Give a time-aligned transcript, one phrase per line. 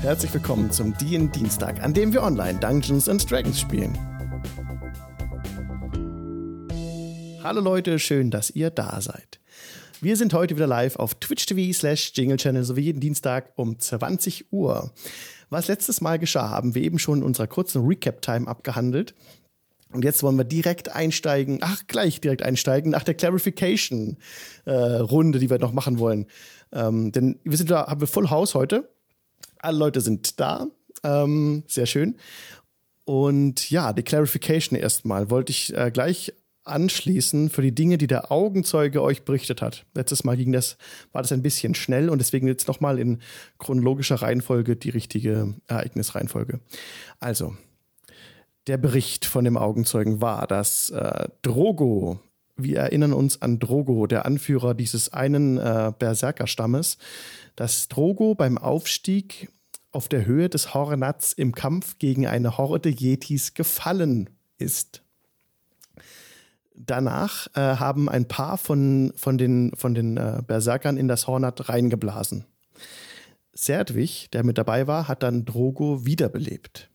[0.00, 3.98] Herzlich willkommen zum DIN Dienstag, an dem wir online Dungeons and Dragons spielen.
[7.42, 9.40] Hallo Leute, schön, dass ihr da seid.
[10.00, 13.76] Wir sind heute wieder live auf Twitch TV slash Jingle Channel sowie jeden Dienstag um
[13.76, 14.92] 20 Uhr.
[15.50, 19.16] Was letztes Mal geschah, haben wir eben schon in unserer kurzen Recap-Time abgehandelt.
[19.92, 25.50] Und jetzt wollen wir direkt einsteigen, ach, gleich direkt einsteigen nach der Clarification-Runde, äh, die
[25.50, 26.26] wir noch machen wollen.
[26.72, 28.88] Ähm, denn wir sind da, haben wir Full House heute.
[29.60, 30.66] Alle Leute sind da.
[31.02, 32.16] Ähm, sehr schön.
[33.04, 36.32] Und ja, die Clarification erstmal wollte ich äh, gleich
[36.64, 39.86] anschließen für die Dinge, die der Augenzeuge euch berichtet hat.
[39.94, 40.76] Letztes Mal ging das,
[41.12, 43.20] war das ein bisschen schnell und deswegen jetzt nochmal in
[43.58, 46.60] chronologischer Reihenfolge die richtige Ereignisreihenfolge.
[47.18, 47.56] Also,
[48.66, 52.20] der Bericht von dem Augenzeugen war, dass äh, Drogo,
[52.58, 56.98] wir erinnern uns an Drogo, der Anführer dieses einen äh, Berserker-Stammes,
[57.56, 59.48] dass Drogo beim Aufstieg
[59.92, 65.02] auf der Höhe des Hornats im Kampf gegen eine Horde Yetis gefallen ist.
[66.74, 71.68] Danach äh, haben ein paar von, von den, von den äh, Berserkern in das Hornat
[71.68, 72.44] reingeblasen.
[73.52, 76.90] Serdwig, der mit dabei war, hat dann Drogo wiederbelebt.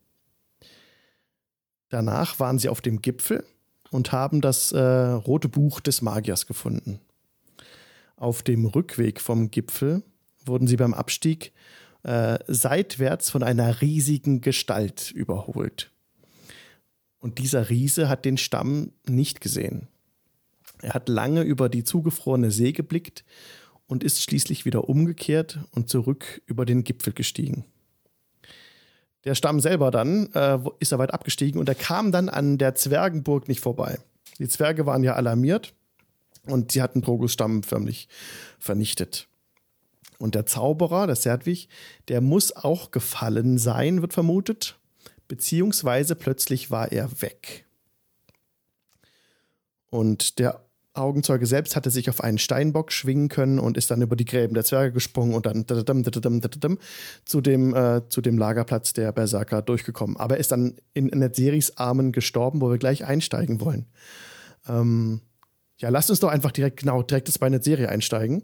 [1.90, 3.44] Danach waren sie auf dem Gipfel
[3.94, 7.00] und haben das äh, rote Buch des Magiers gefunden.
[8.16, 10.04] Auf dem Rückweg vom Gipfel
[10.46, 11.54] wurden sie beim Abstieg
[12.04, 15.92] äh, seitwärts von einer riesigen Gestalt überholt.
[17.20, 19.88] Und dieser Riese hat den Stamm nicht gesehen.
[20.82, 23.24] Er hat lange über die zugefrorene See geblickt
[23.88, 27.64] und ist schließlich wieder umgekehrt und zurück über den Gipfel gestiegen.
[29.26, 32.76] Der Stamm selber dann äh, ist er weit abgestiegen und er kam dann an der
[32.76, 34.00] Zwergenburg nicht vorbei.
[34.40, 35.74] Die Zwerge waren ja alarmiert
[36.46, 38.10] und sie hatten Drogos Stamm förmlich
[38.60, 39.28] vernichtet.
[40.20, 41.70] Und der Zauberer, der Serdwig,
[42.08, 44.78] der muss auch gefallen sein, wird vermutet
[45.28, 47.66] beziehungsweise plötzlich war er weg.
[49.90, 50.62] Und der
[50.94, 54.54] Augenzeuge selbst hatte sich auf einen Steinbock schwingen können und ist dann über die Gräben
[54.54, 55.66] der Zwerge gesprungen und dann
[57.26, 60.18] zu dem, äh, zu dem Lagerplatz der Berserker durchgekommen.
[60.18, 63.88] Aber er ist dann in Netzeris Armen gestorben, wo wir gleich einsteigen wollen.
[64.68, 65.22] Ähm,
[65.78, 68.44] ja, lasst uns doch einfach direkt, genau, direkt das bei Netzeri einsteigen.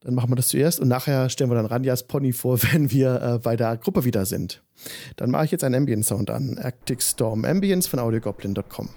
[0.00, 3.20] Dann machen wir das zuerst und nachher stellen wir dann Ranjas Pony vor, wenn wir
[3.20, 4.62] äh, bei der Gruppe wieder sind.
[5.16, 6.58] Dann mache ich jetzt einen Ambient Sound an.
[6.58, 8.90] Arctic Storm Ambience von audiogoblin.com.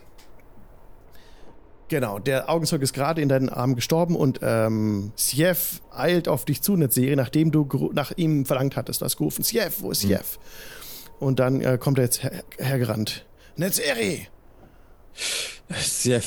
[1.92, 6.62] Genau, der Augenzeuge ist gerade in deinen Armen gestorben und ähm, Sjev eilt auf dich
[6.62, 9.02] zu, Netzeri, nachdem du nach ihm verlangt hattest.
[9.02, 10.38] Du hast gerufen, Sjev, wo ist Sjev?
[10.38, 11.26] Mhm.
[11.26, 13.26] Und dann äh, kommt er jetzt her hergerannt.
[13.58, 14.30] Netzeri!
[15.70, 16.22] Sehr,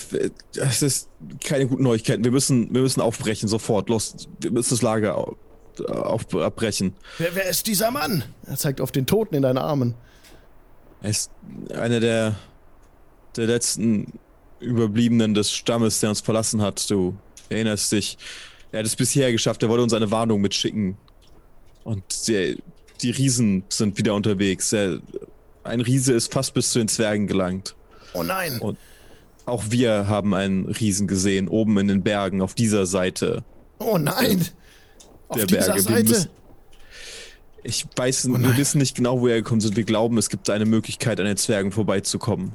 [0.52, 1.08] das ist
[1.42, 2.24] keine guten Neuigkeiten.
[2.24, 3.88] Wir müssen, wir müssen aufbrechen sofort.
[3.88, 5.36] Los, wir müssen das Lager auf,
[5.88, 6.92] auf, abbrechen.
[7.16, 8.22] Wer, wer ist dieser Mann?
[8.44, 9.94] Er zeigt auf den Toten in deinen Armen.
[11.00, 11.30] Er ist
[11.72, 12.36] einer der,
[13.34, 14.12] der letzten
[14.64, 16.90] Überbliebenen des Stammes, der uns verlassen hat.
[16.90, 17.16] Du
[17.48, 18.18] erinnerst dich.
[18.72, 19.62] Er hat es bisher geschafft.
[19.62, 20.96] Er wollte uns eine Warnung mitschicken.
[21.84, 22.58] Und die,
[23.02, 24.72] die Riesen sind wieder unterwegs.
[24.72, 25.00] Er,
[25.62, 27.74] ein Riese ist fast bis zu den Zwergen gelangt.
[28.14, 28.58] Oh nein.
[28.58, 28.78] Und
[29.46, 33.44] auch wir haben einen Riesen gesehen, oben in den Bergen, auf dieser Seite.
[33.78, 34.48] Oh nein!
[35.34, 35.72] Der auf Berge.
[35.72, 36.08] Dieser Seite?
[36.08, 36.30] Müssen,
[37.62, 39.76] ich weiß, oh wir wissen nicht genau, woher gekommen sind.
[39.76, 42.52] Wir glauben, es gibt eine Möglichkeit, an den Zwergen vorbeizukommen.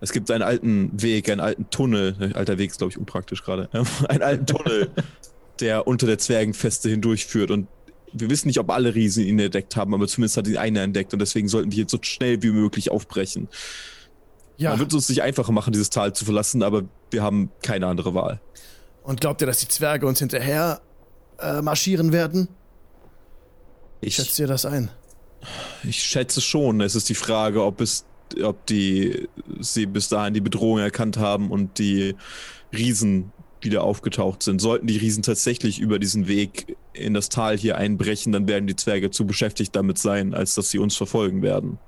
[0.00, 2.32] Es gibt einen alten Weg, einen alten Tunnel.
[2.34, 3.68] Alter Weg ist, glaube ich, unpraktisch gerade.
[4.08, 4.90] einen alten Tunnel,
[5.60, 7.50] der unter der Zwergenfeste hindurchführt.
[7.50, 7.68] Und
[8.12, 11.12] wir wissen nicht, ob alle Riesen ihn entdeckt haben, aber zumindest hat ihn einer entdeckt.
[11.12, 13.48] Und deswegen sollten wir jetzt so schnell wie möglich aufbrechen.
[14.56, 14.70] Ja.
[14.70, 17.86] Man wird es uns nicht einfacher machen, dieses Tal zu verlassen, aber wir haben keine
[17.86, 18.40] andere Wahl.
[19.02, 20.80] Und glaubt ihr, dass die Zwerge uns hinterher
[21.38, 22.48] äh, marschieren werden?
[24.00, 24.90] Ich schätze ihr das ein.
[25.84, 26.80] Ich schätze schon.
[26.80, 28.04] Es ist die Frage, ob es,
[28.42, 29.28] ob die
[29.60, 32.14] sie bis dahin die Bedrohung erkannt haben und die
[32.72, 34.60] Riesen wieder aufgetaucht sind.
[34.60, 38.76] Sollten die Riesen tatsächlich über diesen Weg in das Tal hier einbrechen, dann werden die
[38.76, 41.78] Zwerge zu beschäftigt damit sein, als dass sie uns verfolgen werden.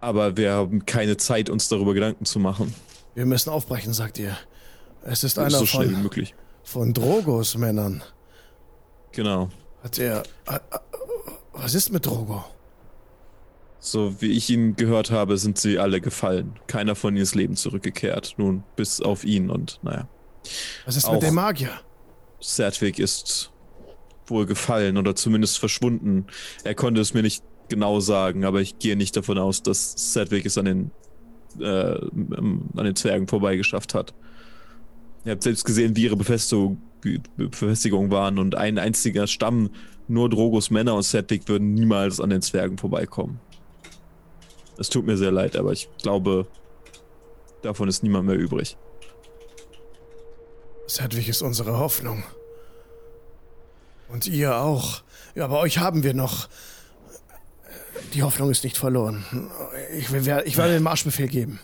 [0.00, 2.74] Aber wir haben keine Zeit, uns darüber Gedanken zu machen.
[3.14, 4.36] Wir müssen aufbrechen, sagt ihr.
[5.02, 6.34] Es ist einer so von, möglich.
[6.62, 8.02] von Drogos Männern.
[9.12, 9.48] Genau.
[9.82, 10.24] Hat er.
[11.52, 12.44] Was ist mit Drogo?
[13.86, 16.58] So wie ich ihn gehört habe, sind sie alle gefallen.
[16.66, 18.34] Keiner von ihnen ist Leben zurückgekehrt.
[18.36, 20.08] Nun, bis auf ihn und naja.
[20.86, 21.70] Was ist mit dem Magier?
[22.40, 23.52] Sertwig ist
[24.26, 26.26] wohl gefallen oder zumindest verschwunden.
[26.64, 30.46] Er konnte es mir nicht genau sagen, aber ich gehe nicht davon aus, dass Sedwick
[30.46, 30.90] es an den,
[31.60, 34.14] äh, an den Zwergen vorbeigeschafft hat.
[35.24, 36.82] Ihr habt selbst gesehen, wie ihre Befestigung,
[37.36, 39.70] Befestigungen waren und ein einziger Stamm,
[40.08, 43.38] nur Drogos Männer und Sedwick würden niemals an den Zwergen vorbeikommen.
[44.78, 46.46] Es tut mir sehr leid, aber ich glaube,
[47.62, 48.76] davon ist niemand mehr übrig.
[50.86, 52.22] Sedwick ist unsere Hoffnung.
[54.08, 55.02] Und ihr auch.
[55.34, 56.48] Ja, bei euch haben wir noch.
[58.14, 59.24] Die Hoffnung ist nicht verloren.
[59.98, 61.58] Ich, will, ich werde den Marschbefehl geben.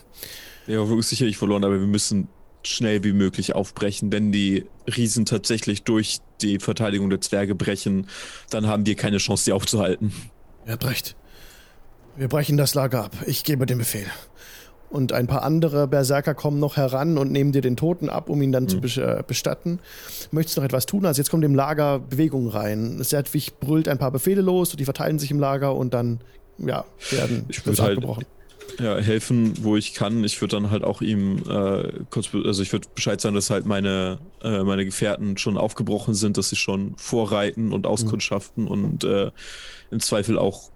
[0.67, 2.27] Die Hoffnung ist sicherlich verloren, aber wir müssen
[2.63, 4.11] schnell wie möglich aufbrechen.
[4.11, 4.65] Wenn die
[4.95, 8.07] Riesen tatsächlich durch die Verteidigung der Zwerge brechen,
[8.49, 10.13] dann haben wir keine Chance, sie aufzuhalten.
[10.65, 11.15] Ihr habt recht.
[12.15, 13.11] Wir brechen das Lager ab.
[13.25, 14.05] Ich gebe den Befehl.
[14.89, 18.39] Und ein paar andere Berserker kommen noch heran und nehmen dir den Toten ab, um
[18.43, 18.87] ihn dann mhm.
[18.87, 19.79] zu äh, bestatten.
[20.29, 21.07] Möchtest du noch etwas tun?
[21.07, 23.01] Also jetzt kommt im Lager Bewegung rein.
[23.03, 26.21] Sedwig brüllt ein paar Befehle los und die verteilen sich im Lager und dann,
[26.59, 28.25] ja, werden ich würde halt, abgebrochen
[28.79, 30.23] ja, helfen, wo ich kann.
[30.23, 33.65] Ich würde dann halt auch ihm äh, kurz, also ich würde Bescheid sagen, dass halt
[33.65, 38.71] meine, äh, meine Gefährten schon aufgebrochen sind, dass sie schon vorreiten und auskundschaften mhm.
[38.71, 39.31] und äh,
[39.91, 40.71] im Zweifel auch,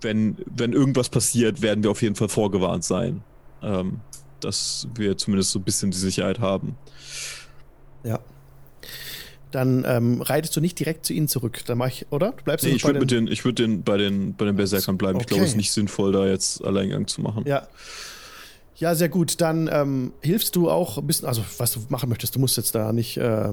[0.00, 3.22] wenn, wenn irgendwas passiert, werden wir auf jeden Fall vorgewarnt sein.
[3.62, 4.00] Ähm,
[4.40, 6.76] dass wir zumindest so ein bisschen die Sicherheit haben.
[8.04, 8.20] Ja
[9.50, 11.60] dann ähm, reitest du nicht direkt zu ihnen zurück.
[11.66, 12.32] Dann mach ich, oder?
[12.32, 15.16] Du bleibst nee, ich würde den, ich würde den bei den bei den Berserkern bleiben.
[15.16, 15.24] Okay.
[15.24, 17.44] Ich glaube, es ist nicht sinnvoll, da jetzt Alleingang zu machen.
[17.46, 17.66] Ja.
[18.76, 19.42] Ja, sehr gut.
[19.42, 22.34] Dann ähm, hilfst du auch ein bisschen, also was du machen möchtest.
[22.34, 23.52] Du musst jetzt da nicht, äh,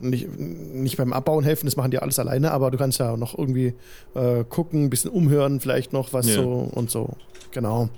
[0.00, 3.36] nicht, nicht beim Abbauen helfen, das machen die alles alleine, aber du kannst ja noch
[3.36, 3.74] irgendwie
[4.14, 6.34] äh, gucken, ein bisschen umhören, vielleicht noch was ja.
[6.34, 7.10] so und so.
[7.52, 7.88] Genau.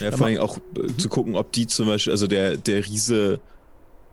[0.00, 3.40] Ja, vor allem auch äh, zu gucken, ob die zum Beispiel, also der, der Riese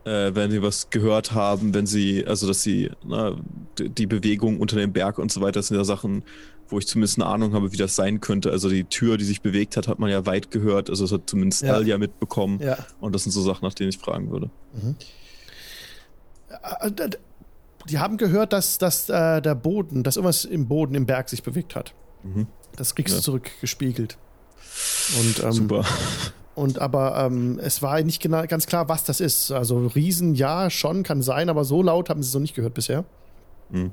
[0.06, 3.36] äh, wenn sie was gehört haben, wenn sie, also dass sie, na,
[3.80, 6.24] die Bewegung unter dem Berg und so weiter, das sind ja Sachen,
[6.68, 8.52] wo ich zumindest eine Ahnung habe, wie das sein könnte.
[8.52, 10.90] Also die Tür, die sich bewegt hat, hat man ja weit gehört.
[10.90, 11.74] Also das hat zumindest ja.
[11.74, 12.60] Alia mitbekommen.
[12.62, 12.78] Ja.
[13.00, 14.50] Und das sind so Sachen, nach denen ich fragen würde.
[14.74, 14.96] Mhm.
[17.90, 21.44] Die haben gehört, dass, dass äh, der Boden, dass irgendwas im Boden im Berg sich
[21.44, 21.94] bewegt hat.
[22.24, 22.48] Mhm.
[22.76, 23.20] Das kriegst ja.
[23.20, 24.18] du zurückgespiegelt.
[25.20, 25.86] Und, ähm, Super.
[26.56, 29.52] Und aber ähm, es war nicht genau, ganz klar, was das ist.
[29.52, 32.74] Also Riesen, ja, schon, kann sein, aber so laut haben sie es noch nicht gehört
[32.74, 33.06] bisher.
[33.70, 33.92] Mhm.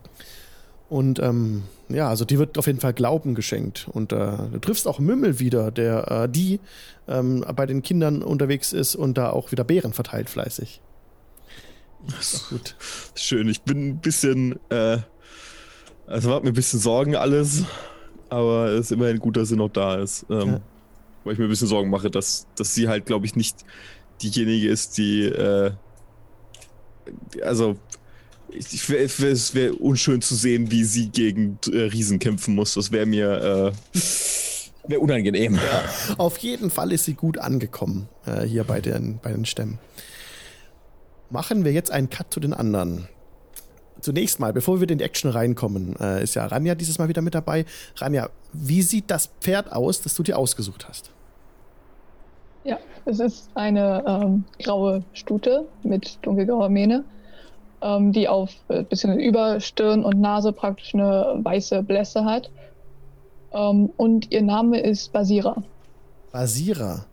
[0.88, 3.88] Und ähm, ja, also die wird auf jeden Fall Glauben geschenkt.
[3.92, 6.60] Und äh, du triffst auch Mümmel wieder, der äh, die
[7.08, 10.80] ähm, bei den Kindern unterwegs ist und da auch wieder Beeren verteilt fleißig.
[12.48, 12.76] Gut.
[13.14, 14.98] Schön, ich bin ein bisschen, äh,
[16.06, 17.64] also macht mir ein bisschen Sorgen alles,
[18.28, 20.26] aber es ist immerhin gut, dass sie noch da ist.
[20.30, 20.60] Ähm, ja
[21.26, 23.64] weil ich mir ein bisschen Sorgen mache, dass, dass sie halt, glaube ich, nicht
[24.22, 25.72] diejenige ist, die, äh,
[27.42, 27.76] also,
[28.48, 32.74] ich, ich, es wäre unschön zu sehen, wie sie gegen äh, Riesen kämpfen muss.
[32.74, 33.98] Das wäre mir, äh,
[34.88, 35.56] wäre unangenehm.
[35.56, 36.14] Ja.
[36.16, 39.78] Auf jeden Fall ist sie gut angekommen, äh, hier bei den, bei den Stämmen.
[41.30, 43.08] Machen wir jetzt einen Cut zu den anderen.
[44.00, 47.22] Zunächst mal, bevor wir in die Action reinkommen, äh, ist ja Ranja dieses Mal wieder
[47.22, 47.64] mit dabei.
[47.96, 51.10] Ranja, wie sieht das Pferd aus, das du dir ausgesucht hast?
[52.62, 57.04] Ja, es ist eine ähm, graue Stute mit dunkelgrauer Mähne,
[57.80, 62.50] ähm, die auf äh, bisschen über Stirn und Nase praktisch eine weiße Blässe hat.
[63.52, 65.62] Ähm, und ihr Name ist Basira.
[66.32, 67.06] Basira.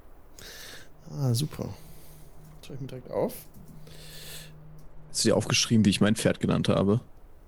[1.09, 1.69] Ah, super.
[2.61, 3.33] Schreibe ich mir direkt auf.
[5.13, 6.99] Hast du dir aufgeschrieben, wie ich mein Pferd genannt habe?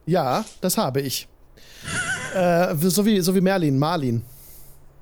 [0.06, 1.28] Ja, das habe ich.
[2.35, 4.21] äh, so, wie, so wie Merlin, Marlin.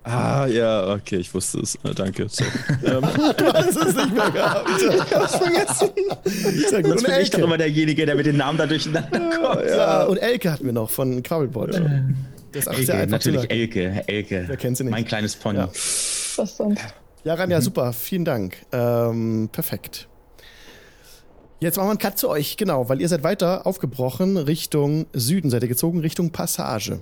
[0.04, 1.76] Ah, ja, okay, ich wusste es.
[1.84, 2.30] Äh, danke.
[2.30, 2.46] So.
[2.86, 3.04] ähm.
[3.38, 4.70] Du hast es nicht mehr gehabt.
[4.82, 5.90] Ich hab's vergessen.
[6.70, 6.92] Sehr gut.
[6.94, 9.66] Und bin ich doch immer derjenige, der mit den Namen da durcheinander kommt.
[9.68, 11.82] Ja, und Elke hatten wir noch von Quabbelbot.
[12.54, 14.04] Das ist Elke, sehr natürlich Elke.
[14.08, 14.46] Elke.
[14.48, 14.92] Wer kennt sie nicht?
[14.92, 15.58] Mein kleines Pony.
[15.58, 15.68] Ja.
[15.68, 16.82] Was sonst?
[17.26, 17.64] Ja, Ranja, mhm.
[17.64, 17.92] super.
[17.92, 18.56] Vielen Dank.
[18.72, 20.08] Ähm, perfekt.
[21.64, 25.50] Jetzt machen wir einen Cut zu euch, genau, weil ihr seid weiter aufgebrochen Richtung Süden,
[25.50, 27.00] seid ihr gezogen Richtung Passage.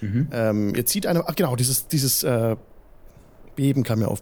[0.00, 0.28] Mhm.
[0.32, 2.56] Ähm, ihr zieht eine, ach genau, dieses, dieses äh,
[3.54, 4.20] Beben kam ja auf.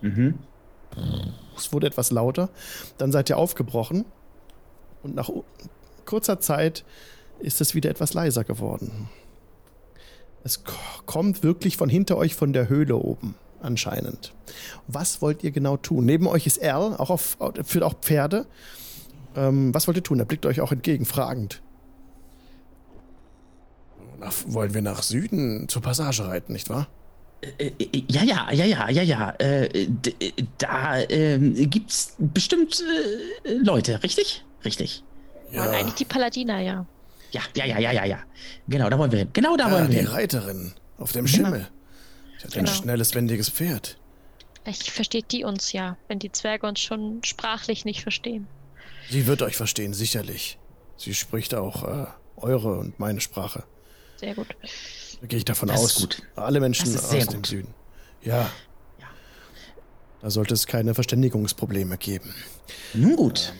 [0.00, 0.38] Mhm.
[1.58, 2.48] Es wurde etwas lauter.
[2.96, 4.06] Dann seid ihr aufgebrochen
[5.02, 5.28] und nach
[6.06, 6.86] kurzer Zeit
[7.40, 9.10] ist es wieder etwas leiser geworden.
[10.42, 10.62] Es
[11.04, 14.32] kommt wirklich von hinter euch von der Höhle oben, anscheinend.
[14.86, 16.04] Was wollt ihr genau tun?
[16.04, 18.46] Neben euch ist Erl, auch auf, führt auch Pferde.
[19.36, 20.18] Ähm, was wollt ihr tun?
[20.18, 21.62] Er blickt euch auch entgegen, fragend.
[24.18, 26.88] Nach, wollen wir nach Süden zur Passage reiten, nicht wahr?
[27.40, 29.30] Äh, äh, ja, ja, ja, ja, ja, ja.
[29.38, 29.88] Äh,
[30.58, 32.82] da äh, gibt's bestimmt
[33.44, 34.44] äh, Leute, richtig?
[34.64, 35.04] Richtig.
[35.52, 35.62] Ja.
[35.62, 36.86] Und eigentlich die Paladiner, ja.
[37.30, 38.18] Ja, ja, ja, ja, ja, ja.
[38.68, 39.28] Genau, da wollen wir hin.
[39.32, 40.06] Genau da ja, wollen wir die hin.
[40.06, 41.52] Die Reiterin auf dem Schimmel.
[41.52, 41.77] Genau.
[42.38, 42.70] Sie hat genau.
[42.70, 43.98] ein schnelles, wendiges Pferd.
[44.62, 48.46] Vielleicht versteht die uns ja, wenn die Zwerge uns schon sprachlich nicht verstehen.
[49.10, 50.58] Sie wird euch verstehen, sicherlich.
[50.96, 53.64] Sie spricht auch äh, eure und meine Sprache.
[54.16, 54.48] Sehr gut.
[55.20, 55.92] Da gehe ich davon Das aus.
[55.92, 56.22] ist gut.
[56.36, 57.46] Alle Menschen Das ist aus sehr dem gut.
[57.46, 57.74] Süden.
[58.22, 58.50] Ja.
[58.98, 59.06] Ja.
[60.20, 62.34] Da sollte es keine Verständigungsprobleme geben.
[62.94, 63.54] Nun gut.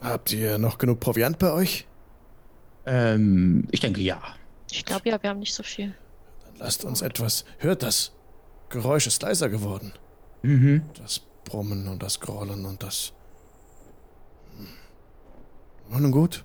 [0.00, 1.86] Habt ihr noch genug Proviant bei euch?
[2.84, 4.22] Ähm, ich denke ja.
[4.70, 5.94] Ich glaube ja, wir haben nicht so viel.
[6.58, 7.44] Lasst uns etwas.
[7.58, 8.12] Hört das?
[8.68, 9.92] Geräusch ist leiser geworden.
[10.42, 10.82] Mhm.
[10.94, 13.12] Das Brummen und das Grollen und das.
[15.88, 16.02] Hm.
[16.02, 16.44] Nun gut.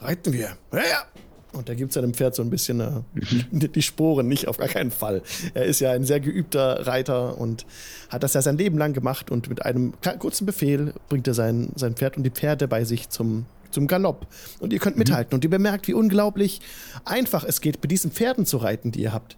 [0.00, 0.56] Reiten wir.
[0.72, 1.04] Ja, ja.
[1.52, 3.00] Und er gibt seinem Pferd so ein bisschen äh,
[3.50, 5.22] die Sporen nicht, auf gar keinen Fall.
[5.54, 7.66] Er ist ja ein sehr geübter Reiter und
[8.10, 11.70] hat das ja sein Leben lang gemacht und mit einem kurzen Befehl bringt er sein,
[11.74, 14.26] sein Pferd und die Pferde bei sich zum, zum Galopp.
[14.60, 16.60] Und ihr könnt mithalten und ihr bemerkt, wie unglaublich
[17.04, 19.36] einfach es geht, bei diesen Pferden zu reiten, die ihr habt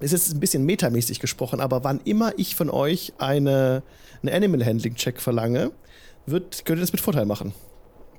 [0.00, 3.82] es ist ein bisschen metamäßig gesprochen, aber wann immer ich von euch eine,
[4.22, 5.70] einen Animal Handling Check verlange,
[6.26, 7.54] wird, könnt ihr das mit Vorteil machen.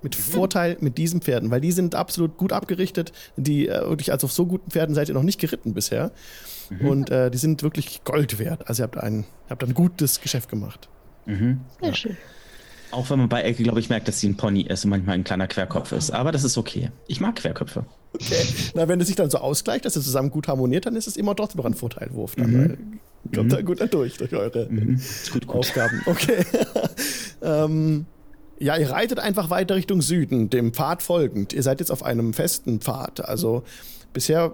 [0.02, 3.12] Mit Vorteil mit diesen Pferden, weil die sind absolut gut abgerichtet.
[3.38, 6.12] Die äh, wirklich, also auf so guten Pferden seid ihr noch nicht geritten bisher.
[6.80, 8.68] Und äh, die sind wirklich Gold wert.
[8.68, 10.90] Also ihr habt ein, ihr habt ein gutes Geschäft gemacht.
[11.26, 11.62] Mhm.
[11.82, 12.18] Sehr schön.
[12.96, 15.16] Auch wenn man bei Elke, glaube ich, merkt, dass sie ein Pony ist und manchmal
[15.16, 16.12] ein kleiner Querkopf ist.
[16.12, 16.92] Aber das ist okay.
[17.08, 17.86] Ich mag Querköpfe.
[18.14, 18.48] Okay.
[18.74, 21.18] Na, wenn es sich dann so ausgleicht, dass ihr zusammen gut harmoniert, dann ist es
[21.18, 22.36] immer trotzdem noch ein Vorteilwurf.
[22.36, 25.02] Dann äh, kommt ihr gut durch, durch eure Mhm.
[25.34, 25.58] Gut, gut.
[25.58, 26.02] Aufgaben.
[26.06, 26.46] Okay.
[27.42, 28.06] ähm,
[28.58, 31.52] ja, ihr reitet einfach weiter Richtung Süden, dem Pfad folgend.
[31.52, 33.28] Ihr seid jetzt auf einem festen Pfad.
[33.28, 33.64] Also
[34.14, 34.54] bisher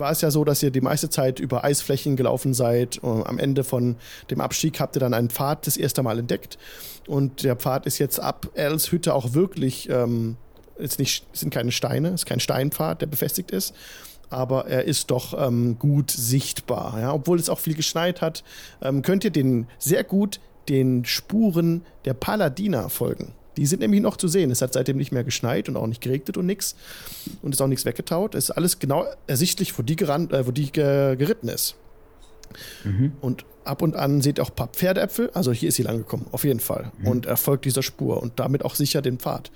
[0.00, 2.98] war es ja so, dass ihr die meiste Zeit über Eisflächen gelaufen seid.
[2.98, 3.96] Und am Ende von
[4.30, 6.58] dem Abstieg habt ihr dann einen Pfad das erste Mal entdeckt.
[7.06, 10.36] Und der Pfad ist jetzt ab Els Hütte auch wirklich, ähm,
[10.76, 13.74] ist nicht, sind keine Steine, ist kein Steinpfad, der befestigt ist.
[14.30, 16.98] Aber er ist doch ähm, gut sichtbar.
[17.00, 17.12] Ja?
[17.12, 18.44] Obwohl es auch viel geschneit hat,
[18.80, 23.34] ähm, könnt ihr den sehr gut den Spuren der Paladiner folgen.
[23.56, 24.50] Die sind nämlich noch zu sehen.
[24.50, 26.76] Es hat seitdem nicht mehr geschneit und auch nicht geregnet und nix.
[27.42, 28.34] Und ist auch nichts weggetaut.
[28.34, 31.76] Es ist alles genau ersichtlich, wo die, gerannt, äh, wo die ge geritten ist.
[33.20, 35.30] Und ab und an seht ihr auch ein paar Pferdeäpfel.
[35.34, 36.90] Also hier ist sie lang gekommen, auf jeden Fall.
[37.04, 39.50] Und er folgt dieser Spur und damit auch sicher den Pfad.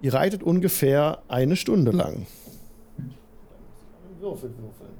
[0.00, 2.26] Ihr reitet ungefähr eine Stunde lang.
[4.18, 4.90] Würfel, würfeln.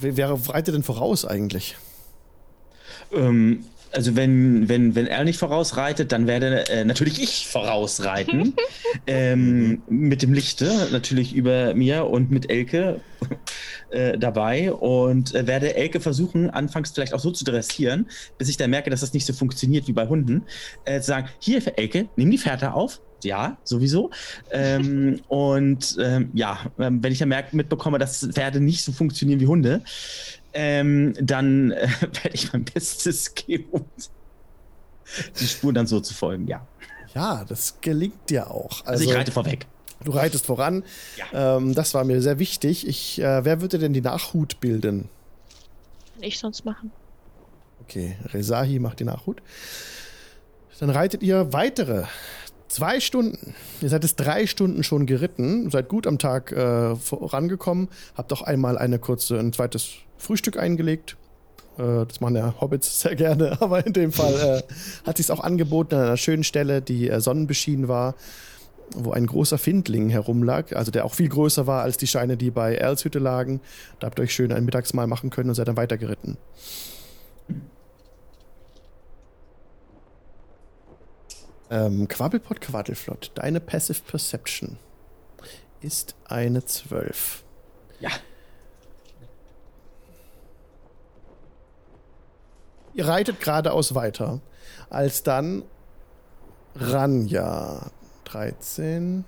[0.00, 1.76] Wer, wer reitet denn voraus eigentlich?
[3.12, 8.54] Ähm, also wenn, wenn, wenn er nicht vorausreitet, dann werde äh, natürlich ich vorausreiten.
[9.06, 13.00] ähm, mit dem Lichte natürlich über mir und mit Elke
[13.90, 18.56] äh, dabei und äh, werde Elke versuchen, anfangs vielleicht auch so zu dressieren, bis ich
[18.56, 20.42] dann merke, dass das nicht so funktioniert wie bei Hunden.
[20.84, 23.00] Äh, zu sagen, hier Elke, nimm die Fährte auf.
[23.24, 24.10] Ja, sowieso.
[24.52, 29.40] Ähm, und ähm, ja, ähm, wenn ich dann merke, mitbekomme, dass Pferde nicht so funktionieren
[29.40, 29.82] wie Hunde,
[30.52, 33.84] ähm, dann äh, werde ich mein Bestes geben, um
[35.40, 36.66] die Spur dann so zu folgen, ja.
[37.14, 38.84] Ja, das gelingt dir auch.
[38.84, 39.66] Also, ich reite vorweg.
[40.04, 40.84] Du reitest voran.
[41.32, 42.86] Ähm, das war mir sehr wichtig.
[42.86, 45.08] Ich, äh, wer würde denn die Nachhut bilden?
[46.14, 46.92] Kann ich sonst machen.
[47.82, 49.42] Okay, Rezahi macht die Nachhut.
[50.78, 52.04] Dann reitet ihr weitere
[52.68, 53.54] zwei Stunden.
[53.80, 58.42] Ihr seid es drei Stunden schon geritten, seid gut am Tag äh, vorangekommen, habt auch
[58.42, 61.16] einmal eine kurze, ein zweites Frühstück eingelegt.
[61.78, 64.72] Äh, das machen ja Hobbits sehr gerne, aber in dem Fall äh,
[65.06, 68.14] hat sich auch angeboten an einer schönen Stelle, die äh, sonnenbeschienen war,
[68.94, 72.50] wo ein großer Findling herumlag, also der auch viel größer war als die Steine, die
[72.50, 73.60] bei Erls Hütte lagen.
[74.00, 76.36] Da habt ihr euch schön ein Mittagsmahl machen können und seid dann weitergeritten.
[81.70, 84.78] Ähm, Quabbelpot, Quaddelflott, deine Passive Perception
[85.80, 87.44] ist eine 12.
[88.00, 88.10] Ja.
[92.94, 94.40] Ihr reitet geradeaus weiter,
[94.90, 95.62] als dann
[96.74, 97.90] Ranja
[98.24, 99.24] 13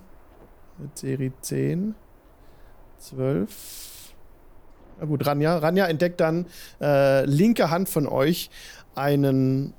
[0.77, 1.95] mit Serie 10,
[2.97, 4.13] 12.
[4.99, 5.57] Na gut, Ranja.
[5.57, 6.47] Ranja entdeckt dann
[6.81, 8.49] äh, linke Hand von euch
[8.95, 9.73] einen,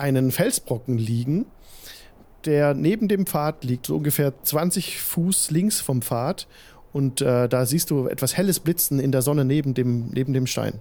[0.00, 1.46] einen Felsbrocken liegen,
[2.44, 6.46] der neben dem Pfad liegt, so ungefähr 20 Fuß links vom Pfad.
[6.92, 10.46] Und äh, da siehst du etwas helles Blitzen in der Sonne neben dem, neben dem
[10.46, 10.80] Stein.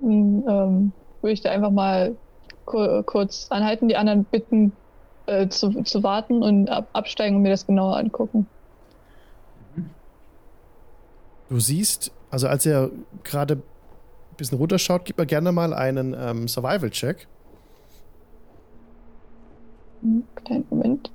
[0.00, 2.16] Hm, Ähm, würde ich da einfach mal
[2.64, 4.72] ku kurz anhalten, die anderen bitten
[5.26, 8.46] äh, zu, zu warten und ab absteigen und mir das genauer angucken.
[11.48, 12.90] Du siehst, also als er
[13.24, 13.62] gerade
[14.42, 17.28] bisschen runterschaut, gib mir gerne mal einen ähm, Survival-Check.
[20.34, 21.12] Kleinen Moment.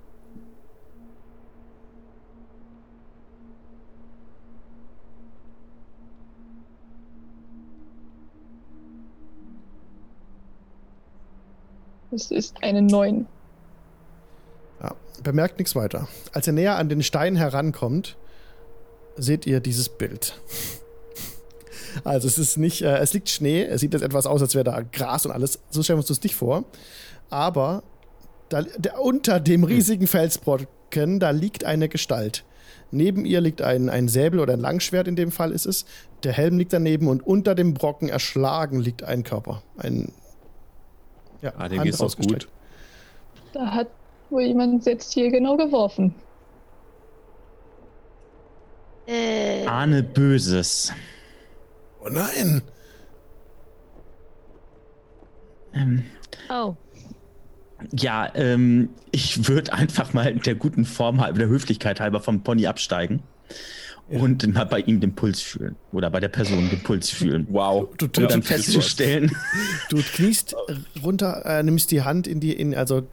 [12.12, 13.28] Es ist eine 9.
[14.82, 16.08] Ja, bemerkt nichts weiter.
[16.32, 18.18] Als ihr näher an den Stein herankommt,
[19.18, 20.40] seht ihr dieses Bild.
[22.04, 24.64] Also es ist nicht, äh, es liegt Schnee, es sieht jetzt etwas aus, als wäre
[24.64, 25.60] da Gras und alles.
[25.70, 26.64] So stellen wir uns das nicht vor.
[27.30, 27.84] Aber
[28.50, 32.44] da, der, unter dem riesigen Felsbrocken, da liegt eine Gestalt.
[32.92, 35.86] Neben ihr liegt ein, ein Säbel oder ein Langschwert, in dem Fall ist es.
[36.24, 39.62] Der Helm liegt daneben und unter dem Brocken erschlagen liegt ein Körper.
[39.78, 40.12] Ein.
[41.42, 42.48] Ja, ah, dem geht's auch gut.
[43.54, 43.88] Da hat
[44.30, 46.16] wohl jemand jetzt hier genau geworfen.
[49.06, 49.66] Äh.
[49.66, 50.92] Ahne Böses.
[52.08, 52.62] Oh nein!
[55.74, 56.04] Ähm,
[56.50, 56.76] oh.
[57.92, 62.66] Ja, ähm, ich würde einfach mal der guten Form halber, der Höflichkeit halber vom Pony
[62.66, 63.22] absteigen
[64.10, 64.20] ja.
[64.20, 65.76] und mal bei ihm den Puls fühlen.
[65.92, 67.46] Oder bei der Person den Puls fühlen.
[67.50, 67.90] Wow.
[67.98, 69.36] Du, du, dann festzustellen.
[69.90, 70.56] Du kniest
[71.04, 73.06] runter, äh, nimmst die Hand in die, in, also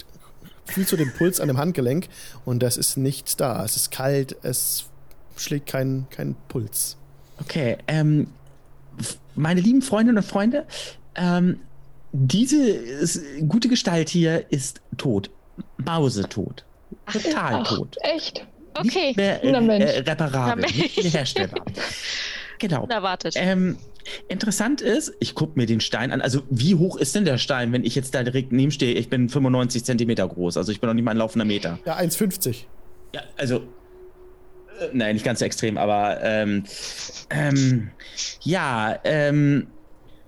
[0.64, 2.08] fühlst du den Puls an dem Handgelenk
[2.44, 3.62] und das ist nichts da.
[3.64, 4.86] Es ist kalt, es
[5.36, 6.96] schlägt kein, kein Puls.
[7.40, 8.28] Okay, ähm,
[9.34, 10.66] meine lieben Freundinnen und Freunde,
[11.14, 11.60] ähm,
[12.12, 12.78] diese
[13.48, 15.30] gute Gestalt hier ist tot.
[15.78, 16.64] Mausetot.
[17.12, 17.96] Total Ach, tot.
[18.02, 18.46] Echt?
[18.74, 19.08] Okay.
[19.08, 21.64] Nicht mehr, äh, äh, reparabel, nicht herstellbar.
[22.58, 22.86] genau.
[22.86, 23.34] Erwartet.
[23.36, 23.76] Ähm,
[24.28, 26.20] interessant ist, ich gucke mir den Stein an.
[26.20, 28.94] Also, wie hoch ist denn der Stein, wenn ich jetzt da direkt neben stehe?
[28.94, 31.78] Ich bin 95 Zentimeter groß, also ich bin noch nicht mal ein laufender Meter.
[31.84, 32.64] Ja, 1,50.
[33.12, 33.62] Ja, also
[34.92, 36.64] nein, nicht ganz so extrem, aber ähm,
[37.30, 37.90] ähm,
[38.42, 39.66] ja, ähm,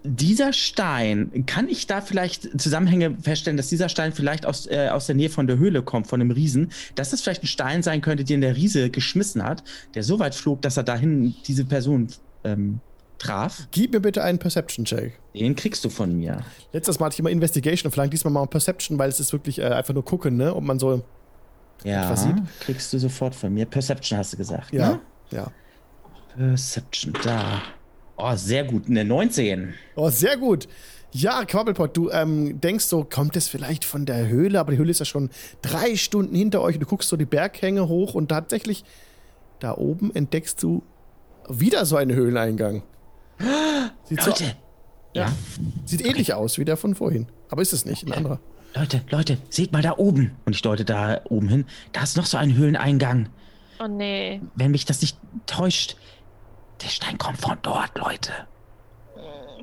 [0.08, 5.06] dieser Stein, kann ich da vielleicht Zusammenhänge feststellen, dass dieser Stein vielleicht aus, äh, aus
[5.06, 8.00] der Nähe von der Höhle kommt, von dem Riesen, dass das vielleicht ein Stein sein
[8.00, 12.08] könnte, den der Riese geschmissen hat, der so weit flog, dass er dahin diese Person
[12.44, 12.80] ähm,
[13.18, 13.66] traf?
[13.72, 15.18] Gib mir bitte einen Perception-Check.
[15.34, 16.44] Den kriegst du von mir.
[16.72, 19.64] Letztes Mal hatte ich immer Investigation, vielleicht diesmal mal Perception, weil es ist wirklich äh,
[19.64, 20.54] einfach nur gucken, ne?
[20.54, 21.02] ob man so
[21.84, 22.14] ja,
[22.60, 23.66] kriegst du sofort von mir.
[23.66, 25.00] Perception hast du gesagt, ja, ne?
[25.30, 25.50] Ja.
[26.36, 27.62] Perception, da.
[28.16, 28.88] Oh, sehr gut.
[28.88, 29.74] Eine 19.
[29.94, 30.68] Oh, sehr gut.
[31.12, 34.90] Ja, Quabbelpot, du ähm, denkst so, kommt es vielleicht von der Höhle, aber die Höhle
[34.90, 35.30] ist ja schon
[35.62, 38.84] drei Stunden hinter euch und du guckst so die Berghänge hoch und tatsächlich
[39.60, 40.82] da oben entdeckst du
[41.48, 42.82] wieder so einen Höhleneingang.
[44.04, 44.44] Sieht Leute!
[44.44, 44.44] So,
[45.14, 45.32] ja, ja.
[45.86, 46.10] Sieht okay.
[46.10, 47.28] ähnlich aus wie der von vorhin.
[47.48, 48.40] Aber ist es nicht, ein anderer.
[48.76, 50.36] Leute, Leute, seht mal da oben.
[50.44, 51.64] Und ich deute da oben hin.
[51.92, 53.28] Da ist noch so ein Höhleneingang.
[53.80, 54.40] Oh nee.
[54.54, 55.96] Wenn mich das nicht täuscht,
[56.82, 58.32] der Stein kommt von dort, Leute.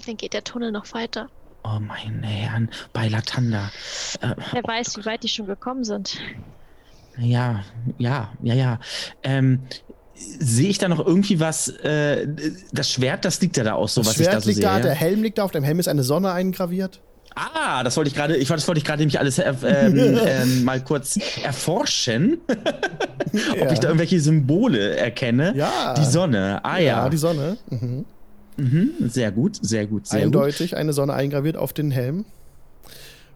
[0.05, 1.29] Dann geht der Tunnel noch weiter.
[1.63, 3.71] Oh meine Herren, bei Latanda.
[4.21, 6.17] Äh, Wer weiß, wie weit die schon gekommen sind.
[7.17, 7.63] Ja,
[7.99, 8.79] ja, ja, ja.
[9.21, 9.61] Ähm,
[10.15, 11.67] Sehe ich da noch irgendwie was?
[11.69, 12.27] Äh,
[12.71, 14.61] das Schwert, das liegt ja da aus, so das was Schwert ich da so liegt
[14.61, 14.65] sehe.
[14.65, 17.01] Da, der Helm liegt da, auf dem Helm ist eine Sonne eingraviert.
[17.35, 20.63] Ah, das wollte ich gerade, ich das wollte ich gerade nämlich alles äh, ähm, ähm,
[20.63, 23.71] mal kurz erforschen, ob ja.
[23.71, 25.53] ich da irgendwelche Symbole erkenne.
[25.55, 25.93] Ja.
[25.95, 26.63] Die Sonne.
[26.63, 27.03] Ah ja.
[27.03, 27.57] Ja, die Sonne.
[27.69, 28.05] Mhm.
[28.55, 30.79] Mhm, sehr gut, sehr gut, sehr Eindeutig gut.
[30.79, 32.25] eine Sonne eingraviert auf den Helm.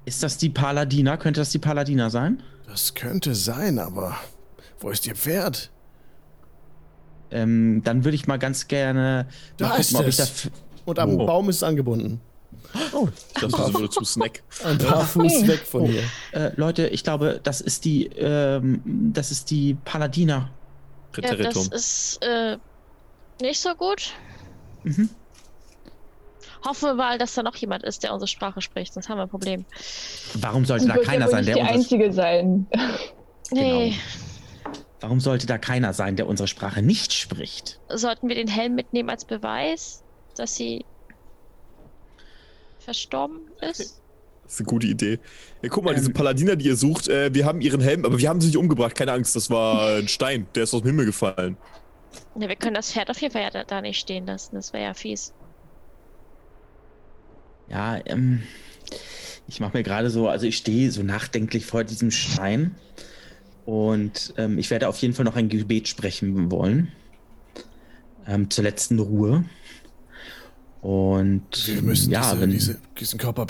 [0.06, 1.18] Ist das die Paladina?
[1.18, 2.44] Könnte das die Paladina sein?
[2.68, 4.16] Das könnte sein, aber
[4.80, 5.72] wo ist ihr Pferd?
[7.32, 10.26] Ähm, dann würde ich mal ganz gerne da gucken, ob ich da.
[10.86, 11.26] Und am oh.
[11.26, 12.22] Baum ist es angebunden.
[12.94, 14.44] Oh, ich dachte, sie würde zum Snack.
[14.64, 16.04] Ein paar Fuß weg von hier.
[16.32, 18.82] Äh, Leute, ich glaube, das ist die, ähm,
[19.14, 20.50] das ist die Paladina.
[21.18, 22.58] Ja, das ist äh,
[23.42, 24.14] nicht so gut.
[24.84, 25.10] Mhm.
[26.66, 29.24] Hoffen wir mal, dass da noch jemand ist, der unsere Sprache spricht, sonst haben wir
[29.24, 29.66] ein Problem.
[30.36, 32.68] Warum sollte da keiner sein, der die einzige sein?
[33.52, 33.90] Nee.
[33.90, 34.74] Genau.
[35.00, 37.80] Warum sollte da keiner sein, der unsere Sprache nicht spricht?
[37.88, 40.04] Sollten wir den Helm mitnehmen als Beweis,
[40.36, 40.86] dass sie
[42.88, 44.02] verstorben ist?
[44.46, 45.20] Das ist eine gute Idee.
[45.62, 48.18] Ja, guck mal, ähm, diese Paladiner, die ihr sucht, äh, wir haben ihren Helm, aber
[48.18, 48.96] wir haben sie nicht umgebracht.
[48.96, 51.58] Keine Angst, das war ein Stein, der ist aus dem Himmel gefallen.
[52.40, 54.56] Ja, wir können das Pferd auf jeden Fall ja da, da nicht stehen lassen.
[54.56, 55.34] Das wäre ja fies.
[57.70, 58.44] Ja, ähm,
[59.50, 62.76] ich mache mir gerade so, also ich stehe so nachdenklich vor diesem Stein
[63.66, 66.94] und ähm, ich werde auf jeden Fall noch ein Gebet sprechen wollen.
[68.26, 69.44] Ähm, zur letzten Ruhe.
[70.88, 73.46] Und wir müssen ja, diese, wenn, diese, diesen Körper,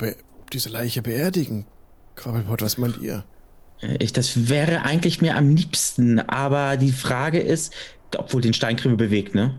[0.52, 1.66] diese Leiche beerdigen.
[2.16, 3.22] Quabbelpot, was meint ihr?
[3.80, 7.72] Äh, ich, das wäre eigentlich mir am liebsten, aber die Frage ist,
[8.16, 9.54] obwohl den Steinkrümel bewegt, ne?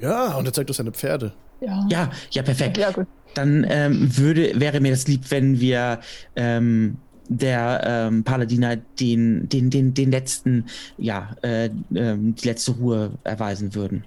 [0.00, 1.32] Ja, und er zeigt uns seine Pferde.
[1.60, 2.78] Ja, ja, ja perfekt.
[2.78, 3.06] Ja, gut.
[3.34, 6.00] Dann ähm, würde, wäre mir das lieb, wenn wir
[6.34, 6.96] ähm,
[7.28, 10.64] der ähm, Paladiner den, den, den, den letzten,
[10.98, 14.02] ja, äh, ähm, die letzte Ruhe erweisen würden.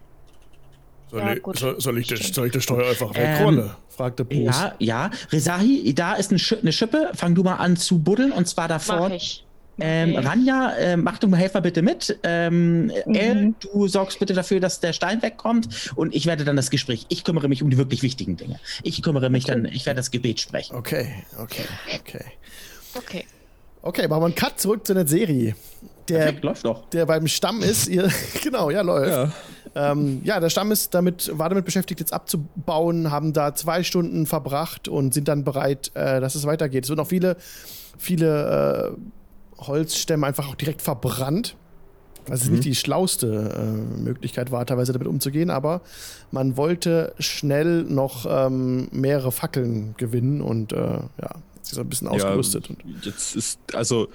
[1.09, 3.59] Soll, ja, ich, soll, soll, ich, den, soll ich das Steuer einfach wegrollen?
[3.59, 4.43] Ähm, fragte Bruce.
[4.45, 5.11] Ja, ja.
[5.31, 7.11] Resahi, da ist eine, Sch eine Schippe.
[7.13, 9.09] Fang du mal an zu buddeln und zwar davor.
[9.09, 9.43] Mach ich.
[9.79, 10.25] Ähm, Okay.
[10.25, 12.17] Ranja, äh, mach du mal Helfer bitte mit.
[12.23, 13.13] Ähm, Mhm.
[13.15, 17.05] El, du sorgst bitte dafür, dass der Stein wegkommt und ich werde dann das Gespräch.
[17.09, 18.59] Ich kümmere mich um die wirklich wichtigen Dinge.
[18.81, 20.75] Ich kümmere mich dann, ich werde das Gebet sprechen.
[20.75, 21.63] Okay, okay,
[21.99, 22.25] okay.
[22.95, 23.25] Okay.
[23.83, 25.55] Okay, machen wir einen Cut zurück zu der Serie.
[26.09, 26.89] Der, Perfekt, läuft doch.
[26.89, 28.09] der beim Stamm ist, ihr,
[28.43, 29.11] genau, ja, läuft.
[29.11, 29.31] Ja.
[29.77, 34.25] Ähm, ja, der Stamm ist damit, war damit beschäftigt, jetzt abzubauen, haben da zwei Stunden
[34.25, 36.85] verbracht und sind dann bereit, äh, dass es weitergeht.
[36.85, 37.37] Es wurden auch viele,
[37.97, 38.95] viele
[39.59, 41.55] äh, Holzstämme einfach auch direkt verbrannt.
[42.29, 45.81] Was es nicht die schlauste äh, Möglichkeit war, teilweise damit umzugehen, aber
[46.31, 52.09] man wollte schnell noch ähm, mehrere Fackeln gewinnen und äh, ja, sich so ein bisschen
[52.09, 52.69] ausgerüstet.
[52.69, 54.09] und Jetzt ist, also,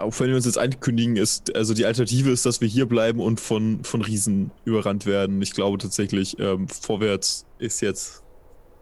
[0.00, 3.20] auch wenn wir uns jetzt ankündigen, ist, also die Alternative ist, dass wir hier bleiben
[3.20, 5.40] und von, von Riesen überrannt werden.
[5.42, 8.22] Ich glaube tatsächlich, ähm, vorwärts ist jetzt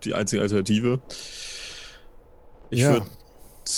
[0.05, 1.01] die einzige Alternative.
[2.71, 2.93] Ich Ja.
[2.93, 3.07] würde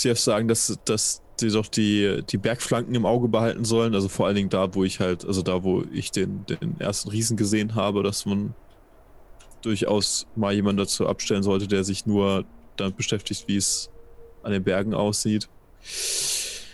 [0.03, 3.95] jetzt sagen, dass, dass die doch die, die Bergflanken im Auge behalten sollen.
[3.95, 7.09] Also vor allen Dingen da, wo ich halt, also da, wo ich den, den ersten
[7.09, 8.55] Riesen gesehen habe, dass man
[9.61, 12.45] durchaus mal jemanden dazu abstellen sollte, der sich nur
[12.77, 13.89] damit beschäftigt, wie es
[14.43, 15.49] an den Bergen aussieht.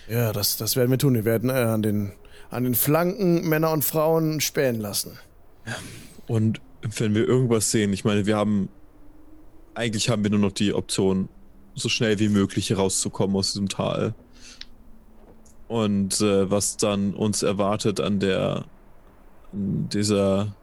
[0.08, 1.15] Ja, das, das werden wir tun.
[1.15, 2.13] Wir werden äh, an, den,
[2.50, 5.17] an den Flanken Männer und Frauen spähen lassen.
[6.28, 8.70] Und wenn wir irgendwas sehen, ich meine, wir haben,
[9.74, 11.30] eigentlich haben wir nur noch die Option,
[11.76, 14.15] so schnell wie möglich rauszukommen aus diesem Tal.
[15.67, 18.65] Und äh, was dann uns erwartet an der,
[19.52, 20.56] an dieser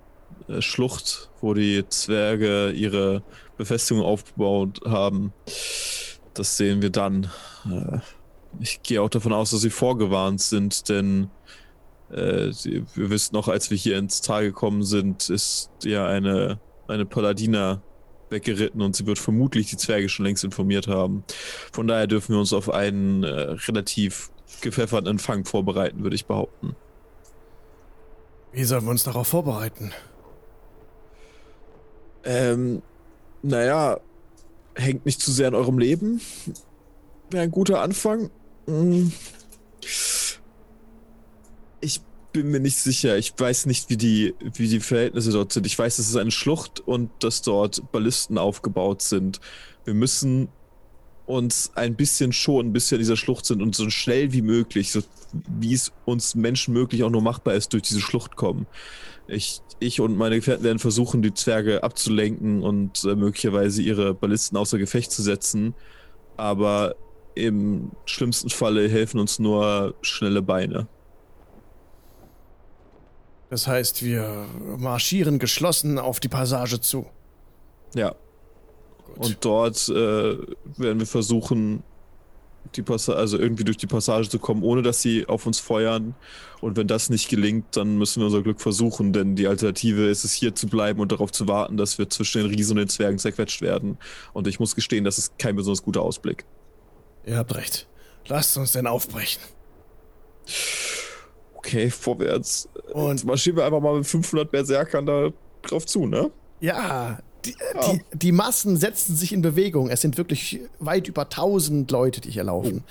[0.48, 3.22] äh, Schlucht, wo die Zwerge ihre
[3.58, 5.32] Befestigung aufgebaut haben,
[6.32, 7.30] das sehen wir dann.
[7.66, 7.98] Äh,
[8.60, 11.30] ich gehe auch davon aus, dass sie vorgewarnt sind, denn
[12.10, 12.50] äh,
[12.94, 17.82] wir wissen noch, als wir hier ins Tal gekommen sind, ist ja eine, eine Paladina
[18.30, 21.24] weggeritten und sie wird vermutlich die Zwerge schon längst informiert haben.
[21.72, 26.76] Von daher dürfen wir uns auf einen äh, relativ gepfefferten Empfang vorbereiten, würde ich behaupten.
[28.52, 29.92] Wie sollen wir uns darauf vorbereiten?
[32.24, 32.82] Ähm,
[33.42, 33.98] naja,
[34.74, 36.20] hängt nicht zu sehr an eurem Leben.
[37.30, 38.30] Wäre ein guter Anfang.
[38.66, 39.12] Hm.
[41.80, 42.00] Ich
[42.32, 43.16] bin mir nicht sicher.
[43.16, 45.66] Ich weiß nicht, wie die, wie die Verhältnisse dort sind.
[45.66, 49.40] Ich weiß, es ist eine Schlucht und dass dort Ballisten aufgebaut sind.
[49.84, 50.48] Wir müssen
[51.26, 54.92] uns ein bisschen schonen, bis wir an dieser Schlucht sind und so schnell wie möglich,
[54.92, 55.00] so
[55.32, 58.66] wie es uns Menschen möglich auch nur machbar ist, durch diese Schlucht kommen.
[59.26, 64.58] Ich, ich und meine Gefährten werden versuchen, die Zwerge abzulenken und äh, möglicherweise ihre Ballisten
[64.58, 65.74] außer Gefecht zu setzen.
[66.36, 66.96] Aber
[67.34, 70.86] im schlimmsten Falle helfen uns nur schnelle Beine.
[73.50, 74.46] Das heißt, wir
[74.78, 77.06] marschieren geschlossen auf die Passage zu.
[77.94, 78.14] Ja.
[79.16, 81.84] Und dort äh, werden wir versuchen,
[82.74, 86.14] die Passage, also irgendwie durch die Passage zu kommen, ohne dass sie auf uns feuern.
[86.60, 90.24] Und wenn das nicht gelingt, dann müssen wir unser Glück versuchen, denn die Alternative ist
[90.24, 92.88] es, hier zu bleiben und darauf zu warten, dass wir zwischen den Riesen und den
[92.88, 93.98] Zwergen zerquetscht werden.
[94.32, 96.44] Und ich muss gestehen, das ist kein besonders guter Ausblick.
[97.26, 97.86] Ihr habt recht.
[98.28, 99.40] Lasst uns denn aufbrechen.
[101.54, 102.68] Okay, vorwärts.
[102.92, 105.28] Und- Jetzt marschieren wir einfach mal mit 500 Berserkern da
[105.62, 106.30] drauf zu, ne?
[106.60, 107.54] Ja, die,
[107.86, 109.90] die, die Massen setzen sich in Bewegung.
[109.90, 112.84] Es sind wirklich weit über 1000 Leute, die hier laufen.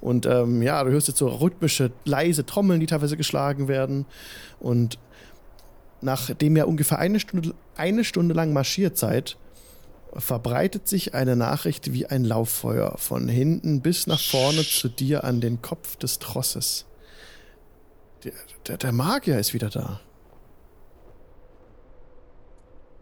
[0.00, 4.06] Und ähm, ja, du hörst jetzt so rhythmische, leise Trommeln, die teilweise geschlagen werden.
[4.58, 4.98] Und
[6.00, 9.36] nachdem ihr ungefähr eine Stunde, eine Stunde lang marschiert seid,
[10.16, 15.40] verbreitet sich eine Nachricht wie ein Lauffeuer von hinten bis nach vorne zu dir an
[15.40, 16.86] den Kopf des Trosses.
[18.24, 18.32] Der,
[18.66, 20.00] der, der Magier ist wieder da.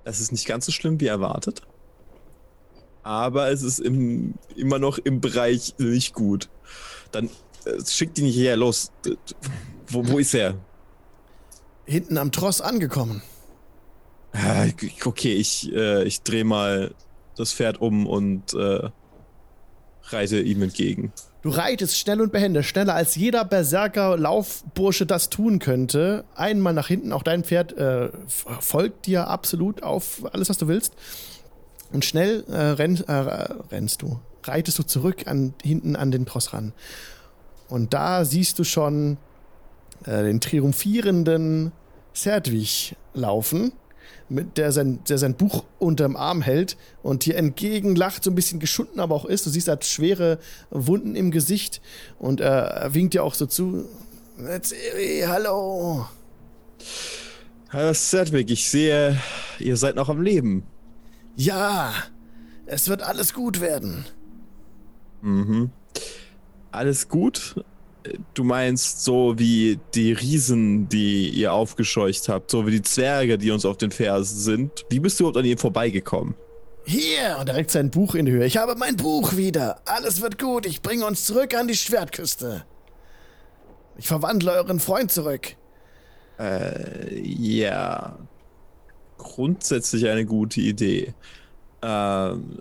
[0.04, 1.62] Das ist nicht ganz so schlimm wie erwartet.
[3.02, 6.48] Aber es ist im, immer noch im Bereich nicht gut.
[7.10, 7.30] Dann
[7.64, 8.92] äh, schickt ihn nicht her, los.
[9.86, 10.54] Wo, wo ist er?
[11.86, 13.22] Hinten am Tross angekommen.
[14.32, 14.66] Ah,
[15.04, 16.94] Okay, ich, äh, ich drehe mal
[17.36, 18.90] das Pferd um und äh,
[20.04, 21.12] reite ihm entgegen.
[21.42, 26.24] Du reitest schnell und behende, schneller als jeder Berserker-Laufbursche das tun könnte.
[26.34, 28.10] Einmal nach hinten, auch dein Pferd äh,
[28.60, 30.94] folgt dir absolut auf alles, was du willst.
[31.92, 36.52] Und schnell äh, renn, äh, rennst du, reitest du zurück an, hinten an den Tross
[36.52, 36.72] ran.
[37.68, 39.16] Und da siehst du schon
[40.04, 41.72] äh, den triumphierenden
[42.12, 43.72] Serdwig laufen,
[44.28, 48.60] mit der sein, der sein Buch unterm Arm hält und dir entgegenlacht, so ein bisschen
[48.60, 49.46] geschunden aber auch ist.
[49.46, 50.38] Du siehst, er hat schwere
[50.70, 51.80] Wunden im Gesicht
[52.18, 53.86] und er winkt dir auch so zu.
[54.62, 56.06] Zeri, hallo.
[57.70, 59.18] Herr Sedwick, ich sehe,
[59.58, 60.64] ihr seid noch am Leben.
[61.36, 61.92] Ja,
[62.70, 64.04] Es wird alles gut werden.
[65.22, 65.70] Mhm.
[66.70, 67.64] Alles gut?
[68.34, 73.50] Du meinst so wie die Riesen, die ihr aufgescheucht habt, so wie die Zwerge, die
[73.50, 74.84] uns auf den Fersen sind.
[74.90, 76.34] Wie bist du überhaupt an ihnen vorbeigekommen?
[76.84, 78.46] Hier, und er reckt sein Buch in die Höhe.
[78.46, 79.80] Ich habe mein Buch wieder.
[79.84, 80.64] Alles wird gut.
[80.64, 82.64] Ich bringe uns zurück an die Schwertküste.
[83.98, 85.56] Ich verwandle euren Freund zurück.
[86.38, 88.18] Äh, ja.
[89.18, 91.12] Grundsätzlich eine gute Idee.
[91.82, 92.60] Ähm,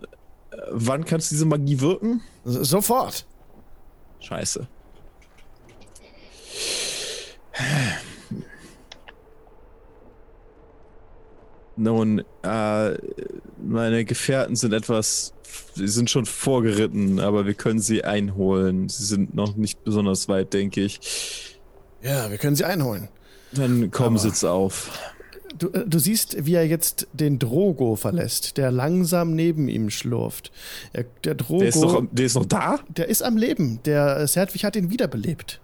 [0.72, 2.22] wann kannst du diese Magie wirken?
[2.44, 3.26] Sofort.
[4.20, 4.68] Scheiße.
[11.78, 12.98] Nun, äh,
[13.64, 15.34] meine Gefährten sind etwas,
[15.76, 18.90] sie sind schon vorgeritten, aber wir können sie einholen.
[18.90, 21.60] Sie sind noch nicht besonders weit, denke ich.
[22.02, 23.10] Ja, wir können sie einholen.
[23.52, 24.92] Dann komm, sitz auf.
[25.58, 30.52] Du, äh, du, siehst, wie er jetzt den Drogo verlässt, der langsam neben ihm schlurft.
[30.94, 31.60] Er, der Drogo.
[31.60, 32.80] Der ist, noch, der ist noch da?
[32.90, 33.80] Der ist am Leben.
[33.86, 35.62] Der Serdwig hat ihn wiederbelebt.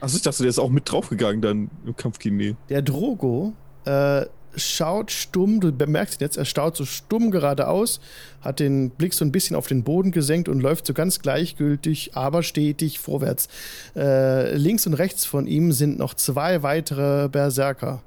[0.00, 2.56] Achso, ich dachte, der ist auch mit draufgegangen dann im Kampf gegen die.
[2.68, 3.54] Der Drogo
[3.84, 4.26] äh,
[4.56, 8.00] schaut stumm, du bemerkst ihn jetzt, er schaut so stumm geradeaus,
[8.40, 12.12] hat den Blick so ein bisschen auf den Boden gesenkt und läuft so ganz gleichgültig,
[12.14, 13.48] aber stetig vorwärts.
[13.96, 18.02] Äh, links und rechts von ihm sind noch zwei weitere Berserker.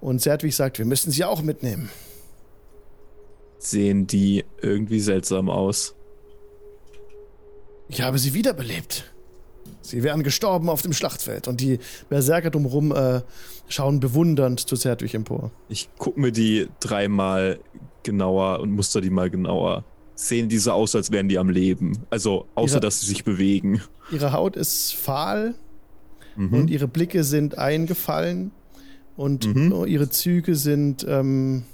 [0.00, 1.90] Und Zertwig sagt, wir müssen sie auch mitnehmen.
[3.58, 5.94] Sehen die irgendwie seltsam aus?
[7.88, 9.04] Ich habe sie wiederbelebt.
[9.90, 13.22] Sie wären gestorben auf dem Schlachtfeld und die Berserker drumherum äh,
[13.68, 15.50] schauen bewundernd zu Zertwig empor.
[15.68, 17.58] Ich gucke mir die dreimal
[18.02, 19.84] genauer und muster die mal genauer.
[20.14, 21.98] Sehen diese aus, als wären die am Leben.
[22.10, 23.80] Also, außer ihre, dass sie sich bewegen.
[24.12, 25.54] Ihre Haut ist fahl
[26.36, 26.54] mhm.
[26.54, 28.50] und ihre Blicke sind eingefallen
[29.16, 29.86] und mhm.
[29.86, 31.64] ihre Züge sind ähm,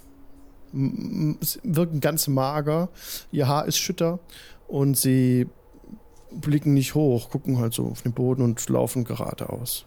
[0.72, 2.88] wirken ganz mager.
[3.32, 4.20] Ihr Haar ist schütter
[4.68, 5.46] und sie
[6.40, 9.86] blicken nicht hoch, gucken halt so auf den Boden und laufen geradeaus.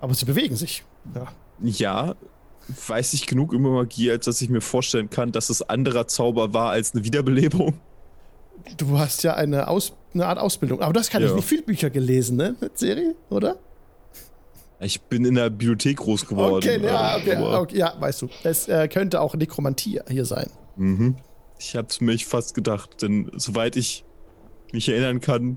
[0.00, 0.84] Aber sie bewegen sich.
[1.14, 1.28] Ja.
[1.60, 2.14] Ja,
[2.86, 6.52] weiß ich genug über Magie, als dass ich mir vorstellen kann, dass es anderer Zauber
[6.52, 7.74] war als eine Wiederbelebung.
[8.76, 10.80] Du hast ja eine, Aus eine Art Ausbildung.
[10.80, 11.28] Aber das kann ja.
[11.28, 12.54] ich nicht viel Bücher gelesen, ne?
[12.60, 13.56] Mit Serie, oder?
[14.80, 16.56] Ich bin in der Bibliothek groß geworden.
[16.56, 18.28] Okay, ja, okay, okay, ja, weißt du.
[18.42, 20.50] Es äh, könnte auch Nekromantie hier sein.
[20.76, 21.16] Mhm.
[21.66, 24.04] Ich hab's mich fast gedacht, denn soweit ich
[24.72, 25.56] mich erinnern kann,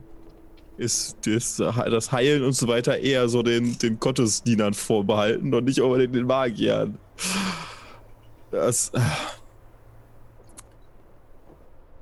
[0.78, 5.82] ist das, das Heilen und so weiter eher so den, den Gottesdienern vorbehalten und nicht
[5.82, 6.98] unbedingt den Magiern.
[8.52, 8.94] Das.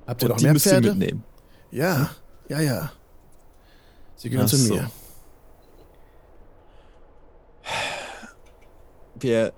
[0.05, 0.89] Habt ihr noch mehr Pferde?
[0.89, 1.23] mitnehmen?
[1.71, 2.11] Ja,
[2.47, 2.91] ja, ja.
[4.17, 4.91] Sie gehören zu mir.
[9.15, 9.51] Wir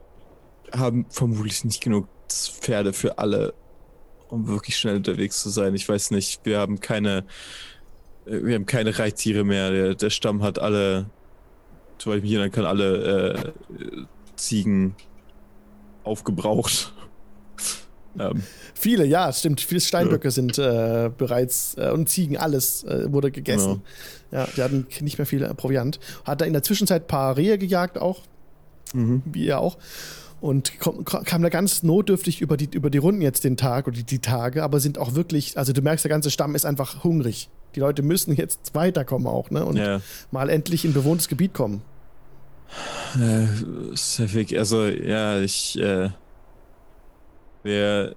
[0.72, 3.54] haben vermutlich nicht genug Pferde für alle
[4.30, 5.76] um wirklich schnell unterwegs zu sein.
[5.76, 7.26] Ich weiß nicht, wir haben keine,
[8.26, 9.72] äh, wir haben keine Reittiere mehr.
[9.72, 11.10] Der, der Stamm hat alle,
[11.98, 14.96] soweit ich mich erinnern kann, alle äh, Ziegen
[16.04, 16.94] aufgebraucht.
[18.20, 18.44] ähm.
[18.74, 19.62] Viele, ja, stimmt.
[19.62, 20.32] Viele Steinböcke ja.
[20.32, 23.82] sind äh, bereits äh, und Ziegen, alles äh, wurde gegessen.
[24.32, 24.40] Ja.
[24.40, 26.00] ja, die hatten nicht mehr viel Proviant.
[26.26, 28.22] Hat er in der Zwischenzeit ein paar Rehe gejagt auch,
[28.94, 29.24] mhm.
[29.26, 29.78] wie er auch
[30.40, 33.96] und kam, kam da ganz notdürftig über die, über die Runden jetzt den Tag oder
[33.98, 37.04] die, die, Tage, aber sind auch wirklich, also du merkst, der ganze Stamm ist einfach
[37.04, 37.50] hungrig.
[37.76, 39.66] Die Leute müssen jetzt weiterkommen auch, ne?
[39.66, 40.02] Und ja.
[40.32, 41.82] mal endlich in bewohntes Gebiet kommen.
[43.16, 43.48] Äh,
[43.96, 46.10] Sefik, also ja, ich, äh,
[47.64, 48.16] wir,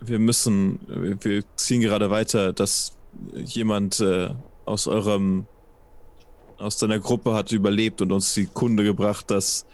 [0.00, 2.92] wir müssen, wir ziehen gerade weiter, dass
[3.32, 4.30] jemand äh,
[4.66, 5.46] aus eurem,
[6.58, 9.66] aus deiner Gruppe hat überlebt und uns die Kunde gebracht, dass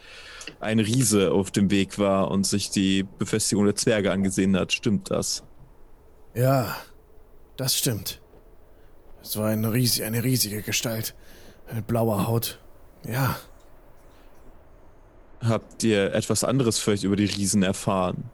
[0.59, 4.73] ein Riese auf dem Weg war und sich die Befestigung der Zwerge angesehen hat.
[4.73, 5.43] Stimmt das?
[6.33, 6.75] Ja,
[7.57, 8.21] das stimmt.
[9.21, 11.13] Es war eine, riesige, eine riesige Gestalt.
[11.67, 12.59] Eine blaue Haut.
[13.07, 13.37] Ja.
[15.41, 18.29] Habt ihr etwas anderes vielleicht über die Riesen erfahren,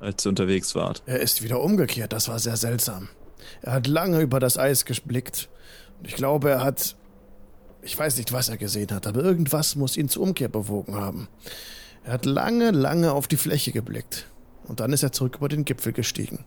[0.00, 1.02] als ihr unterwegs wart?
[1.06, 2.12] Er ist wieder umgekehrt.
[2.12, 3.08] Das war sehr seltsam.
[3.62, 5.48] Er hat lange über das Eis geblickt.
[5.98, 6.96] Und ich glaube, er hat
[7.82, 11.28] ich weiß nicht, was er gesehen hat, aber irgendwas muss ihn zur Umkehr bewogen haben.
[12.04, 14.28] Er hat lange, lange auf die Fläche geblickt.
[14.64, 16.44] Und dann ist er zurück über den Gipfel gestiegen.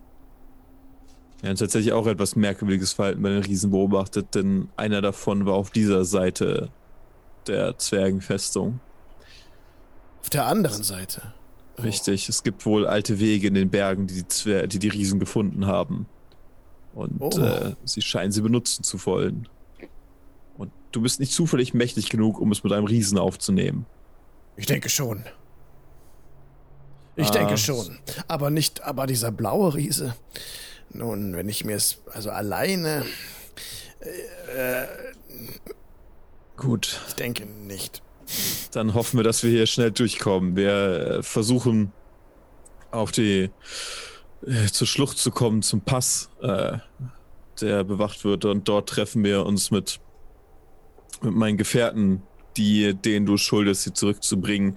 [1.42, 5.54] Er hat tatsächlich auch etwas merkwürdiges Verhalten bei den Riesen beobachtet, denn einer davon war
[5.54, 6.70] auf dieser Seite
[7.46, 8.80] der Zwergenfestung.
[10.22, 11.34] Auf der anderen Seite?
[11.78, 11.82] Oh.
[11.82, 15.20] Richtig, es gibt wohl alte Wege in den Bergen, die die, Zwer die, die Riesen
[15.20, 16.06] gefunden haben.
[16.94, 17.38] Und oh.
[17.38, 19.46] äh, sie scheinen sie benutzen zu wollen.
[20.96, 23.84] Du bist nicht zufällig mächtig genug, um es mit einem Riesen aufzunehmen.
[24.56, 25.26] Ich denke schon.
[27.16, 27.32] Ich ah.
[27.32, 27.98] denke schon.
[28.28, 30.16] Aber nicht, aber dieser blaue Riese.
[30.88, 33.04] Nun, wenn ich mir es also alleine.
[34.00, 34.86] Äh, äh,
[36.56, 36.98] Gut.
[37.08, 38.00] Ich denke nicht.
[38.70, 40.56] Dann hoffen wir, dass wir hier schnell durchkommen.
[40.56, 41.92] Wir äh, versuchen
[42.90, 43.50] auf die
[44.46, 46.78] äh, zur Schlucht zu kommen, zum Pass, äh,
[47.60, 48.46] der bewacht wird.
[48.46, 50.00] Und dort treffen wir uns mit,
[51.22, 52.22] mit meinen Gefährten,
[52.56, 54.76] die, denen du schuldest, sie zurückzubringen.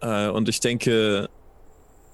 [0.00, 1.28] Äh, und ich denke,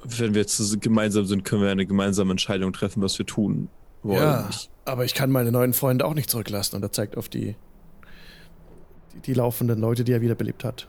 [0.04, 3.68] wenn wir zu, gemeinsam sind, können wir eine gemeinsame Entscheidung treffen, was wir tun
[4.02, 4.22] wollen.
[4.22, 4.50] Ja,
[4.84, 6.76] aber ich kann meine neuen Freunde auch nicht zurücklassen.
[6.76, 7.54] Und er zeigt auf die,
[9.12, 10.88] die, die laufenden Leute, die er wiederbelebt hat.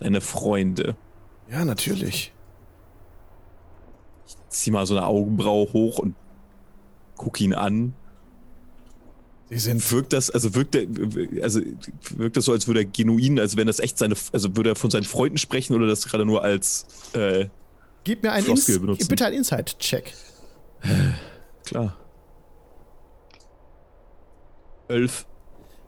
[0.00, 0.96] Deine Freunde.
[1.50, 2.32] Ja, natürlich.
[4.26, 6.14] Ich zieh mal so eine Augenbraue hoch und
[7.16, 7.94] guck ihn an.
[9.50, 10.86] Sie sind wirkt das, also wirkt der,
[11.42, 11.60] also
[12.16, 14.76] wirkt das so, als würde er genuin, als wenn das echt seine, also würde er
[14.76, 17.46] von seinen Freunden sprechen oder das gerade nur als äh,
[18.04, 18.66] Gib mir einen Ins
[19.08, 20.14] bitte einen Insight-Check.
[21.64, 21.96] Klar.
[24.88, 25.26] Elf.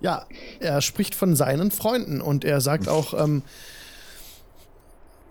[0.01, 0.27] Ja,
[0.59, 3.43] er spricht von seinen Freunden und er sagt auch, ähm,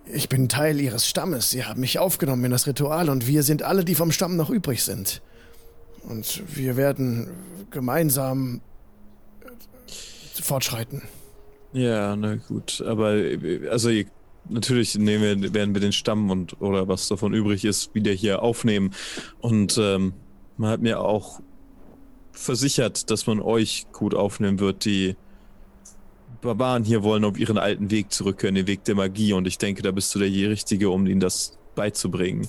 [0.05, 1.49] ich bin Teil ihres Stammes.
[1.49, 4.49] Sie haben mich aufgenommen in das Ritual und wir sind alle, die vom Stamm noch
[4.49, 5.21] übrig sind.
[6.03, 7.29] Und wir werden
[7.69, 8.61] gemeinsam
[10.41, 11.01] fortschreiten.
[11.73, 12.81] Ja, na gut.
[12.81, 13.15] Aber
[13.69, 13.89] also
[14.49, 18.41] natürlich nehmen wir, werden wir den Stamm und oder was davon übrig ist, wieder hier
[18.41, 18.93] aufnehmen.
[19.39, 20.13] Und ähm,
[20.57, 21.39] man hat mir auch
[22.31, 25.15] versichert, dass man euch gut aufnehmen wird, die
[26.41, 29.33] Barbaren hier wollen auf ihren alten Weg zurückkehren, den Weg der Magie.
[29.33, 32.47] Und ich denke, da bist du der Richtige, um ihnen das beizubringen.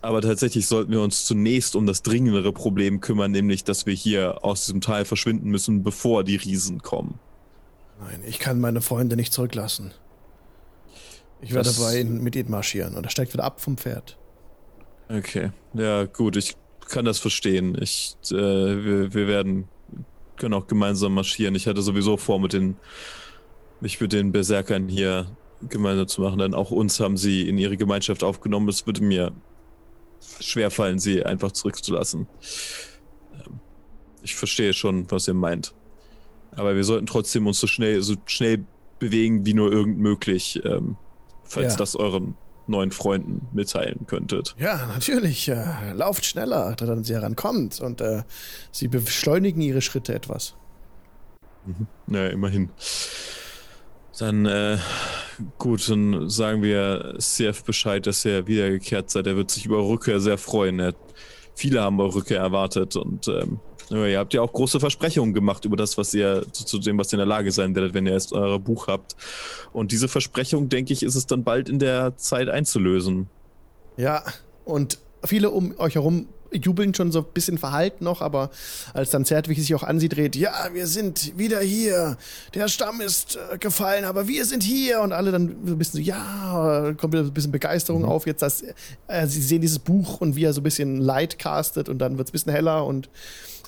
[0.00, 4.44] Aber tatsächlich sollten wir uns zunächst um das dringendere Problem kümmern, nämlich, dass wir hier
[4.44, 7.18] aus diesem Tal verschwinden müssen, bevor die Riesen kommen.
[8.00, 9.92] Nein, ich kann meine Freunde nicht zurücklassen.
[11.40, 14.16] Ich werde das, bei ihnen mit ihnen marschieren und er steigt wieder ab vom Pferd.
[15.08, 16.56] Okay, ja gut, ich
[16.88, 17.76] kann das verstehen.
[17.80, 19.68] Ich, äh, wir, wir werden
[20.36, 21.54] können auch gemeinsam marschieren.
[21.54, 22.76] Ich hatte sowieso vor, mit den
[23.80, 25.26] mich mit den Berserkern hier
[25.68, 28.68] gemeinsam zu machen, denn auch uns haben sie in ihre Gemeinschaft aufgenommen.
[28.68, 29.32] Es würde mir
[30.40, 32.26] schwerfallen, sie einfach zurückzulassen.
[33.34, 33.60] Ähm,
[34.22, 35.74] ich verstehe schon, was ihr meint.
[36.52, 38.64] Aber wir sollten trotzdem uns so schnell, so schnell
[38.98, 40.96] bewegen wie nur irgend möglich, ähm,
[41.44, 41.78] falls ja.
[41.78, 42.36] das euren
[42.68, 44.54] neuen Freunden mitteilen könntet.
[44.58, 45.48] Ja, natürlich.
[45.48, 48.22] Äh, lauft schneller, dann sie herankommt und äh,
[48.70, 50.54] sie beschleunigen ihre Schritte etwas.
[51.64, 51.86] Mhm.
[52.06, 52.70] Naja, immerhin.
[54.18, 54.78] Dann, äh,
[55.58, 59.26] gut, dann sagen wir CF Bescheid, dass er wiedergekehrt seid.
[59.26, 60.78] Er wird sich über Rückkehr sehr freuen.
[60.80, 60.94] Er,
[61.54, 65.76] viele haben eure Rückkehr erwartet und ähm, ihr habt ja auch große Versprechungen gemacht über
[65.76, 68.12] das, was ihr zu, zu, dem, was ihr in der Lage sein werdet, wenn ihr
[68.12, 69.16] erst euer Buch habt.
[69.72, 73.28] Und diese Versprechung, denke ich, ist es dann bald in der Zeit einzulösen.
[73.96, 74.22] Ja,
[74.64, 78.50] und viele um euch herum jubeln schon so ein bisschen verhalten noch, aber
[78.94, 82.16] als dann Zertwig sich auch an sie dreht, ja, wir sind wieder hier,
[82.54, 86.02] der Stamm ist äh, gefallen, aber wir sind hier und alle dann so ein bisschen
[86.02, 88.08] so, ja, kommt wieder ein bisschen Begeisterung mhm.
[88.08, 88.62] auf jetzt, dass
[89.06, 92.18] äh, sie sehen dieses Buch und wie er so ein bisschen Light castet und dann
[92.18, 93.08] wird es ein bisschen heller und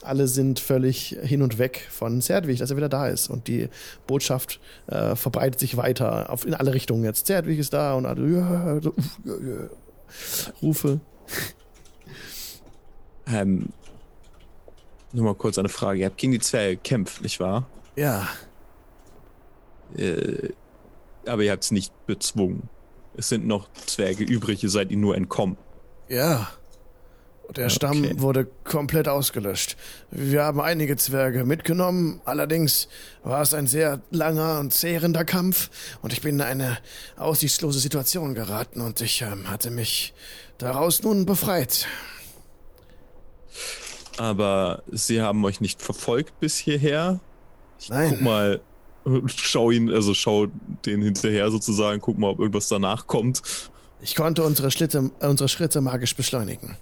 [0.03, 3.69] alle sind völlig hin und weg von Zerdwig, dass er wieder da ist und die
[4.07, 7.27] Botschaft äh, verbreitet sich weiter auf, in alle Richtungen jetzt.
[7.27, 9.71] Zerdwig ist da und alle ja, so, ja, ja,
[10.63, 11.01] Rufe.
[13.33, 13.71] Ähm,
[15.13, 16.01] nur mal kurz eine Frage.
[16.01, 17.67] Ihr habt gegen die Zwerge gekämpft, nicht wahr?
[17.97, 18.29] Ja.
[19.97, 20.51] Äh,
[21.27, 22.69] aber ihr habt es nicht bezwungen.
[23.17, 25.57] Es sind noch Zwerge übrig, ihr seid ihnen nur entkommen.
[26.09, 26.49] Ja.
[27.57, 28.15] Der Stamm okay.
[28.19, 29.77] wurde komplett ausgelöscht.
[30.13, 32.87] Wir haben einige Zwerge mitgenommen, allerdings
[33.25, 35.69] war es ein sehr langer und zehrender Kampf
[36.01, 36.79] und ich bin in eine
[37.17, 40.15] aussichtslose Situation geraten und ich ähm, hatte mich
[40.59, 41.89] daraus nun befreit.
[44.21, 47.21] Aber sie haben euch nicht verfolgt bis hierher?
[47.79, 48.11] Ich Nein.
[48.11, 48.61] Guck mal,
[49.29, 50.49] schau ihn, also schau
[50.85, 53.41] den hinterher sozusagen, guck mal, ob irgendwas danach kommt.
[54.03, 56.77] Ich konnte unsere, Schritte, unsere Schritte magisch beschleunigen.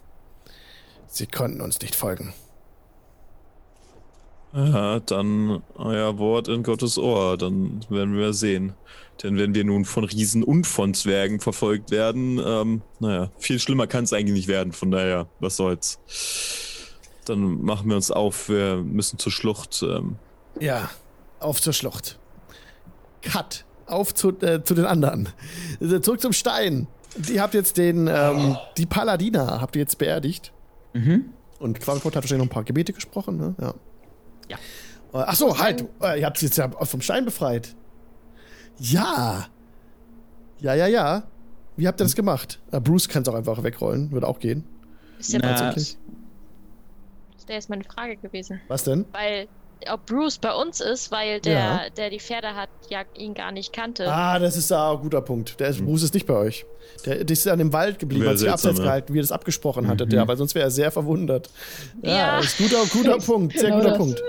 [1.07, 2.35] Sie konnten uns nicht folgen.
[4.53, 8.73] Ja, dann euer Wort in Gottes Ohr, dann werden wir sehen.
[9.23, 13.87] Denn wenn wir nun von Riesen und von Zwergen verfolgt werden, ähm, naja, viel schlimmer
[13.87, 16.01] kann es eigentlich nicht werden, von daher, was soll's.
[17.29, 19.83] Dann machen wir uns auf, wir müssen zur Schlucht.
[19.83, 20.17] Ähm.
[20.61, 20.91] Ja,
[21.41, 22.19] auf zur Schlucht.
[23.23, 23.65] Cut.
[23.87, 25.29] Auf zu, äh, zu den anderen.
[25.81, 26.87] Zurück zum Stein.
[27.17, 30.53] Die habt jetzt den, ähm, die Paladiner habt ihr jetzt beerdigt.
[30.93, 31.33] Mhm.
[31.59, 33.55] Und Quackpot hat wahrscheinlich noch ein paar Gebete gesprochen, ne?
[33.61, 33.75] Ja.
[34.49, 34.57] Ja.
[35.13, 35.85] Äh, ach so, halt.
[36.03, 37.75] Äh, ihr habt sie jetzt ja vom Stein befreit.
[38.79, 39.47] Ja.
[40.61, 41.25] Ja, ja, ja.
[41.77, 42.61] Wie habt ihr das gemacht?
[42.73, 44.65] Äh, Bruce kann es auch einfach wegrollen, würde auch gehen.
[45.19, 45.75] Ist ja Na,
[47.49, 48.61] wäre jetzt meine Frage gewesen.
[48.69, 49.05] Was denn?
[49.13, 49.49] Weil,
[49.91, 51.81] ob Bruce bei uns ist, weil der, Ja.
[51.97, 54.11] der die Pferde hat, ja ihn gar nicht kannte.
[54.13, 55.59] Ah, das ist ein guter Punkt.
[55.61, 56.67] Der ist, Bruce ist nicht bei euch.
[57.07, 58.85] Der, der ist an dem Wald geblieben, hat sich abseits ja.
[58.85, 60.17] gehalten, wie ihr das abgesprochen hattet, Mhm.
[60.17, 61.49] ja, weil sonst wäre er sehr verwundert.
[62.03, 62.39] Ja, Ja.
[62.41, 63.99] ist guter, guter Punkt, sehr Genau guter das.
[63.99, 64.23] Punkt.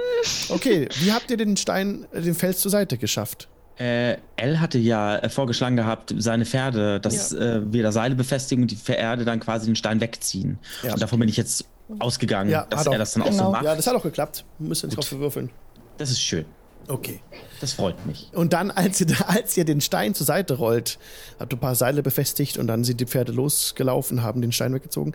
[0.49, 3.47] Okay, wie habt ihr den Stein, den Fels zur Seite geschafft?
[3.79, 8.63] Äh, Elle hatte ja äh, vorgeschlagen gehabt, seine Pferde, dass äh, wir da Seile befestigen
[8.65, 10.59] und die Pferde dann quasi den Stein wegziehen.
[10.83, 10.91] Ja.
[10.93, 11.63] Und davon bin ich jetzt
[11.97, 13.45] ausgegangen, Ja, dass er auch- das dann auch genau.
[13.45, 13.63] so macht.
[13.65, 14.45] Ja, das hat auch geklappt.
[14.59, 15.49] Müsst ihr nicht drauf würfeln.
[15.97, 16.45] Das ist schön.
[16.87, 17.19] Okay.
[17.61, 18.29] Das freut mich.
[18.33, 20.97] Und dann, als ihr, als ihr den Stein zur Seite rollt,
[21.39, 24.73] habt ihr ein paar Seile befestigt und dann sind die Pferde losgelaufen, haben den Stein
[24.73, 25.13] weggezogen,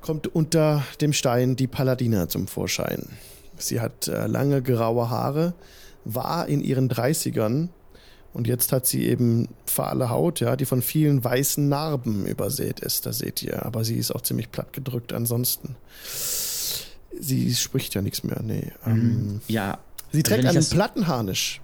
[0.00, 3.08] kommt unter dem Stein die Paladina zum Vorschein.
[3.56, 5.54] Sie hat äh, lange graue Haare,
[6.04, 7.68] war in ihren 30ern
[8.32, 13.06] und jetzt hat sie eben fahle Haut, ja, die von vielen weißen Narben übersät ist,
[13.06, 13.64] das seht ihr.
[13.64, 15.76] Aber sie ist auch ziemlich platt gedrückt ansonsten.
[17.20, 18.72] Sie spricht ja nichts mehr, nee.
[18.86, 19.78] Ähm, Ja.
[20.12, 21.60] Sie trägt einen Plattenharnisch.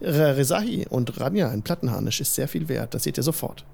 [0.00, 2.94] Re- Rezahi und Ranja, ein Plattenharnisch ist sehr viel wert.
[2.94, 3.64] Das seht ihr sofort.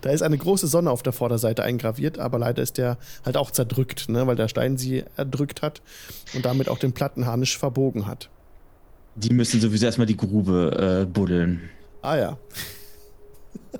[0.00, 3.50] Da ist eine große Sonne auf der Vorderseite eingraviert, aber leider ist der halt auch
[3.50, 5.82] zerdrückt, ne, weil der Stein sie erdrückt hat
[6.34, 8.30] und damit auch den Plattenharnisch verbogen hat.
[9.22, 11.68] Die müssen sowieso erstmal die Grube äh, buddeln.
[12.02, 12.38] Ah ja.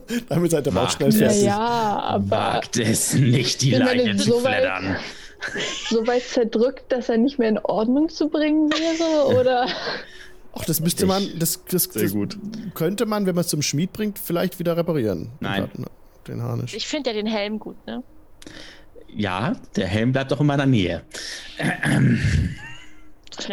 [0.28, 1.42] damit seid ihr aber auch Mag schnell Ja, fertig.
[1.44, 4.96] ja, aber Wagt es nicht, die er nicht zu so weit- fleddern.
[5.88, 9.40] so weit zerdrückt, dass er nicht mehr in Ordnung zu bringen wäre?
[9.40, 9.66] Oder?
[10.52, 12.36] Ach, das müsste man, das, das, Sehr das gut.
[12.74, 15.24] könnte man, wenn man es zum Schmied bringt, vielleicht wieder reparieren.
[15.24, 15.70] Den Nein.
[16.26, 16.74] Den Harnisch.
[16.74, 18.02] Ich finde ja den Helm gut, ne?
[19.14, 21.02] Ja, der Helm bleibt doch in meiner Nähe.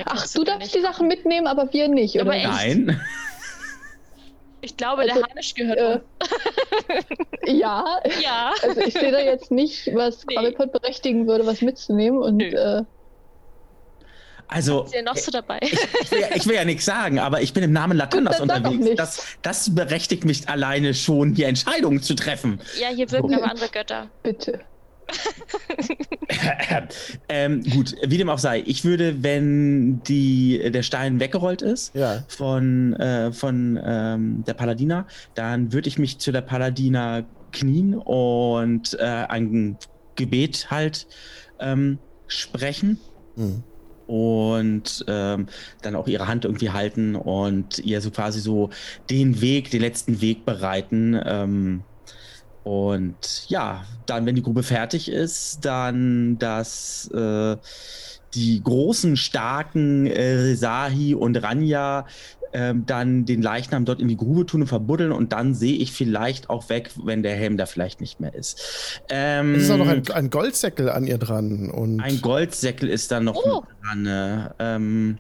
[0.05, 2.47] Ach, du darfst die Sachen mitnehmen, aber wir nicht, Aber oder?
[2.49, 2.99] Nein.
[4.61, 5.99] Ich glaube, Also, der Harnisch gehört Äh,
[7.53, 7.86] ja,
[8.21, 8.51] Ja.
[8.63, 10.36] also ich sehe da jetzt nicht, was Nee.
[10.71, 12.19] Berechtigen würde, was mitzunehmen.
[12.19, 12.45] Und Nö.
[12.47, 12.84] äh,
[14.47, 15.59] Also, Ist ja noch so dabei.
[15.61, 17.97] ich will, ja- ich will ja nichts sagen, aber ich bin im Namen
[18.28, 18.95] auch unterwegs.
[18.95, 22.59] Das, das berechtigt mich alleine schon, die Entscheidungen zu treffen.
[22.80, 24.09] Ja, hier wirken aber andere Götter.
[24.23, 24.61] bitte.
[27.30, 28.64] ähm, gut, wie dem auch sei.
[28.66, 32.24] Ich würde, wenn die, der Stein weggerollt ist Ja.
[32.28, 38.93] von, äh, von ähm, der Paladina, dann würde ich mich zu der Paladina knien und
[38.99, 39.78] äh, ein
[40.16, 41.08] Gebet halt
[41.60, 42.99] ähm, sprechen.
[43.36, 43.64] Mhm.
[44.08, 45.45] und ähm,
[45.84, 48.72] dann auch ihre Hand irgendwie halten und ihr so quasi so
[49.12, 51.14] den Weg, den letzten Weg bereiten.
[52.68, 57.55] Und ja, dann, wenn die Grube fertig ist, dann dass äh,
[58.34, 62.05] die großen, starken äh, Resahi und Ranja
[62.54, 65.91] ähm, dann den Leichnam dort in die Grube tun und verbuddeln und dann sehe ich
[65.91, 69.02] vielleicht auch weg, wenn der Helm da vielleicht nicht mehr ist.
[69.10, 71.70] Ähm, Es ist auch noch ein, ein Goldsäckel an ihr dran.
[71.70, 73.64] Und ein Goldsäckel ist da noch Oh.
[73.84, 74.06] dran.
[74.06, 75.18] äh, Ähm,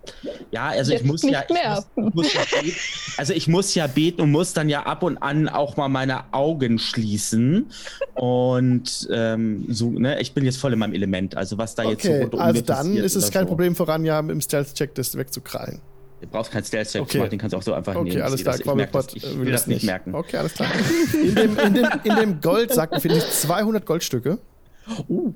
[0.51, 1.43] ja, also Jetzt ich muss ja.
[1.47, 1.83] Ich mehr.
[1.95, 2.75] muss, ich muss ja beten,
[3.17, 6.33] also ich muss ja beten und muss dann ja ab und an auch mal meine
[6.33, 7.67] Augen schließen.
[8.15, 11.37] Und ähm, so, ne, ich bin jetzt voll in meinem Element.
[11.37, 13.47] Also was da jetzt so okay, rund um also dann ist es kein so.
[13.49, 15.79] Problem voran, ja, mit dem Stealth-Check das wegzukrallen.
[16.19, 17.17] Du brauchst keinen Stealth-Check Okay.
[17.19, 18.21] machen, den kannst du auch so einfach Okay, nehmen.
[18.23, 20.15] alles Ich klar, das- Ich, merk das, Quabblepot ich äh, will das nicht merken.
[20.15, 20.69] Okay, alles klar.
[21.13, 24.39] In dem, in dem, in dem Goldsack befinden sich 200 Goldstücke
[25.09, 25.33] Uh,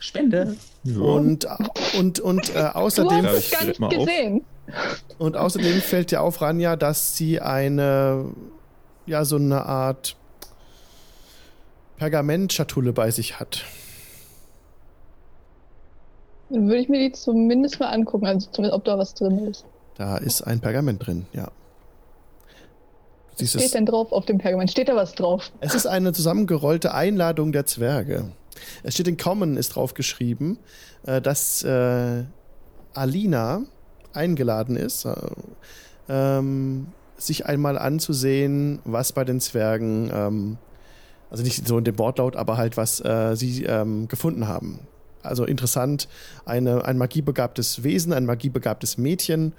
[0.00, 0.56] Spende.
[0.84, 1.46] und,
[1.98, 4.04] und, und, äh, Du außerdem, hast Ja, es ich gar nicht auf.
[4.06, 4.44] gesehen.
[5.18, 8.24] und außerdem fällt dir auf, Ranja, dass sie eine,
[9.06, 10.16] ja, so eine Art
[11.98, 13.64] Pergamentschatulle bei sich hat.
[16.50, 19.64] Dann würde ich mir die zumindest mal angucken, also zumindest, ob da was drin ist.
[19.96, 21.50] Da ist ein Pergament drin, ja.
[23.36, 24.70] Siehst Was steht es, denn drauf auf dem Pergament?
[24.70, 25.50] Steht da was drauf?
[25.60, 28.32] es ist eine zusammengerollte Einladung der Zwerge.
[28.82, 30.58] Es steht in Common, ist drauf geschrieben,
[31.04, 32.24] äh, dass äh,
[32.94, 33.62] Alina
[34.14, 35.14] eingeladen ist, äh,
[36.08, 36.88] ähm,
[37.18, 40.58] sich einmal anzusehen, was bei den Zwergen, ähm,
[41.30, 44.80] also nicht so in dem Wortlaut, aber halt, was äh, sie ähm, gefunden haben.
[45.26, 46.08] Also interessant,
[46.44, 49.52] eine, ein magiebegabtes Wesen, ein magiebegabtes Mädchen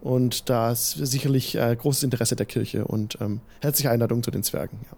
[0.00, 4.42] und da ist sicherlich äh, großes Interesse der Kirche und ähm, herzliche Einladung zu den
[4.42, 4.80] Zwergen.
[4.90, 4.96] Ja.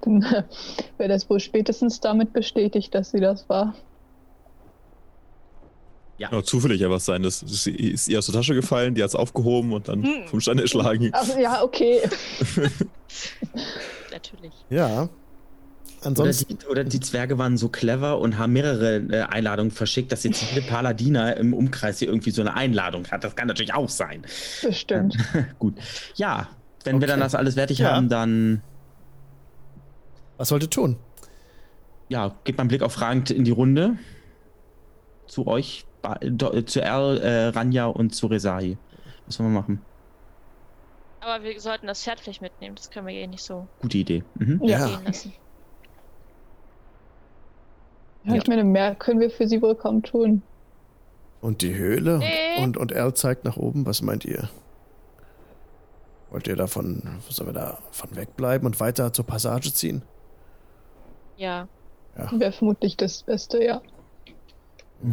[0.00, 0.42] Dann äh,
[0.96, 3.74] wäre das wohl spätestens damit bestätigt, dass sie das war.
[6.30, 7.22] Auch zufällig ja was sein.
[7.22, 10.28] Das ist ist ihr aus der Tasche gefallen, die hat es aufgehoben und dann Hm.
[10.28, 11.10] vom Stein erschlagen.
[11.12, 12.00] Ach ja, okay.
[14.10, 14.52] Natürlich.
[14.70, 15.10] ja.
[15.98, 20.12] Oder Ansonsten, die, oder die Zwerge waren so clever und haben mehrere äh, Einladungen verschickt,
[20.12, 23.24] dass jetzt jede Paladina im Umkreis hier irgendwie so eine Einladung hat.
[23.24, 24.22] Das kann natürlich auch sein.
[24.62, 25.16] Bestimmt.
[25.58, 25.74] Gut.
[26.14, 26.48] Ja,
[26.84, 27.92] Wenn wir dann das alles fertig Ja.
[27.92, 28.62] haben, dann
[30.36, 30.96] Was sollte tun?
[32.08, 33.96] ja, geht mein Blick auch fragend in die Runde.
[35.26, 35.84] Zu euch,
[36.22, 38.76] do- zu Erl, äh, Ranja und zu Resai.
[39.26, 39.80] Was wollen wir machen?
[41.20, 42.76] Aber wir sollten das Pferd vielleicht mitnehmen.
[42.76, 44.22] Das können wir eh nicht so Gute Idee.
[44.36, 44.60] Mhm.
[44.62, 44.86] Ja.
[44.86, 45.32] gehen lassen.
[48.26, 50.42] Ja, ich meine, mehr können wir für sie wohl kaum tun.
[51.40, 52.18] Und die Höhle?
[52.18, 52.62] Nee.
[52.62, 53.86] Und, und Al zeigt nach oben.
[53.86, 54.48] Was meint ihr?
[56.30, 60.02] Wollt ihr davon, sollen wir davon wegbleiben und weiter zur Passage ziehen?
[61.36, 61.68] Ja.
[62.32, 63.80] Wäre vermutlich das Beste, ja.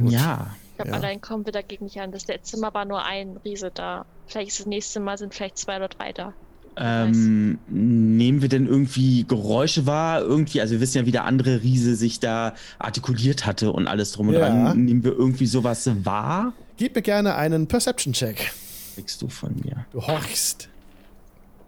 [0.05, 0.55] Ja.
[0.71, 0.95] Ich glaube, Ja.
[0.97, 2.11] allein kommen wir dagegen nicht an.
[2.11, 4.05] Das letzte Mal war nur ein Riese da.
[4.25, 6.33] Vielleicht ist das nächste Mal sind vielleicht zwei oder drei da.
[6.75, 10.21] Ähm, nehmen wir denn irgendwie Geräusche wahr?
[10.21, 14.13] Irgendwie, also wir wissen ja, wie der andere Riese sich da artikuliert hatte und alles
[14.13, 14.49] drum und Ja.
[14.49, 14.83] dran.
[14.85, 16.53] Nehmen wir irgendwie sowas wahr?
[16.77, 18.51] Gib mir gerne einen Perception-Check.
[18.95, 19.85] Kriegst du von mir.
[19.91, 20.69] Du horchst.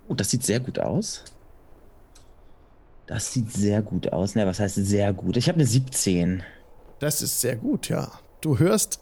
[0.08, 1.24] Oh, das sieht sehr gut aus.
[3.08, 4.36] Das sieht sehr gut aus.
[4.36, 5.38] Ne, was heißt sehr gut?
[5.38, 6.44] Ich habe eine 17.
[7.00, 8.12] Das ist sehr gut, ja.
[8.42, 9.00] Du hörst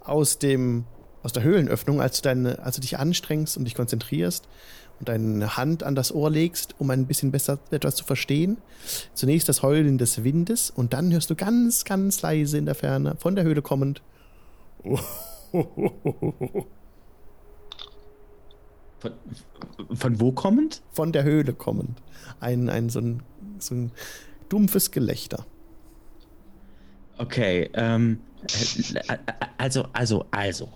[0.00, 0.84] aus dem
[1.22, 4.46] aus der Höhlenöffnung, als du, deine, als du dich anstrengst und dich konzentrierst
[4.98, 8.58] und deine Hand an das Ohr legst, um ein bisschen besser etwas zu verstehen.
[9.14, 13.16] Zunächst das Heulen des Windes und dann hörst du ganz, ganz leise in der Ferne,
[13.18, 14.02] von der Höhle kommend.
[18.98, 19.12] Von,
[19.94, 20.82] von wo kommend?
[20.90, 22.02] Von der Höhle kommend.
[22.40, 23.22] Ein, ein, so, ein,
[23.58, 23.92] so ein
[24.48, 25.46] dumpfes Gelächter.
[27.18, 28.20] Okay, ähm,
[28.94, 29.18] äh,
[29.58, 30.70] also, also, also.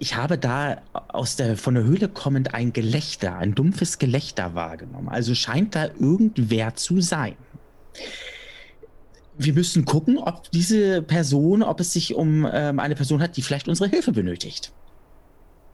[0.00, 5.08] Ich habe da aus der, von der Höhle kommend ein Gelächter, ein dumpfes Gelächter wahrgenommen.
[5.08, 7.34] Also scheint da irgendwer zu sein.
[9.36, 13.42] Wir müssen gucken, ob diese Person, ob es sich um ähm, eine Person hat, die
[13.42, 14.72] vielleicht unsere Hilfe benötigt.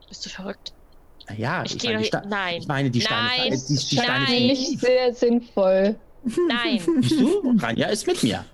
[0.07, 0.73] Bist du verrückt?
[1.35, 2.57] Ja, Ich ich, gehe meine, die Sta- nein.
[2.61, 3.27] ich meine, die Steine.
[3.37, 3.53] Nein.
[3.53, 4.23] äh, die, die Nein.
[4.25, 5.95] Steine Nicht sehr sinnvoll.
[6.23, 6.79] Nein.
[7.09, 7.55] Du?
[7.59, 8.45] Ranja ist mit mir.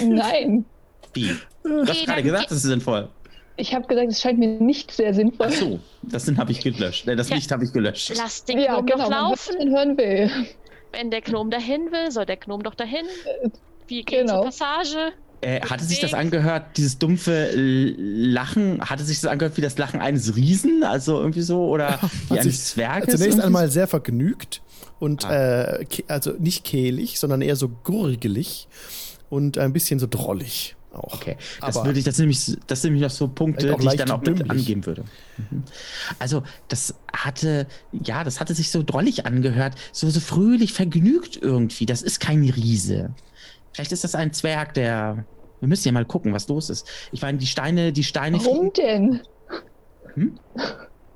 [0.00, 0.64] Nein.
[1.12, 1.34] Wie?
[1.64, 3.08] Du hast gerade gesagt, das ist sinnvoll.
[3.56, 5.46] Ich habe gesagt, es scheint mir nicht sehr sinnvoll.
[5.48, 7.06] Ach so, das habe ich gelöscht.
[7.06, 7.36] Äh, Das Ja.
[7.36, 8.12] Licht habe ich gelöscht.
[8.16, 9.54] Lass den Ja, Gnom genau, doch laufen.
[9.58, 10.30] man hören will.
[10.92, 13.04] Wenn der Gnom dahin will, soll der Gnom doch dahin.
[13.86, 14.42] Wir gehen genau.
[14.42, 15.12] zur Passage.
[15.40, 20.00] Äh, hatte sich das angehört, dieses dumpfe Lachen, hatte sich das angehört wie das Lachen
[20.00, 20.82] eines Riesen?
[20.84, 21.68] Also irgendwie so?
[21.68, 21.98] Oder
[22.30, 23.16] wie eines Zwerges?
[23.16, 24.62] Zunächst einmal sehr vergnügt
[25.00, 25.74] und Ah.
[25.80, 28.68] äh, also nicht kehlig, sondern eher so gurgelig
[29.28, 31.14] und ein bisschen so drollig auch.
[31.14, 33.86] Okay, das Aber- würde ich, das sind nämlich, das sind nämlich noch so Punkte, die
[33.86, 34.50] ich dann auch mit dümmlich.
[34.50, 35.04] angeben würde.
[35.36, 35.62] Mhm.
[36.18, 41.86] Also, das hatte, ja, das hatte sich so drollig angehört, so, so fröhlich vergnügt irgendwie.
[41.86, 43.10] Das ist kein Riese.
[43.72, 45.24] Vielleicht ist das ein Zwerg, der.
[45.60, 46.86] Wir müssen ja mal gucken, was los ist.
[47.10, 48.38] Ich meine, die Steine, die Steine.
[48.44, 49.20] Warum denn?
[50.14, 50.38] Hm?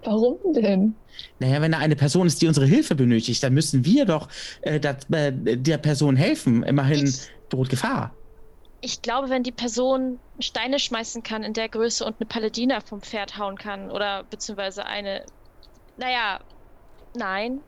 [0.04, 0.94] Warum denn?
[1.38, 4.28] Naja, wenn da eine Person ist, die unsere Hilfe benötigt, dann müssen wir doch
[4.62, 6.62] äh, dat, äh, der Person helfen.
[6.62, 7.12] Immerhin
[7.50, 8.14] droht Gefahr.
[8.80, 13.00] Ich glaube, wenn die Person Steine schmeißen kann in der Größe und eine Paladina vom
[13.00, 15.24] Pferd hauen kann oder beziehungsweise eine.
[15.96, 16.40] Naja,
[17.14, 17.60] nein.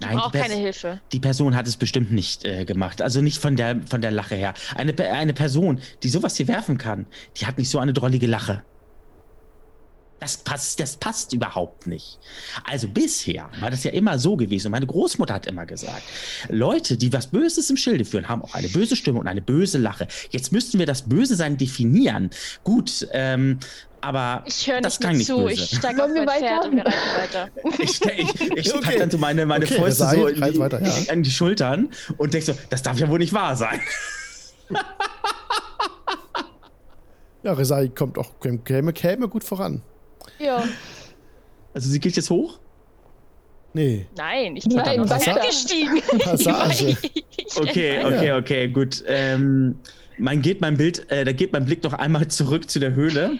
[0.00, 1.00] Die Nein, braucht die keine Hilfe.
[1.12, 3.02] Die Person hat es bestimmt nicht äh, gemacht.
[3.02, 4.54] Also nicht von der, von der Lache her.
[4.74, 7.06] Eine, eine Person, die sowas hier werfen kann,
[7.36, 8.62] die hat nicht so eine drollige Lache.
[10.18, 12.18] Das passt, das passt überhaupt nicht.
[12.64, 14.68] Also bisher war das ja immer so gewesen.
[14.68, 16.02] Und meine Großmutter hat immer gesagt,
[16.48, 19.76] Leute, die was Böses im Schilde führen, haben auch eine böse Stimme und eine böse
[19.76, 20.08] Lache.
[20.30, 22.30] Jetzt müssten wir das Böse sein definieren.
[22.64, 23.58] Gut, ähm,
[24.00, 25.36] aber Ich höre das nicht nicht zu.
[25.36, 25.52] böse.
[25.64, 26.64] Ich steige auf mein Pferd weiter?
[26.64, 27.48] und wir reiten weiter.
[27.82, 28.84] Ich, ich, ich Okay.
[28.84, 31.12] pack dann so meine, meine Okay, Fäuste so in die, weiter, ja.
[31.12, 33.80] an die Schultern und denk so, das darf ja wohl nicht wahr sein.
[37.42, 38.30] Ja, Resai kommt auch,
[38.64, 39.82] käme, käme gut voran.
[40.38, 40.64] Ja.
[41.74, 42.58] Also sie geht jetzt hoch?
[43.72, 45.46] Nee, Nein, ich bin Nein, aufs Pferd weiter.
[45.48, 46.00] gestiegen.
[46.18, 46.96] Passage.
[47.56, 49.04] Okay, okay, okay, gut.
[49.06, 49.78] Ähm,
[50.18, 53.38] mein geht mein Bild, äh, da geht mein Blick noch einmal zurück zu der Höhle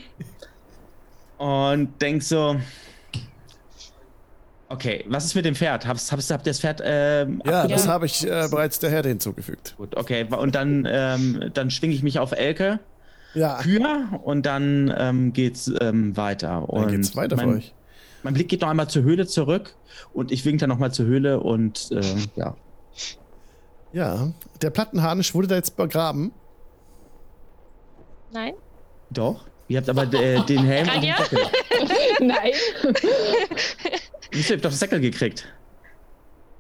[1.39, 2.57] und denk so.
[4.69, 5.87] Okay, was ist mit dem Pferd?
[5.87, 6.83] Hab's, hab's, habt ihr das Pferd?
[6.85, 9.75] Ähm, Ja, das habe ich äh, bereits der Herde hinzugefügt.
[9.77, 10.27] Gut, okay.
[10.29, 12.81] Und dann, ähm, dann schwinge ich mich auf Elke,
[13.37, 16.69] Ja, Kühe und dann ähm, geht's ähm, weiter.
[16.71, 17.75] Und dann geht's weiter mein, für euch.
[18.23, 19.75] Mein Blick geht noch einmal zur Höhle zurück
[20.15, 22.01] und ich wink dann noch mal zur Höhle und äh,
[22.35, 22.57] ja.
[23.93, 24.33] Ja,
[24.63, 26.33] der Plattenharnisch wurde da jetzt begraben.
[28.33, 28.55] Nein?
[29.11, 29.45] Doch.
[29.69, 31.15] Ihr habt aber äh, den Helm und den?
[31.17, 31.39] Säckel.
[32.27, 32.53] Nein.
[34.33, 35.47] Ihr habt doch das Säckel gekriegt.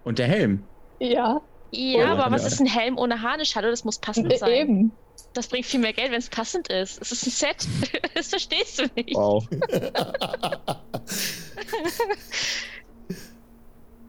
[0.04, 0.62] Und der Helm.
[0.98, 1.40] Ja,
[1.70, 3.56] Ja, aber was ist ein Helm ohne Harnisch?
[3.56, 4.50] Hallo, das muss passend sein.
[4.50, 4.92] eben.
[5.32, 7.00] Das bringt viel mehr Geld, wenn es passend ist.
[7.00, 7.66] Es ist ein Set.
[8.14, 9.14] Das verstehst du nicht.
[9.14, 9.46] Wow.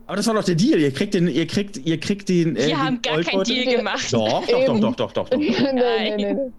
[0.07, 0.79] Aber das war doch der Deal.
[0.79, 2.55] Ihr kriegt den, ihr kriegt, ihr kriegt den.
[2.55, 4.11] Äh, Wir haben gar keinen Deal gemacht.
[4.13, 5.37] Doch, doch, doch, doch, doch, doch, doch.
[5.37, 6.53] nein, nein, nein,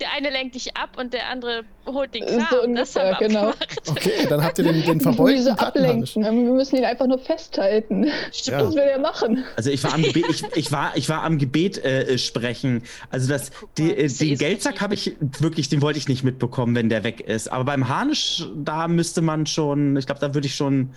[0.00, 2.46] Der eine lenkt dich ab und der andere holt den Kram.
[2.48, 3.52] So das haben wir genau.
[3.88, 6.22] Okay, dann habt ihr den, den verbeulten Wieso ablenken?
[6.22, 8.06] Wir müssen ihn einfach nur festhalten.
[8.30, 8.66] Stimmt, ja.
[8.66, 9.44] was will er machen?
[9.56, 12.84] Also ich war am Gebet, ich, ich war, ich war am Gebet äh, sprechen.
[13.10, 16.88] Also das, die, äh, den Geldsack habe ich wirklich, den wollte ich nicht mitbekommen, wenn
[16.88, 17.50] der weg ist.
[17.50, 20.90] Aber beim Harnisch, da müsste man schon, ich glaube, da würde ich schon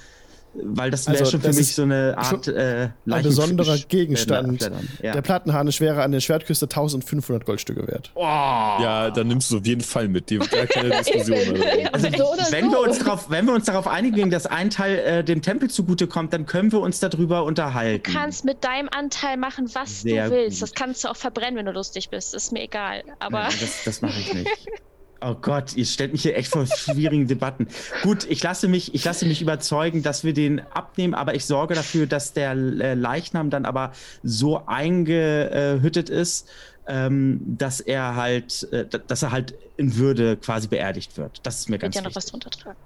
[0.63, 4.69] weil das wäre also, schon für mich so eine Art äh, ein besonderer Gegenstand.
[5.01, 5.13] Ja.
[5.13, 8.11] Der Plattenharnisch wäre an der Schwertküste 1500 Goldstücke wert.
[8.15, 8.21] Oh.
[8.23, 10.29] Ja, dann nimmst du auf jeden Fall mit.
[10.29, 11.93] Die, gar keine Diskussion mehr.
[11.93, 12.07] Also,
[12.51, 15.69] wenn, wir uns darauf, wenn wir uns darauf einigen, dass ein Teil äh, dem Tempel
[15.69, 18.11] zugutekommt, dann können wir uns darüber unterhalten.
[18.11, 20.59] Du kannst mit deinem Anteil machen, was Sehr du willst.
[20.59, 20.63] Gut.
[20.63, 22.33] Das kannst du auch verbrennen, wenn du lustig bist.
[22.33, 23.03] Das ist mir egal.
[23.19, 24.49] Aber Nein, das, das mache ich nicht.
[25.21, 27.67] Oh Gott, ihr stellt mich hier echt vor schwierigen Debatten.
[28.03, 31.73] Gut, ich lasse, mich, ich lasse mich überzeugen, dass wir den abnehmen, aber ich sorge
[31.73, 33.93] dafür, dass der äh, Leichnam dann aber
[34.23, 36.49] so eingehüttet ist,
[36.87, 41.39] ähm, dass er halt, äh, dass er halt in Würde quasi beerdigt wird.
[41.43, 42.03] Das ist mir ganz wichtig.
[42.03, 42.77] ja noch was drunter tragen.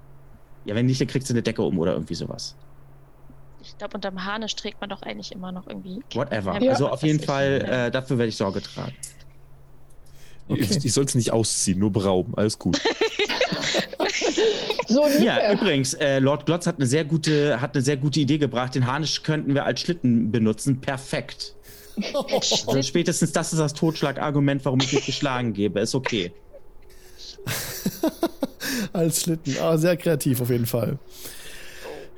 [0.65, 2.55] Ja, wenn nicht, dann kriegst du eine Decke um oder irgendwie sowas.
[3.61, 6.01] Ich glaube, unterm Harnisch trägt man doch eigentlich immer noch irgendwie.
[6.13, 6.61] Whatever.
[6.61, 6.71] Ja.
[6.71, 8.93] Also auf jeden Fall, äh, dafür werde ich Sorge tragen.
[10.49, 10.61] Okay.
[10.61, 12.33] Ich, ich soll es nicht ausziehen, nur berauben.
[12.35, 12.81] Alles gut.
[14.87, 18.39] so ja, übrigens, äh, Lord Glotz hat eine, sehr gute, hat eine sehr gute Idee
[18.39, 18.73] gebracht.
[18.73, 20.81] Den Harnisch könnten wir als Schlitten benutzen.
[20.81, 21.55] Perfekt.
[22.65, 25.81] Also spätestens das ist das Totschlagargument, warum ich mich geschlagen gebe.
[25.81, 26.31] Ist okay.
[28.93, 29.57] als Schlitten.
[29.61, 30.97] Ah, sehr kreativ auf jeden Fall.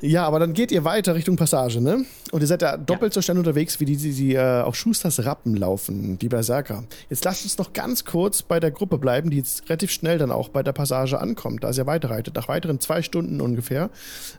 [0.02, 2.06] Ja, aber dann geht ihr weiter Richtung Passage, ne?
[2.32, 3.16] Und ihr seid ja doppelt ja.
[3.16, 6.84] so schnell unterwegs, wie die, die, die äh, auf Schusters Rappen laufen, die Berserker.
[7.10, 10.32] Jetzt lasst uns noch ganz kurz bei der Gruppe bleiben, die jetzt relativ schnell dann
[10.32, 12.36] auch bei der Passage ankommt, da ihr weiterreitet.
[12.36, 13.91] Nach weiteren zwei Stunden ungefähr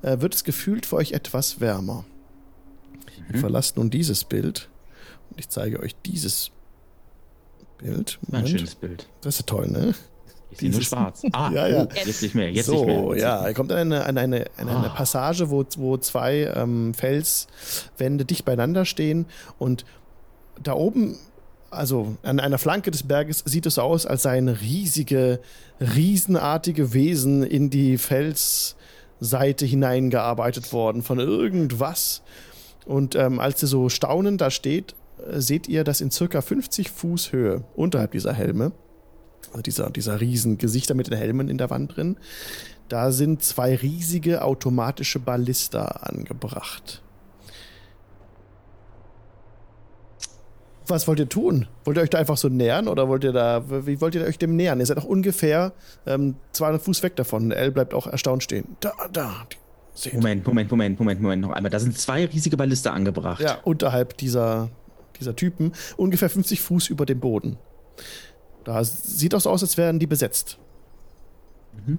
[0.02, 2.04] äh, wird es gefühlt für euch etwas wärmer.
[3.28, 3.34] Mhm.
[3.34, 4.68] Ihr verlasst nun dieses Bild
[5.30, 6.50] und ich zeige euch dieses
[7.78, 8.18] Bild.
[8.22, 8.46] Moment.
[8.46, 9.08] Ein schönes Bild.
[9.20, 9.94] Das ist toll, ne?
[10.52, 11.22] Ich sehe nur schwarz.
[11.32, 11.84] Ah, ja, ja.
[11.84, 12.50] Oh, jetzt nicht mehr.
[12.50, 13.16] Jetzt so, nicht mehr.
[13.18, 14.94] ja, er kommt an eine, an eine, an eine ah.
[14.94, 19.26] Passage, wo, wo zwei ähm, Felswände dicht beieinander stehen
[19.58, 19.84] und
[20.62, 21.16] da oben,
[21.70, 25.40] also an einer Flanke des Berges, sieht es aus, als seien riesige,
[25.80, 32.22] riesenartige Wesen in die Felsseite hineingearbeitet worden von irgendwas.
[32.84, 34.94] Und ähm, als ihr so staunend da steht,
[35.30, 38.72] äh, seht ihr, dass in circa 50 Fuß Höhe unterhalb dieser Helme
[39.50, 42.16] also dieser, dieser riesen Gesichter mit den Helmen in der Wand drin.
[42.88, 47.02] Da sind zwei riesige automatische Ballista angebracht.
[50.86, 51.68] Was wollt ihr tun?
[51.84, 54.38] Wollt ihr euch da einfach so nähern oder wollt ihr da, wie wollt ihr euch
[54.38, 54.80] dem nähern?
[54.80, 55.72] Ihr seid noch ungefähr
[56.06, 57.52] ähm, 200 Fuß weg davon.
[57.52, 58.76] L bleibt auch erstaunt stehen.
[58.80, 59.46] Da, da.
[59.94, 60.14] Seht.
[60.14, 61.70] Moment, Moment, Moment, Moment, Moment, noch einmal.
[61.70, 63.40] Da sind zwei riesige Ballista angebracht.
[63.42, 64.70] Ja, unterhalb dieser,
[65.20, 65.72] dieser Typen.
[65.96, 67.58] Ungefähr 50 Fuß über dem Boden.
[68.64, 70.58] Da sieht auch so aus, als wären die besetzt.
[71.86, 71.98] Mhm.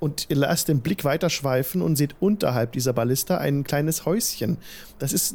[0.00, 4.58] Und ihr lasst den Blick weiterschweifen und seht unterhalb dieser Ballista ein kleines Häuschen.
[5.00, 5.34] Das ist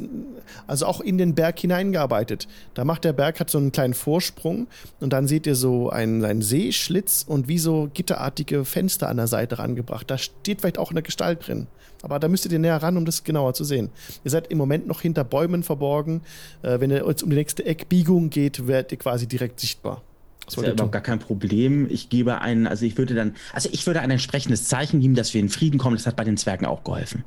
[0.66, 2.48] also auch in den Berg hineingearbeitet.
[2.72, 4.66] Da macht der Berg hat so einen kleinen Vorsprung
[5.00, 9.26] und dann seht ihr so einen, einen Seeschlitz und wie so gitterartige Fenster an der
[9.26, 10.10] Seite rangebracht.
[10.10, 11.66] Da steht vielleicht auch eine Gestalt drin.
[12.00, 13.90] Aber da müsstet ihr näher ran, um das genauer zu sehen.
[14.24, 16.22] Ihr seid im Moment noch hinter Bäumen verborgen.
[16.62, 20.02] Äh, wenn ihr jetzt um die nächste Eckbiegung geht, werdet ihr quasi direkt sichtbar.
[20.46, 21.88] Das wäre überhaupt gar kein Problem.
[21.90, 25.32] Ich gebe einen, also ich würde dann, also ich würde ein entsprechendes Zeichen geben, dass
[25.32, 25.96] wir in Frieden kommen.
[25.96, 27.24] Das hat bei den Zwergen auch geholfen.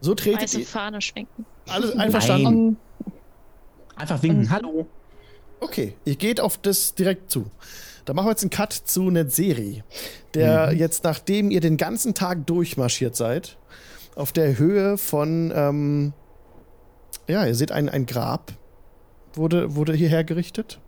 [0.00, 0.60] So tretet Weiße.
[0.62, 1.44] Fahne schwenken.
[1.68, 2.76] Alles einverstanden.
[3.04, 3.12] Nein.
[3.96, 4.42] Einfach winken.
[4.42, 4.50] Mhm.
[4.50, 4.86] Hallo.
[5.60, 7.50] Okay, ihr geht auf das direkt zu.
[8.04, 9.84] Da machen wir jetzt einen Cut zu einer Serie,
[10.34, 10.78] der mhm.
[10.78, 13.58] jetzt, nachdem ihr den ganzen Tag durchmarschiert seid,
[14.14, 16.12] auf der Höhe von, ähm,
[17.26, 18.52] ja, ihr seht ein, ein Grab,
[19.34, 20.80] wurde, wurde hierher gerichtet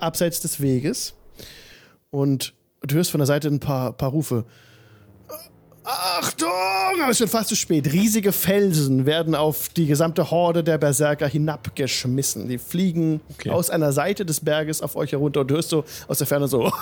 [0.00, 1.14] abseits des Weges.
[2.10, 4.44] Und du hörst von der Seite ein paar, paar Rufe.
[5.88, 6.48] Achtung!
[7.00, 7.92] Aber es ist schon fast zu spät.
[7.92, 12.48] Riesige Felsen werden auf die gesamte Horde der Berserker hinabgeschmissen.
[12.48, 13.50] Die fliegen okay.
[13.50, 16.48] aus einer Seite des Berges auf euch herunter und du hörst so aus der Ferne
[16.48, 16.64] so.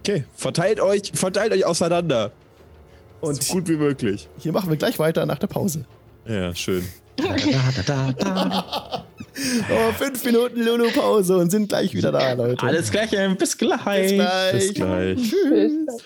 [0.00, 2.32] okay, verteilt euch, verteilt euch auseinander.
[3.20, 4.28] Und so gut wie möglich.
[4.38, 5.84] Hier machen wir gleich weiter nach der Pause.
[6.26, 6.84] Ja, schön.
[7.20, 9.06] Da, da, da,
[9.70, 12.64] oh, fünf Minuten Lulu-Pause und sind gleich wieder da, Leute.
[12.64, 13.84] Alles gleich, bis gleich.
[13.84, 14.52] Bis gleich.
[14.52, 15.18] Bis gleich.
[15.18, 16.02] Tschüss.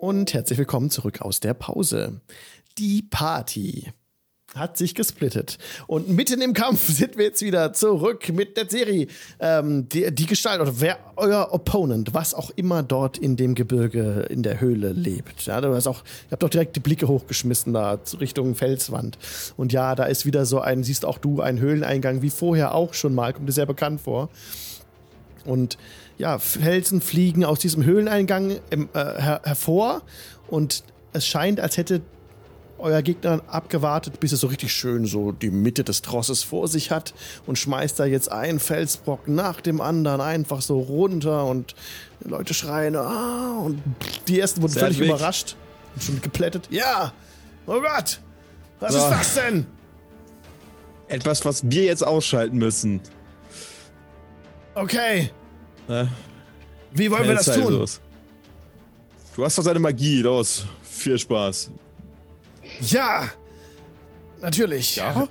[0.00, 2.20] Und herzlich willkommen zurück aus der Pause.
[2.78, 3.92] Die Party.
[4.54, 5.58] Hat sich gesplittet.
[5.86, 9.06] Und mitten im Kampf sind wir jetzt wieder zurück mit der Serie.
[9.38, 14.26] Ähm, die, die Gestalt oder wer euer Opponent, was auch immer dort in dem Gebirge
[14.28, 15.42] in der Höhle lebt.
[15.46, 19.18] Ja, du hast auch, ihr habt doch direkt die Blicke hochgeschmissen da Richtung Felswand.
[19.56, 22.94] Und ja, da ist wieder so ein, siehst auch du, ein Höhleneingang, wie vorher auch
[22.94, 24.30] schon mal, kommt dir sehr bekannt vor.
[25.44, 25.78] Und
[26.18, 28.58] ja, Felsen fliegen aus diesem Höhleneingang äh,
[28.92, 30.02] her hervor
[30.48, 32.02] und es scheint, als hätte
[32.80, 36.90] euer Gegner abgewartet, bis er so richtig schön so die Mitte des Trosses vor sich
[36.90, 37.14] hat
[37.46, 41.74] und schmeißt da jetzt einen Felsbrock nach dem anderen einfach so runter und
[42.24, 43.82] die Leute schreien, ah, und
[44.28, 45.56] die ersten wurden völlig überrascht
[45.94, 46.68] und schon geplättet.
[46.70, 47.12] Ja!
[47.66, 48.20] Oh Gott!
[48.80, 48.98] Was so.
[48.98, 49.66] ist das denn?
[51.08, 53.00] Etwas, was wir jetzt ausschalten müssen.
[54.74, 55.30] Okay.
[55.88, 56.06] Äh,
[56.92, 57.72] Wie wollen wir das tun?
[57.72, 58.00] Los.
[59.34, 60.66] Du hast doch deine Magie, los.
[60.82, 61.70] Viel Spaß.
[62.80, 63.28] Ja,
[64.40, 64.96] natürlich.
[64.96, 65.28] Ja.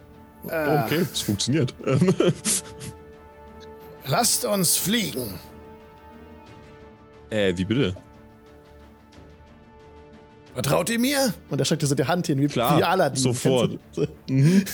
[0.48, 1.74] Äh, okay, es funktioniert.
[4.06, 5.40] lasst uns fliegen.
[7.30, 7.96] Äh, wie bitte?
[10.54, 11.34] Vertraut ihr mir?
[11.50, 13.22] Und er streckt so die Hand hin, wie, Klar, wie Aladdin.
[13.22, 13.80] Sofort.
[14.28, 14.66] Mhm.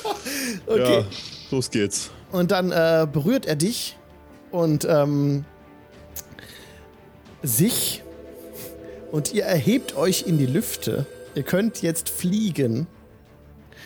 [0.66, 1.00] okay.
[1.00, 1.04] Ja,
[1.50, 2.10] los geht's.
[2.32, 3.96] Und dann äh, berührt er dich
[4.50, 5.44] und ähm,
[7.42, 8.02] sich
[9.12, 11.06] und ihr erhebt euch in die Lüfte
[11.38, 12.88] Ihr könnt jetzt fliegen.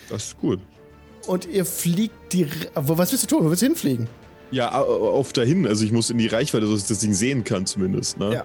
[0.09, 0.59] Das ist gut.
[1.27, 2.49] Und ihr fliegt die.
[2.75, 3.45] Was willst du tun?
[3.45, 4.09] Wo willst du hinfliegen?
[4.51, 5.67] Ja, auf dahin.
[5.67, 8.19] Also ich muss in die Reichweite, dass ich das Ding sehen kann zumindest.
[8.19, 8.33] Ne?
[8.33, 8.45] Ja.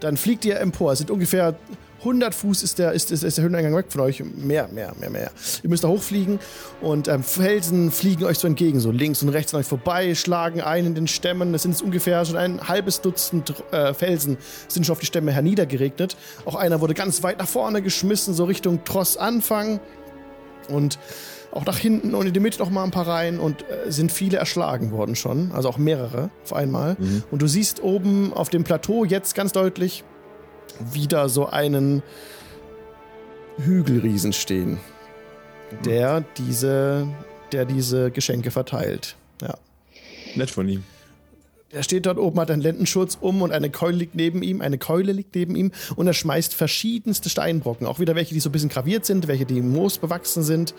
[0.00, 0.92] Dann fliegt ihr empor.
[0.92, 1.58] Es sind ungefähr
[2.02, 4.22] 100 Fuß ist der, ist, ist, ist der Höheneingang weg von euch.
[4.24, 5.30] Mehr, mehr, mehr, mehr.
[5.62, 6.40] Ihr müsst da hochfliegen
[6.80, 10.60] und ähm, Felsen fliegen euch so entgegen, so links und rechts an euch vorbei, schlagen
[10.60, 11.52] ein in den Stämmen.
[11.52, 14.36] Das sind jetzt ungefähr schon ein halbes Dutzend äh, Felsen
[14.68, 16.16] sind schon auf die Stämme herniedergeregnet.
[16.44, 19.80] Auch einer wurde ganz weit nach vorne geschmissen, so Richtung Tross Anfang.
[20.68, 20.98] Und
[21.52, 24.10] auch nach hinten und in die Mitte noch mal ein paar Reihen und äh, sind
[24.10, 26.96] viele erschlagen worden schon, also auch mehrere auf einmal.
[26.98, 27.24] Mhm.
[27.30, 30.02] Und du siehst oben auf dem Plateau jetzt ganz deutlich
[30.92, 32.02] wieder so einen
[33.58, 34.78] Hügelriesen stehen,
[35.84, 37.06] der diese,
[37.52, 39.16] der diese Geschenke verteilt.
[39.40, 39.54] Ja.
[40.34, 40.84] Nett von ihm.
[41.70, 44.76] Er steht dort oben, hat einen Lendenschutz um und eine Keule liegt neben ihm, eine
[44.76, 48.52] Keule liegt neben ihm und er schmeißt verschiedenste Steinbrocken, auch wieder welche, die so ein
[48.52, 50.74] bisschen graviert sind, welche, die im Moos bewachsen sind.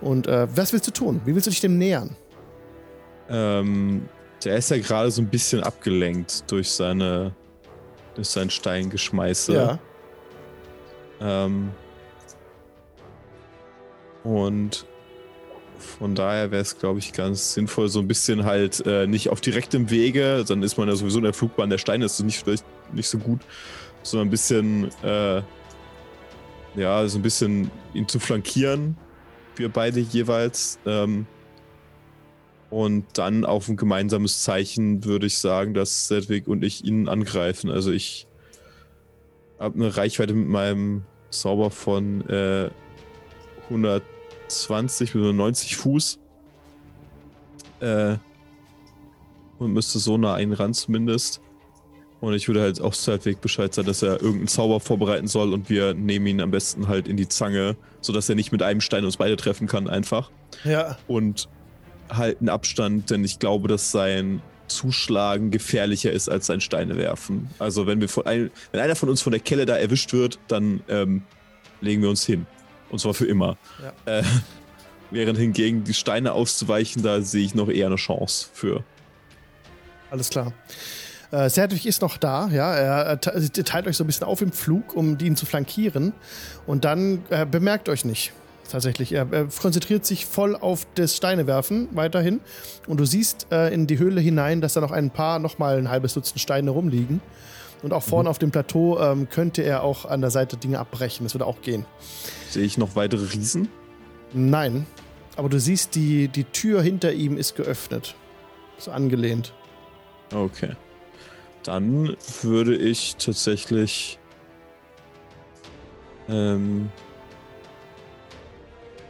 [0.00, 1.20] Und äh, was willst du tun?
[1.24, 2.16] Wie willst du dich dem nähern?
[3.28, 4.08] Ähm,
[4.44, 7.34] der ist ja gerade so ein bisschen abgelenkt durch seine
[8.16, 9.54] ist ein Steingeschmeiße.
[9.54, 9.78] Ja.
[11.20, 11.70] Ähm,
[14.24, 14.86] und
[15.78, 19.40] von daher wäre es, glaube ich, ganz sinnvoll, so ein bisschen halt äh, nicht auf
[19.40, 22.64] direktem Wege, dann ist man ja sowieso in der Flugbahn der Steine, ist nicht vielleicht
[22.92, 23.40] nicht so gut,
[24.02, 25.42] sondern ein bisschen, äh,
[26.76, 28.96] ja, so ein bisschen ihn zu flankieren,
[29.56, 30.78] wir beide jeweils.
[30.86, 31.26] Ähm,
[32.70, 37.68] und dann auf ein gemeinsames Zeichen würde ich sagen, dass Sedwig und ich ihn angreifen.
[37.70, 38.28] Also ich
[39.58, 42.70] habe eine Reichweite mit meinem Zauber von äh,
[43.64, 46.18] 120 bis 90 Fuß.
[47.80, 48.16] Äh,
[49.58, 51.40] und müsste so nah einen ran zumindest.
[52.20, 55.70] Und ich würde halt auch Sedwig Bescheid sagen, dass er irgendeinen Zauber vorbereiten soll und
[55.70, 59.04] wir nehmen ihn am besten halt in die Zange, sodass er nicht mit einem Stein
[59.04, 60.30] uns beide treffen kann einfach.
[60.64, 60.98] Ja.
[61.08, 61.48] Und
[62.10, 67.50] halten Abstand, denn ich glaube, dass sein Zuschlagen gefährlicher ist als sein Steine werfen.
[67.58, 70.38] Also wenn wir von ein, wenn einer von uns von der Kelle da erwischt wird,
[70.48, 71.22] dann ähm,
[71.80, 72.46] legen wir uns hin.
[72.88, 73.56] Und zwar für immer.
[74.06, 74.18] Ja.
[74.18, 74.22] Äh,
[75.10, 78.84] während hingegen die Steine auszuweichen, da sehe ich noch eher eine Chance für.
[80.10, 80.52] Alles klar.
[81.30, 82.74] Äh, Serdwig ist noch da, ja.
[82.74, 86.12] Er, teilt euch so ein bisschen auf im Flug, um ihn zu flankieren.
[86.66, 88.32] Und dann äh, bemerkt euch nicht
[88.70, 89.12] tatsächlich.
[89.12, 92.40] Er, er, konzentriert sich voll auf das Steinewerfen weiterhin.
[92.86, 95.78] Und du siehst äh, in die Höhle hinein, dass da noch ein paar, noch mal
[95.78, 97.20] ein halbes Dutzend Steine rumliegen.
[97.82, 98.30] Und auch vorne mhm.
[98.30, 101.24] auf dem Plateau ähm, könnte er auch an der Seite Dinge abbrechen.
[101.24, 101.86] Das würde auch gehen.
[102.48, 103.68] Sehe ich noch weitere Riesen?
[104.32, 104.86] Nein.
[105.36, 108.14] Aber du siehst, die, die Tür hinter ihm ist geöffnet.
[108.76, 109.54] Ist angelehnt.
[110.34, 110.76] Okay.
[111.62, 114.18] Dann würde ich tatsächlich
[116.28, 116.90] ähm,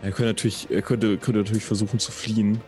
[0.02, 2.60] er könnte natürlich, er könnte, könnte natürlich versuchen zu fliehen.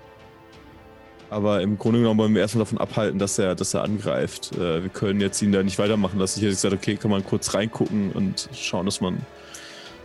[1.30, 4.55] Aber im Grunde genommen wollen wir erstmal davon abhalten, dass er, dass er angreift.
[4.55, 6.39] Äh, wir können jetzt ihn da nicht weitermachen lassen.
[6.39, 9.18] Ich hätte gesagt, okay, kann man kurz reingucken und schauen, dass man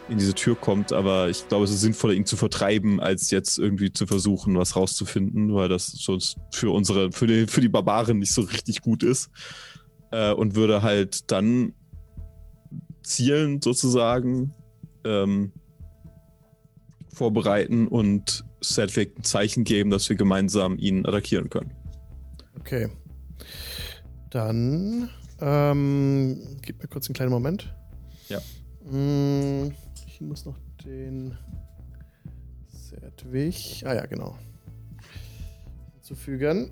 [0.07, 0.93] in diese Tür kommt.
[0.93, 4.77] Aber ich glaube, es ist sinnvoller, ihn zu vertreiben, als jetzt irgendwie zu versuchen, was
[4.77, 9.03] rauszufinden, weil das sonst für unsere, für die, für die Barbaren nicht so richtig gut
[9.03, 9.29] ist.
[10.11, 11.73] Äh, und würde halt dann
[13.03, 14.53] zielen, sozusagen.
[15.03, 15.51] Ähm,
[17.17, 21.71] vorbereiten und Sedwick ein Zeichen geben, dass wir gemeinsam ihn attackieren können.
[22.59, 22.89] Okay.
[24.29, 25.09] Dann
[25.41, 27.73] ähm, gib mir kurz einen kleinen Moment.
[28.29, 28.39] Ja.
[28.89, 29.71] Mm,
[30.05, 31.37] ich muss noch den
[32.67, 33.83] Sedwig.
[33.85, 34.37] Ah ja, genau.
[36.01, 36.71] Zufügen.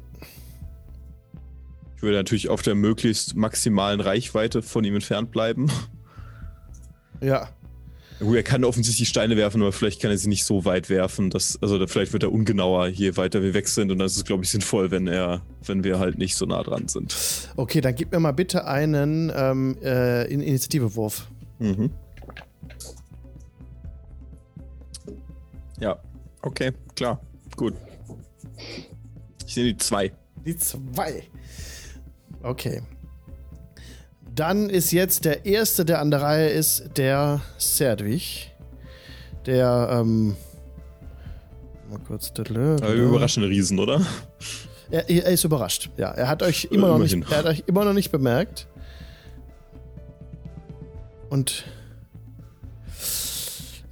[1.96, 5.72] Ich würde natürlich auf der möglichst maximalen Reichweite von ihm entfernt bleiben.
[7.22, 7.50] Ja.
[8.20, 11.30] Er kann offensichtlich Steine werfen, aber vielleicht kann er sie nicht so weit werfen.
[11.30, 13.92] Dass, also vielleicht wird er ungenauer, je weiter wir weg sind.
[13.92, 16.64] Und dann ist es, glaube ich, sinnvoll, wenn er, wenn wir halt nicht so nah
[16.64, 17.16] dran sind.
[17.58, 21.28] Okay, dann gib mir mal bitte einen ähm, äh, Initiativewurf.
[21.60, 21.92] Mhm.
[25.80, 26.00] Ja,
[26.42, 27.20] okay, klar,
[27.58, 27.74] gut.
[29.46, 30.12] Ich nehme die zwei.
[30.46, 31.24] Die zwei.
[32.42, 32.82] Okay.
[34.36, 38.52] Dann ist jetzt der erste, der an der Reihe ist, der Serdwig.
[39.46, 40.36] Der, ähm.
[41.90, 42.34] Mal kurz.
[42.38, 44.06] Aber überraschende Riesen, oder?
[44.92, 45.90] Er, er, ist überrascht.
[45.98, 48.68] Ja, er hat euch immer noch nicht, er hat euch immer noch nicht bemerkt.
[51.30, 51.64] Und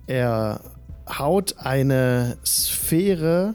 [0.07, 0.59] er
[1.07, 3.53] haut eine Sphäre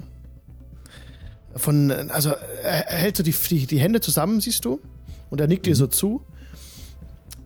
[1.55, 2.31] von, also
[2.63, 4.81] er hält so die, die, die Hände zusammen, siehst du?
[5.29, 5.71] Und er nickt mhm.
[5.71, 6.23] dir so zu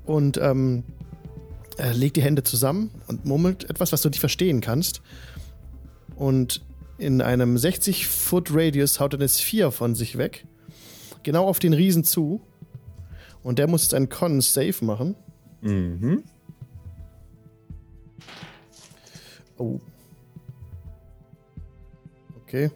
[0.04, 0.84] und ähm,
[1.76, 5.02] er legt die Hände zusammen und murmelt etwas, was du nicht verstehen kannst.
[6.16, 6.62] Und
[6.98, 10.46] in einem 60-Foot-Radius haut er eine Sphäre von sich weg.
[11.22, 12.40] Genau auf den Riesen zu.
[13.42, 15.16] Und der muss jetzt einen Con-Save machen.
[15.62, 16.22] Mhm.
[19.56, 19.80] Oh.
[22.42, 22.70] Okay.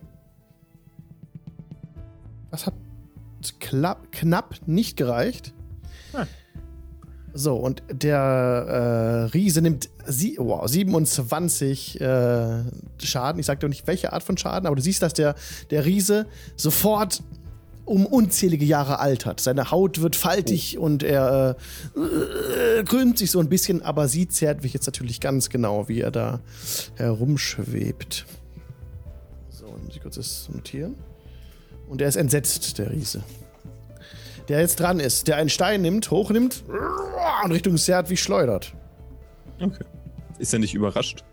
[2.50, 2.74] Das hat
[3.60, 5.52] knapp, nicht gereicht.
[6.12, 6.26] Hm.
[7.36, 12.62] So, und der äh, Riese nimmt sie, wow, 27 äh,
[12.98, 13.38] Schaden.
[13.38, 15.34] Ich sag dir nicht, welche Art von Schaden, aber du siehst, dass der,
[15.70, 16.26] der Riese
[16.56, 17.22] sofort
[17.84, 19.40] um unzählige Jahre altert.
[19.40, 20.84] Seine Haut wird faltig oh.
[20.84, 21.56] und er
[21.94, 26.00] äh, krümmt sich so ein bisschen, aber sie zerrt mich jetzt natürlich ganz genau, wie
[26.00, 26.40] er da
[26.94, 28.24] herumschwebt.
[29.50, 30.94] So, muss ich kurz das notieren.
[31.86, 33.22] Und er ist entsetzt, der Riese
[34.48, 36.64] der jetzt dran ist, der einen Stein nimmt, hochnimmt
[37.44, 38.72] und Richtung Serdwig schleudert.
[39.60, 39.84] Okay.
[40.38, 41.24] Ist er nicht überrascht?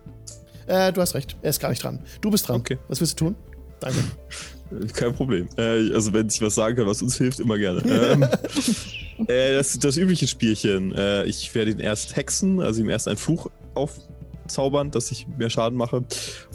[0.68, 1.99] Äh, du hast recht, er ist gar nicht dran.
[2.22, 2.61] Du bist dran.
[2.61, 2.78] Okay.
[2.88, 3.36] Was willst du tun?
[3.80, 3.99] Danke.
[4.93, 5.47] Kein Problem.
[5.57, 7.82] Äh, also, wenn ich was sagen kann, was uns hilft, immer gerne.
[7.86, 8.24] ähm,
[9.28, 10.95] äh, das, das übliche Spielchen.
[10.95, 15.49] Äh, ich werde ihn erst hexen, also ihm erst einen Fluch aufzaubern, dass ich mehr
[15.49, 16.03] Schaden mache,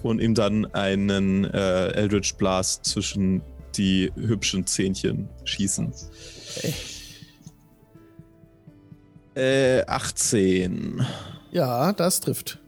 [0.02, 3.42] und ihm dann einen äh, Eldritch Blast zwischen
[3.78, 5.92] die hübschen Zähnchen schießen.
[9.34, 11.06] Äh, 18.
[11.52, 12.60] Ja, das trifft.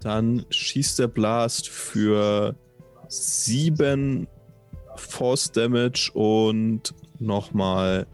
[0.00, 2.56] Dann schießt der Blast für
[3.08, 4.26] 7
[4.96, 8.06] Force Damage und nochmal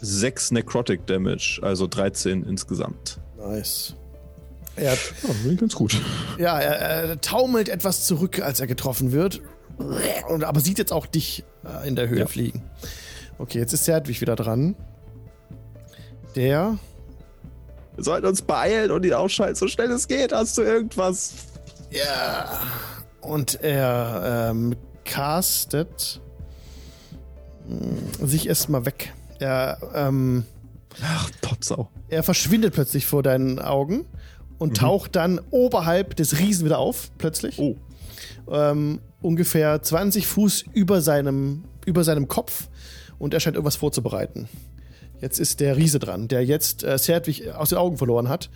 [0.00, 3.20] 6 Necrotic Damage, also 13 insgesamt.
[3.36, 3.96] Nice.
[4.76, 4.98] Er hat,
[5.44, 6.00] ja, ganz gut.
[6.38, 9.40] Ja, er, er, taumelt etwas zurück, als er getroffen wird.
[9.78, 12.26] Aber sieht jetzt auch dich äh, in der Höhe ja.
[12.26, 12.62] fliegen.
[13.38, 14.74] Okay, jetzt ist Serdwig wieder dran.
[16.34, 16.78] Der.
[17.94, 20.32] Wir sollten uns beeilen und ihn ausschalten, so schnell es geht.
[20.32, 21.34] Hast du irgendwas?
[21.90, 22.60] Ja.
[23.20, 26.20] Und er ähm, castet
[27.66, 29.12] hm, sich erstmal weg.
[29.38, 30.44] Er, ähm,
[31.02, 31.88] Ach, Potsau.
[32.08, 34.04] Er verschwindet plötzlich vor deinen Augen
[34.58, 34.74] und mhm.
[34.74, 37.58] taucht dann oberhalb des Riesen wieder auf, plötzlich.
[37.58, 37.76] Oh.
[38.50, 42.68] Ähm, ungefähr 20 Fuß über seinem, über seinem Kopf
[43.18, 44.48] und er scheint irgendwas vorzubereiten.
[45.20, 48.50] Jetzt ist der Riese dran, der jetzt äh, Serdwig aus den Augen verloren hat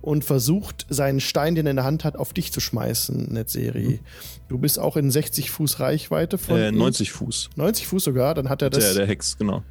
[0.00, 3.88] und versucht, seinen Stein, den er in der Hand hat, auf dich zu schmeißen, Netzeri.
[3.88, 3.98] Mhm.
[4.48, 6.58] Du bist auch in 60 Fuß Reichweite von.
[6.58, 7.50] Äh, 90 Fuß.
[7.56, 8.84] 90 Fuß sogar, dann hat er das.
[8.84, 9.62] Der, der Hex, genau.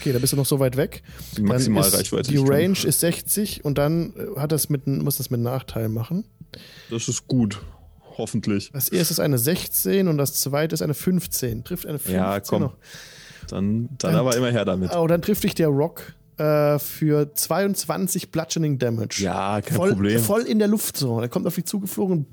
[0.00, 1.02] Okay, da bist du noch so weit weg.
[1.36, 2.30] Die Maximalreichweite.
[2.30, 6.24] Die Range ist 60 und dann äh, hat das mit, muss das mit Nachteil machen.
[6.90, 7.60] Das ist gut.
[8.18, 8.70] Hoffentlich.
[8.72, 11.64] Das erste ist eine 16 und das zweite ist eine 15.
[11.64, 12.62] Trifft eine 15 ja, komm.
[12.62, 12.76] noch.
[13.48, 14.94] Dann, dann, aber immer her damit.
[14.94, 19.22] Oh, dann trifft dich der Rock äh, für 22 Bludgeoning Damage.
[19.22, 20.20] Ja, kein voll, Problem.
[20.20, 21.20] Voll in der Luft so.
[21.20, 22.26] Er kommt auf dich zugeflogen.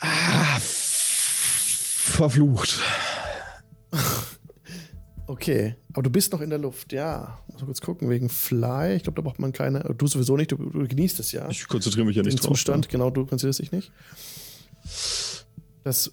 [0.00, 2.80] Ah, verflucht.
[5.28, 7.38] Okay, aber du bist noch in der Luft, ja.
[7.48, 8.94] Muss mal kurz gucken, wegen Fly.
[8.94, 9.80] Ich glaube, da braucht man keine.
[9.96, 11.48] Du sowieso nicht, du, du genießt es ja.
[11.50, 12.56] Ich konzentriere mich ja nicht Den drauf.
[12.56, 12.90] Zustand, ja.
[12.92, 13.90] genau, du konzentrierst dich nicht.
[15.82, 16.12] Das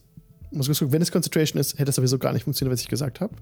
[0.49, 2.89] muss ich gucken, wenn es Concentration ist, hätte es sowieso gar nicht funktioniert, was ich
[2.89, 3.35] gesagt habe.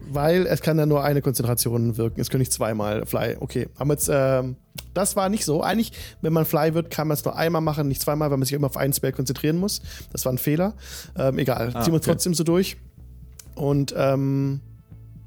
[0.00, 2.20] Weil es kann ja nur eine Konzentration wirken.
[2.20, 3.36] Es können nicht zweimal Fly.
[3.40, 4.56] Okay, haben wir jetzt, ähm,
[4.94, 5.62] das war nicht so.
[5.62, 8.46] Eigentlich, wenn man Fly wird, kann man es nur einmal machen, nicht zweimal, weil man
[8.46, 9.82] sich immer auf einen Spell konzentrieren muss.
[10.12, 10.74] Das war ein Fehler.
[11.18, 12.10] Ähm, egal, ah, ziehen wir okay.
[12.10, 12.76] trotzdem so durch.
[13.56, 14.60] Und, ähm,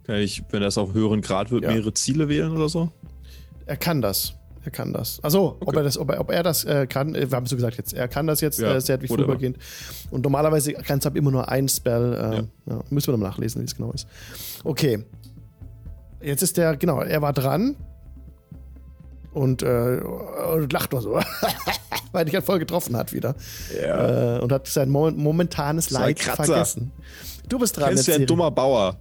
[0.05, 1.71] Kann ich, wenn das auf höheren Grad wird, ja.
[1.71, 2.91] mehrere Ziele wählen oder so?
[3.65, 4.36] Er kann das.
[4.63, 5.19] Er kann das.
[5.23, 5.65] Also, okay.
[5.65, 7.55] ob, er das, ob, er, ob er das äh, kann, äh, wir haben es so
[7.55, 9.57] gesagt jetzt, er kann das jetzt ja, äh, sehr wie vorübergehend.
[10.11, 12.13] Und normalerweise kann es ab immer nur ein Spell.
[12.13, 12.84] Äh, ja.
[12.89, 14.07] Müssen wir dann nachlesen, wie es genau ist.
[14.63, 15.03] Okay.
[16.21, 17.75] Jetzt ist der, genau, er war dran
[19.40, 20.02] und, äh,
[20.54, 21.20] und lacht nur so,
[22.12, 23.36] weil dich halt voll getroffen hat wieder.
[23.82, 24.38] Ja.
[24.38, 26.92] Äh, und hat sein momentanes Leid vergessen.
[27.48, 27.92] Du bist dran.
[27.92, 29.00] Du bist ja ein dummer Bauer.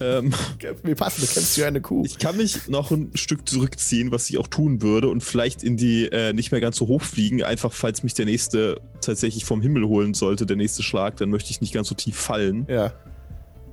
[0.00, 0.32] Ähm,
[0.84, 2.04] Wie passend, du kennst ja eine Kuh.
[2.04, 5.76] Ich kann mich noch ein Stück zurückziehen, was ich auch tun würde und vielleicht in
[5.76, 9.60] die äh, nicht mehr ganz so hoch fliegen, einfach falls mich der nächste tatsächlich vom
[9.60, 12.66] Himmel holen sollte, der nächste Schlag, dann möchte ich nicht ganz so tief fallen.
[12.68, 12.92] Ja.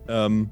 [0.08, 0.50] Ähm,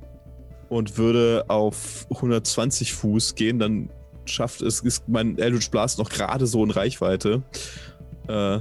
[0.70, 3.90] und würde auf 120 Fuß gehen, dann
[4.30, 7.44] schafft es, ist mein Eldritch Blast noch gerade so in Reichweite.
[8.28, 8.60] Äh,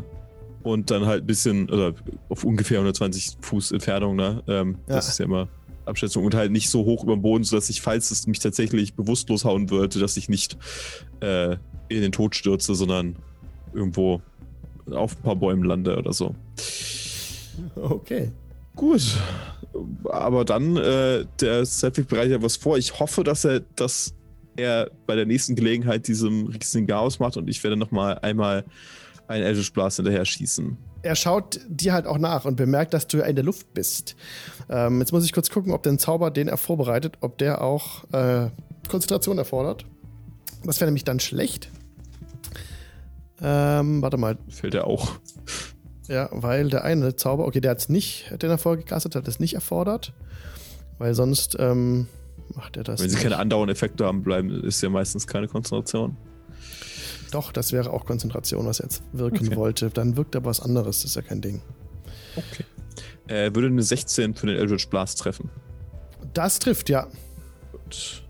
[0.63, 1.95] und dann halt ein bisschen, oder
[2.29, 4.43] auf ungefähr 120 Fuß Entfernung, ne?
[4.49, 4.97] Ähm, ja.
[4.97, 5.49] Das ist ja immer
[5.85, 8.95] Abschätzung und halt nicht so hoch über dem Boden, sodass ich, falls es mich tatsächlich
[8.95, 10.59] bewusstlos hauen würde, dass ich nicht
[11.21, 11.57] äh,
[11.89, 13.17] in den Tod stürze, sondern
[13.73, 14.21] irgendwo
[14.91, 16.35] auf ein paar Bäumen lande oder so.
[17.75, 18.31] Okay.
[18.77, 19.17] Gut.
[20.05, 22.79] Aber dann, äh, der Sedwick bereitet ja was vor.
[22.79, 24.15] Ich hoffe, dass er, dass
[24.59, 28.65] er bei der nächsten Gelegenheit diesem riesigen Chaos macht und ich werde nochmal einmal
[29.27, 33.19] einen Eldritch Blast hinterher schießen er schaut dir halt auch nach und bemerkt, dass du
[33.19, 34.17] in der Luft bist.
[34.69, 38.05] Ähm, jetzt muss ich kurz gucken, ob der Zauber, den er vorbereitet, ob der auch
[38.13, 38.51] äh,
[38.89, 39.85] Konzentration erfordert.
[40.65, 41.71] Das wäre nämlich dann schlecht.
[43.41, 44.39] Ähm, warte mal.
[44.49, 45.13] Fällt er auch.
[46.09, 49.39] Ja, weil der eine Zauber, okay, der hat es nicht, den er vorgecastet hat, es
[49.39, 50.15] nicht erfordert.
[50.99, 52.09] Weil sonst ähm,
[52.55, 53.01] macht er das.
[53.01, 53.23] Wenn sie nicht.
[53.23, 56.17] keine andauernden Effekte haben, bleiben, ist ja meistens keine Konzentration.
[57.31, 59.57] Doch, das wäre auch Konzentration, was er jetzt wirken okay.
[59.57, 59.91] wollte.
[59.91, 61.63] Dann wirkt aber was anderes, das ist ja kein Ding.
[62.37, 62.65] Okay.
[63.27, 65.51] Er würde eine 16 für den Eldritch Blast treffen.
[66.33, 67.09] Das trifft, ja.
[67.73, 68.23] Gut.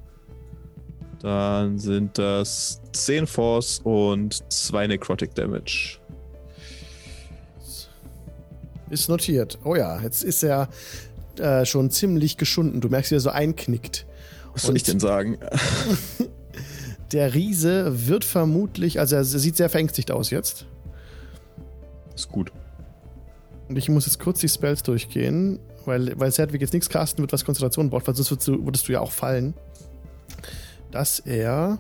[1.21, 5.99] Dann sind das 10 Force und 2 Necrotic Damage.
[8.91, 9.59] Ist notiert.
[9.65, 10.69] Oh ja, jetzt ist er
[11.39, 12.81] äh, schon ziemlich geschunden.
[12.81, 14.07] Du merkst, wie er so einknickt.
[14.59, 15.39] Was soll ich denn sagen?
[17.13, 20.67] Der Riese wird vermutlich, also er sieht sehr verängstigt aus jetzt.
[22.13, 22.51] Ist gut.
[23.69, 27.33] Und ich muss jetzt kurz die Spells durchgehen, weil, weil Sedwick jetzt nichts casten wird,
[27.33, 29.55] was Konzentration braucht, weil sonst würdest du, würdest du ja auch fallen.
[30.91, 31.79] Dass er.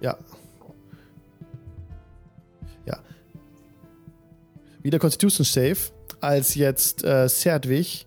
[0.00, 0.16] Ja.
[2.86, 2.98] Ja.
[4.80, 5.90] Wieder Constitution Save,
[6.20, 8.06] als jetzt äh, Serdwig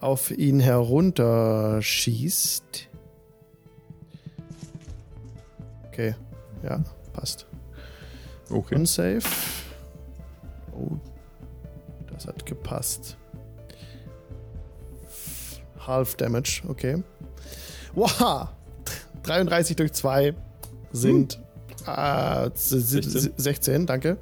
[0.00, 2.88] auf ihn herunterschießt.
[5.88, 6.14] Okay.
[6.62, 6.82] Ja,
[7.12, 7.46] passt.
[8.48, 8.74] Okay.
[8.74, 9.28] Unsafe.
[10.72, 10.96] Oh.
[12.12, 13.18] Das hat gepasst.
[15.86, 17.02] Half Damage, okay.
[17.94, 18.48] Wow!
[19.22, 20.34] 33 durch 2
[20.92, 21.38] sind
[21.84, 21.94] hm.
[21.94, 23.34] äh, 16.
[23.36, 24.16] 16, danke.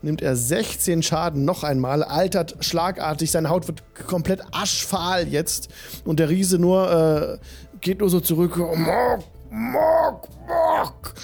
[0.00, 5.68] Nimmt er 16 Schaden noch einmal, altert schlagartig, seine Haut wird komplett aschfahl jetzt
[6.04, 8.56] und der Riese nur äh, geht nur so zurück.
[8.56, 11.14] Mock, Mock!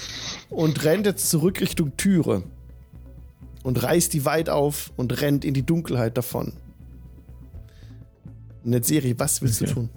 [0.49, 2.43] Und rennt jetzt zurück Richtung Türe.
[3.63, 6.53] Und reißt die weit auf und rennt in die Dunkelheit davon.
[8.63, 9.69] Netzeri, was willst okay.
[9.69, 9.89] du tun?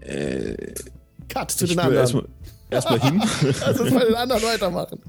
[0.00, 0.74] Äh,
[1.28, 2.26] Cut zu den anderen.
[2.70, 3.22] Erstmal erst hin.
[3.60, 5.00] Lass uns mal den anderen weitermachen.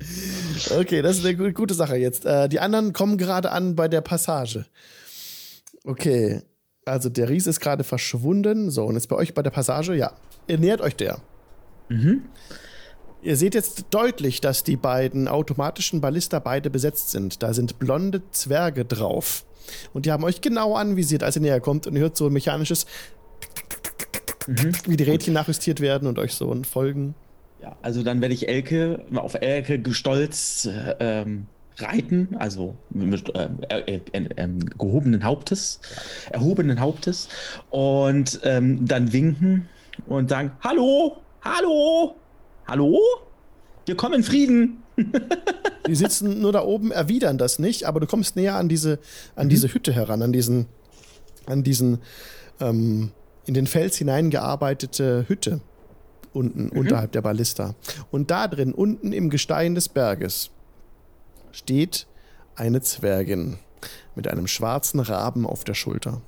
[0.71, 2.25] Okay, das ist eine gute Sache jetzt.
[2.25, 4.65] Äh, die anderen kommen gerade an bei der Passage.
[5.83, 6.41] Okay.
[6.85, 8.71] Also der Ries ist gerade verschwunden.
[8.71, 10.13] So, und jetzt bei euch bei der Passage, ja.
[10.47, 11.19] Ihr nähert euch der.
[11.89, 12.23] Mhm.
[13.21, 17.43] Ihr seht jetzt deutlich, dass die beiden automatischen Ballista beide besetzt sind.
[17.43, 19.45] Da sind blonde Zwerge drauf.
[19.93, 22.33] Und die haben euch genau anvisiert, als ihr näher kommt und ihr hört so ein
[22.33, 22.85] mechanisches,
[24.47, 24.71] mhm.
[24.85, 27.13] wie die Rädchen nachjustiert werden und euch so folgen.
[27.61, 31.47] Ja, also dann werde ich Elke auf Elke gestolzt äh, ähm,
[31.77, 34.47] reiten, also mit äh, äh, äh,
[34.77, 35.79] gehobenen Hauptes,
[36.29, 37.27] erhobenen Hauptes
[37.69, 39.67] und ähm, dann winken
[40.07, 42.15] und sagen: Hallo, hallo,
[42.65, 42.99] hallo,
[43.85, 44.83] wir kommen in Frieden.
[45.87, 48.99] Die sitzen nur da oben, erwidern das nicht, aber du kommst näher an diese,
[49.35, 49.49] an mhm.
[49.49, 50.67] diese Hütte heran, an diesen,
[51.45, 51.99] an diesen
[52.59, 53.11] ähm,
[53.45, 55.61] in den Fels hineingearbeitete Hütte
[56.33, 56.71] unten mhm.
[56.71, 57.75] unterhalb der Ballista.
[58.11, 60.51] Und da drin, unten im Gestein des Berges,
[61.51, 62.07] steht
[62.55, 63.57] eine Zwergin
[64.15, 66.21] mit einem schwarzen Raben auf der Schulter.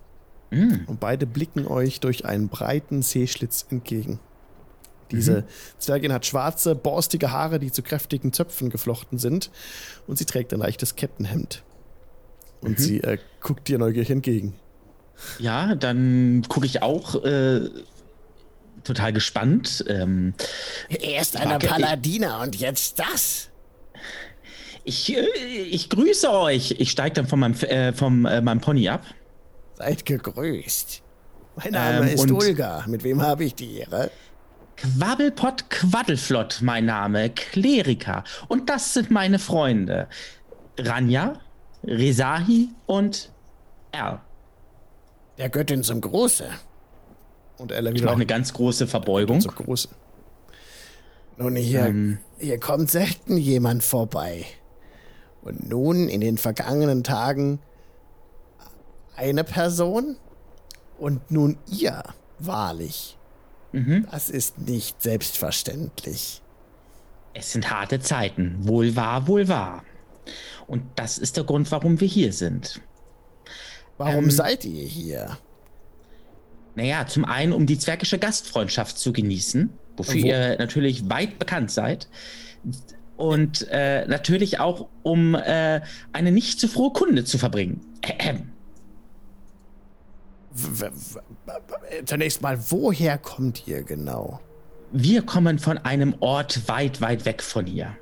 [0.49, 0.85] Mm.
[0.87, 4.19] Und beide blicken euch durch einen breiten Seeschlitz entgegen.
[5.11, 5.45] Diese mhm.
[5.77, 9.51] Zwergin hat schwarze, borstige Haare, die zu kräftigen Zöpfen geflochten sind.
[10.07, 11.63] Und sie trägt ein leichtes Kettenhemd.
[12.61, 12.81] Und mhm.
[12.83, 14.53] sie äh, guckt dir neugierig entgegen.
[15.39, 17.69] Ja, dann gucke ich auch äh,
[18.83, 19.83] total gespannt.
[19.87, 20.33] Ähm,
[20.89, 23.49] Erst eine Paladiner und jetzt das.
[24.83, 25.21] Ich, äh,
[25.69, 26.75] ich grüße euch.
[26.79, 29.03] Ich steige dann von meinem, äh, vom, äh, meinem Pony ab.
[29.75, 31.01] Seid gegrüßt.
[31.55, 32.85] Mein Name ähm, ist Ulga.
[32.87, 34.11] Mit wem habe ich die Ehre?
[34.77, 38.23] Quabbelpott Quaddelflott, mein Name, Klerika.
[38.47, 40.07] Und das sind meine Freunde.
[40.79, 41.33] Ranja,
[41.83, 43.29] Rezahi und
[43.91, 44.21] Er.
[45.37, 46.49] Der Göttin zum Gruße.
[47.61, 48.09] Und Ella wieder.
[48.09, 49.39] auch eine ganz große Verbeugung.
[49.39, 49.89] Zum Gruße.
[51.37, 54.45] Nun, hier, ähm, hier kommt selten jemand vorbei.
[55.43, 57.59] Und nun in den vergangenen Tagen
[59.15, 60.17] eine Person
[60.97, 62.03] und nun ihr,
[62.39, 63.17] wahrlich.
[63.73, 64.07] Mhm.
[64.11, 66.41] Das ist nicht selbstverständlich.
[67.35, 68.55] Es sind harte Zeiten.
[68.61, 69.83] Wohl wahr, wohl wahr.
[70.65, 72.81] Und das ist der Grund, warum wir hier sind.
[73.97, 75.37] Warum ähm, seid ihr hier?
[76.75, 80.25] Naja, zum einen, um die zwergische Gastfreundschaft zu genießen, wofür Wo?
[80.25, 82.07] ihr natürlich weit bekannt seid.
[83.17, 87.81] Und äh, natürlich auch, um äh, eine nicht zu frohe Kunde zu verbringen.
[92.05, 94.39] Zunächst mal, woher kommt ihr genau?
[94.91, 97.95] Wir kommen von einem Ort weit, weit weg von hier.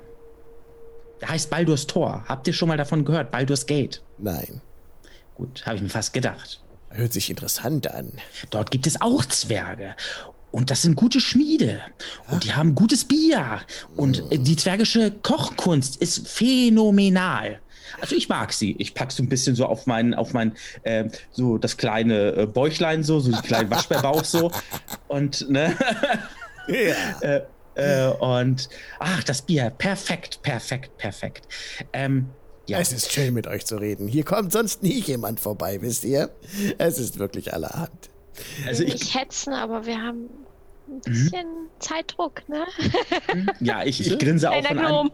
[1.20, 2.24] Der heißt Baldur's Tor.
[2.26, 3.30] Habt ihr schon mal davon gehört?
[3.30, 4.02] Baldur's Gate?
[4.18, 4.60] Nein.
[5.34, 6.60] Gut, habe ich mir fast gedacht.
[6.90, 8.12] Hört sich interessant an.
[8.50, 9.94] Dort gibt es auch Zwerge.
[10.50, 11.80] Und das sind gute Schmiede.
[12.28, 13.60] Und die haben gutes Bier.
[13.96, 14.42] Und mm.
[14.44, 17.60] die zwergische Kochkunst ist phänomenal.
[18.00, 18.74] Also ich mag sie.
[18.78, 22.46] Ich packe so ein bisschen so auf meinen, auf mein, äh, so das kleine äh,
[22.46, 24.50] Bäuchlein so, so den kleinen Waschbärbauch so.
[25.06, 25.76] Und, ne?
[26.66, 27.20] Ja.
[27.20, 27.42] äh,
[27.76, 28.68] äh, und,
[28.98, 31.46] ach, das Bier, perfekt, perfekt, perfekt.
[31.92, 32.30] Ähm,
[32.70, 32.78] ja.
[32.78, 34.06] Es ist schön, mit euch zu reden.
[34.06, 36.30] Hier kommt sonst nie jemand vorbei, wisst ihr?
[36.78, 38.10] Es ist wirklich allerhand.
[38.66, 40.28] Also ich, ich hetzen, aber wir haben
[40.88, 41.00] ein mhm.
[41.00, 41.68] bisschen mhm.
[41.80, 42.64] Zeitdruck, ne?
[43.60, 45.10] Ja, ich, ich grinse auch von einem,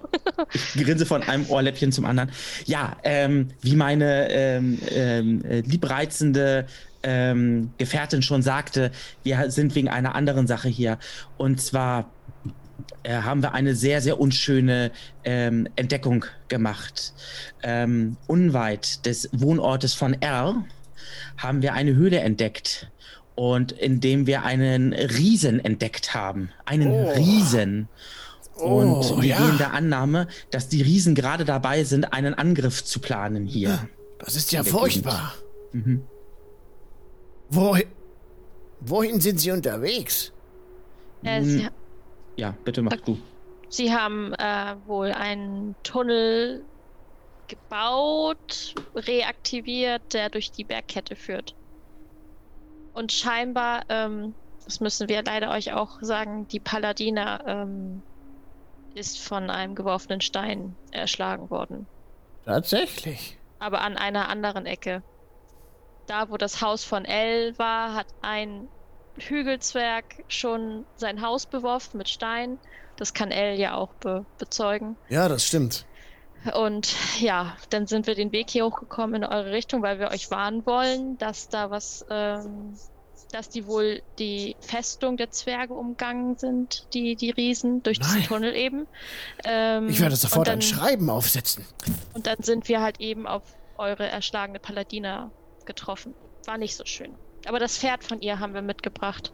[0.52, 2.30] ich grinse von einem Ohrläppchen zum anderen.
[2.66, 6.66] Ja, ähm, wie meine ähm, ähm, liebreizende
[7.02, 8.90] ähm, Gefährtin schon sagte,
[9.22, 10.98] wir sind wegen einer anderen Sache hier.
[11.36, 12.10] Und zwar
[13.02, 14.90] äh, haben wir eine sehr, sehr unschöne
[15.24, 17.12] ähm, Entdeckung gemacht.
[17.62, 20.64] Ähm, unweit des Wohnortes von R
[21.36, 22.90] haben wir eine Höhle entdeckt
[23.34, 26.50] und indem wir einen Riesen entdeckt haben.
[26.64, 27.10] Einen oh.
[27.10, 27.88] Riesen.
[28.56, 29.36] Und oh, wir ja.
[29.36, 33.86] gehen der Annahme, dass die Riesen gerade dabei sind, einen Angriff zu planen hier.
[34.18, 35.34] Das ist ja furchtbar.
[35.72, 36.02] Mhm.
[37.50, 37.86] Wohin,
[38.80, 40.32] wohin sind sie unterwegs?
[41.22, 41.70] Äh, sie hm.
[42.36, 43.18] Ja, bitte mach du.
[43.68, 46.64] Sie haben äh, wohl einen Tunnel
[47.48, 51.54] gebaut, reaktiviert, der durch die Bergkette führt.
[52.92, 54.34] Und scheinbar, ähm,
[54.64, 58.02] das müssen wir leider euch auch sagen, die Paladina ähm,
[58.94, 61.86] ist von einem geworfenen Stein erschlagen worden.
[62.44, 63.38] Tatsächlich.
[63.58, 65.02] Aber an einer anderen Ecke.
[66.06, 68.68] Da, wo das Haus von El war, hat ein
[69.18, 72.58] Hügelzwerg schon sein Haus beworfen mit Stein.
[72.96, 74.96] Das kann El ja auch be bezeugen.
[75.08, 75.84] Ja, das stimmt.
[76.54, 80.30] Und ja, dann sind wir den Weg hier hochgekommen in eure Richtung, weil wir euch
[80.30, 82.74] warnen wollen, dass da was, ähm,
[83.32, 88.08] dass die wohl die Festung der Zwerge umgangen sind, die, die Riesen, durch Nein.
[88.08, 88.86] diesen Tunnel eben.
[89.44, 91.66] Ähm, ich werde sofort dann, ein Schreiben aufsetzen.
[92.14, 93.42] Und dann sind wir halt eben auf
[93.76, 95.30] eure erschlagene Paladina
[95.64, 96.14] getroffen.
[96.44, 97.14] War nicht so schön.
[97.46, 99.32] Aber das Pferd von ihr haben wir mitgebracht.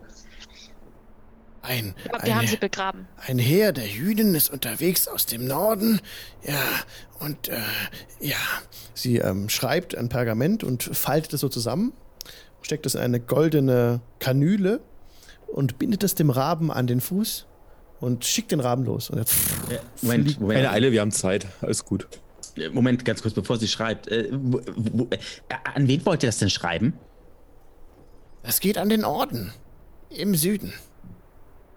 [1.62, 3.06] Ein, Aber wir eine, haben sie begraben.
[3.26, 6.00] Ein Heer der Jüden ist unterwegs aus dem Norden.
[6.42, 6.60] Ja,
[7.20, 7.56] und äh,
[8.20, 8.36] ja.
[8.94, 11.92] Sie ähm, schreibt ein Pergament und faltet es so zusammen,
[12.62, 14.80] steckt es in eine goldene Kanüle
[15.46, 17.46] und bindet es dem Raben an den Fuß
[18.00, 19.08] und schickt den Raben los.
[19.08, 19.34] Und jetzt
[19.70, 20.60] ja, Moment, Moment.
[20.62, 21.46] Keine Eile, wir haben Zeit.
[21.60, 22.08] Alles gut.
[22.72, 24.08] Moment, ganz kurz, bevor sie schreibt.
[24.08, 25.18] Äh, wo, wo, äh,
[25.74, 26.98] an wen wollt ihr das denn schreiben?
[28.42, 29.52] Das geht an den Orden.
[30.10, 30.72] Im Süden.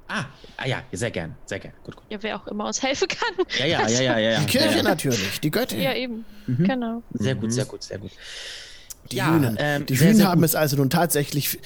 [0.08, 0.26] Ah,
[0.58, 1.74] ah ja, sehr gern, sehr gern.
[1.84, 2.06] Gut, gut.
[2.10, 3.46] Ja, wer auch immer uns helfen kann.
[3.58, 4.32] Ja, ja, ja, ja, ja.
[4.32, 4.40] ja.
[4.40, 4.84] Die Kirche ja.
[4.84, 5.82] natürlich, die Göttin.
[5.82, 6.26] Ja, eben.
[6.46, 6.64] Mhm.
[6.64, 7.04] Genau.
[7.14, 8.12] Sehr gut, sehr gut, sehr gut.
[9.12, 9.56] Die ja, Hühnen.
[9.60, 10.50] Ähm, die Hühnen haben gut.
[10.50, 11.60] es also nun tatsächlich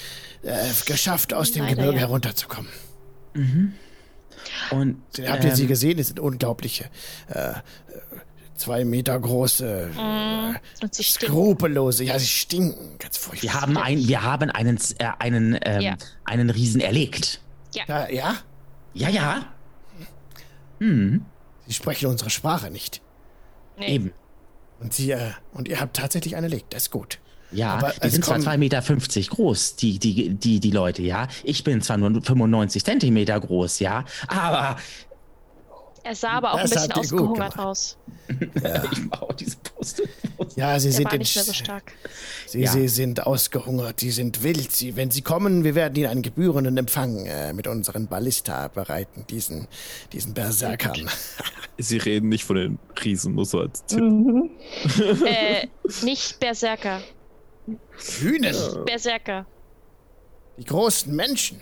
[0.43, 0.53] äh,
[0.85, 2.01] geschafft, aus dem Leider, Gebirge ja.
[2.01, 2.71] herunterzukommen.
[3.33, 3.73] Mhm.
[4.71, 5.99] Und habt ihr ähm, sie gesehen?
[5.99, 6.85] Es sind unglaubliche
[7.27, 7.53] äh,
[8.59, 11.33] zwei Meter große, Mm, äh, und sie stinken.
[11.33, 13.41] skrupellose, ja, sie stinken, ganz furchtbar.
[13.43, 15.95] Wir haben, ein, wir haben einen, äh, einen, ähm, Ja.
[16.25, 17.41] einen Riesen erlegt.
[17.73, 18.35] Ja, ja,
[18.93, 19.45] Ja, ja.
[20.79, 21.25] Hm,
[21.67, 23.01] sie sprechen unsere Sprache nicht.
[23.77, 23.95] Nee.
[23.95, 24.11] eben.
[24.79, 27.19] Und sie, äh, und ihr habt tatsächlich eine Legt, das ist gut.
[27.51, 28.81] Ja, Aber die es sind zwar kommen- 2,50 Meter
[29.35, 31.27] groß, die, die, die, die Leute, ja.
[31.43, 34.05] Ich bin zwar nur 95 Zentimeter groß, ja.
[34.27, 34.77] Aber
[36.03, 37.97] Er sah aber auch Das ein bisschen ausgehungert aus.
[38.29, 40.01] ich mache auch diese Post.
[40.55, 41.91] Ja, sie sind, nicht mehr so stark.
[42.47, 42.71] sie, Ja.
[42.71, 44.71] sie sind ausgehungert, sie sind wild.
[44.71, 49.25] Sie, wenn sie kommen, wir werden ihnen einen gebührenden Empfang äh, mit unseren Ballista bereiten,
[49.29, 49.67] diesen,
[50.13, 51.09] diesen Berserkern.
[51.81, 54.01] Sie reden nicht von den Riesen, nur so als Tipp.
[54.01, 54.49] Mhm.
[55.25, 55.67] äh,
[56.03, 56.99] nicht Berserker.
[58.19, 58.53] Hühnen,
[58.85, 59.45] Berserker.
[60.57, 61.61] die großen Menschen.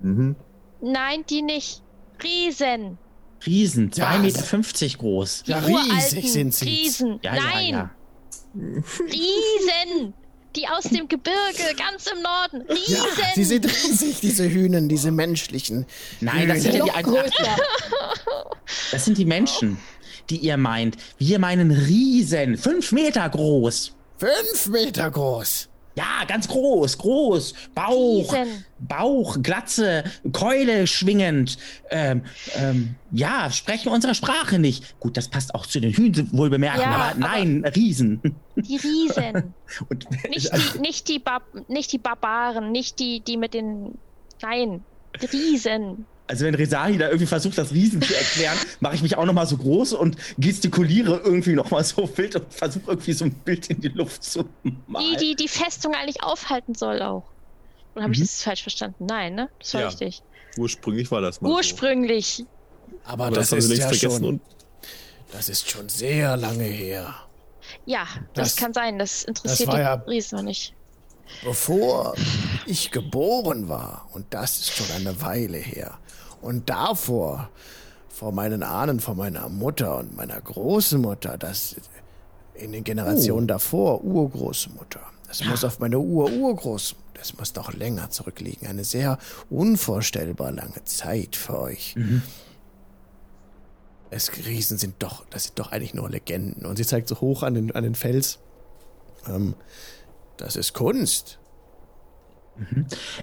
[0.00, 0.34] Mhm.
[0.80, 1.82] Nein, die nicht.
[2.24, 2.98] Riesen.
[3.44, 5.42] Riesen, 2,50 Ja, Meter groß.
[5.46, 6.64] Die Ja, riesig sind sie.
[6.64, 7.18] Riesen.
[7.22, 7.90] Ja, Nein, ja, ja.
[9.00, 10.14] Riesen.
[10.56, 12.62] Die aus dem Gebirge, ganz im Norden.
[12.70, 12.94] Riesen.
[13.18, 15.84] Ja, sie sind riesig, diese Hühnen, diese menschlichen.
[16.20, 17.56] Nein, das sind ja die größer.
[18.90, 19.76] Das sind die Menschen,
[20.30, 20.96] die ihr meint.
[21.18, 23.92] Wir meinen Riesen, fünf Meter groß.
[24.18, 25.68] Fünf Meter groß.
[25.96, 27.54] Ja, ganz groß, groß.
[27.74, 28.64] Bauch, Riesen.
[28.78, 31.56] Bauch, Glatze, Keule schwingend.
[31.90, 32.22] Ähm,
[32.54, 35.00] ähm, ja, sprechen unsere Sprache nicht.
[35.00, 38.20] Gut, das passt auch zu den Hühn, wohl bemerken, Ja, aber aber- nein, Riesen.
[38.56, 39.54] Die Riesen.
[39.88, 41.22] Und, Nicht die, nicht die,
[41.68, 43.96] nicht die Barbaren, nicht die, die mit den.
[44.42, 44.84] Nein.
[45.32, 46.04] Riesen.
[46.28, 49.32] Also wenn Resali da irgendwie versucht, das Riesen zu erklären, mache ich mich auch noch
[49.32, 53.32] mal so groß und gestikuliere irgendwie noch mal so wild und versuche irgendwie so ein
[53.32, 54.44] Bild in die Luft zu
[54.86, 55.06] malen.
[55.10, 57.24] Die, die die Festung eigentlich aufhalten soll auch.
[57.94, 58.24] Oder habe ich Mhm.
[58.24, 59.06] das falsch verstanden?
[59.06, 59.48] Nein, ne?
[59.60, 59.86] Das war Ja.
[59.88, 60.22] richtig.
[60.58, 61.50] Ursprünglich war das mal.
[61.52, 62.44] Ursprünglich.
[63.04, 64.40] Aber Aber das, das, haben sie ist ja vergessen schon, und
[65.32, 67.14] das ist schon sehr lange her.
[67.84, 68.98] Ja, das, Das- kann sein.
[68.98, 70.74] Das interessiert war die ja- Riesen noch nicht.
[71.44, 72.14] Bevor
[72.66, 75.98] ich geboren war, und das ist schon eine Weile her,
[76.40, 77.50] und davor,
[78.08, 81.76] vor meinen Ahnen, vor meiner Mutter und meiner Großmutter, das
[82.54, 85.00] in den Generationen davor, Urgroßmutter.
[85.28, 88.68] Das muss auf meine Ur-Urgroßmutter, das muss noch länger zurückliegen.
[88.68, 89.18] Eine sehr
[89.50, 91.96] unvorstellbar lange Zeit für euch.
[94.10, 96.64] Es Riesen sind doch, das sind doch eigentlich nur Legenden.
[96.64, 98.38] Und sie zeigt so hoch an den, an den Fels.
[99.28, 99.54] Ähm,
[100.38, 101.38] das ist Kunst.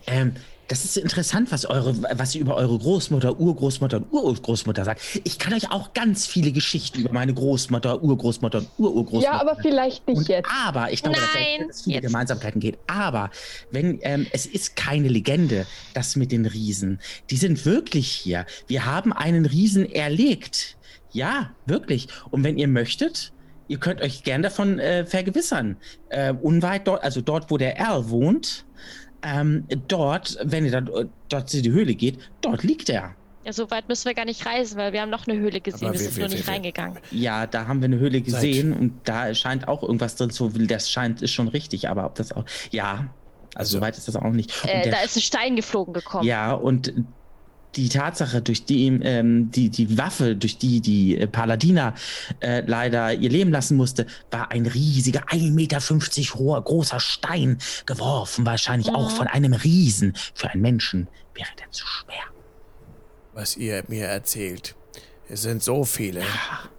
[0.06, 0.35] Ähm,
[0.68, 5.02] das ist interessant, was eure, was ihr über eure Großmutter, Urgroßmutter und Urgroßmutter sagt.
[5.23, 9.26] Ich kann euch auch ganz viele Geschichten über meine Großmutter, Urgroßmutter und Ururgroßmutter.
[9.26, 10.49] Ja, aber vielleicht nicht und, jetzt.
[10.65, 12.06] Aber ich glaube, Nein, dass es viele jetzt.
[12.06, 12.80] Gemeinsamkeiten geht.
[12.88, 13.30] Aber
[13.72, 16.99] wenn ähm, es ist keine Legende, das mit den Riesen.
[17.30, 18.45] Die sind wirklich hier.
[18.68, 20.77] Wir haben einen Riesen erlegt.
[21.11, 22.07] Ja, wirklich.
[22.31, 23.34] Und wenn ihr möchtet,
[23.74, 25.78] ihr könnt euch gern davon äh, vergewissern.
[26.10, 28.66] Äh, unweit dort, also dort, wo der Erl wohnt,
[29.24, 33.16] ähm, dort, wenn ihr dann äh, dort in die Höhle geht, dort liegt er.
[33.45, 35.88] Ja, so weit müssen wir gar nicht reisen, weil wir haben noch eine Höhle gesehen.
[35.88, 37.00] Aber wir wir- sind wir- nur nicht wir- reingegangen.
[37.12, 40.50] Ja, da haben wir eine Höhle gesehen und da scheint auch irgendwas drin zu.
[40.50, 42.45] Das scheint ist schon richtig, aber ob das auch.
[42.72, 43.10] Ja, also,
[43.56, 44.52] Also- soweit ist das auch nicht.
[44.66, 46.26] Äh, der- da ist ein Stein geflogen gekommen.
[46.28, 46.94] ja, und
[47.76, 51.94] die Tatsache, durch die ähm, die, die Waffe, durch die die äh, Paladina
[52.40, 55.80] äh, leider ihr Leben lassen musste, war ein riesiger, 1,50 Meter
[56.40, 59.16] hoher, großer Stein geworfen, wahrscheinlich auch Mhm.
[59.16, 60.14] von einem Riesen.
[60.34, 62.24] Für einen Menschen wäre der zu schwer.
[63.34, 64.76] was ihr mir erzählt.
[65.28, 66.22] Es sind so viele,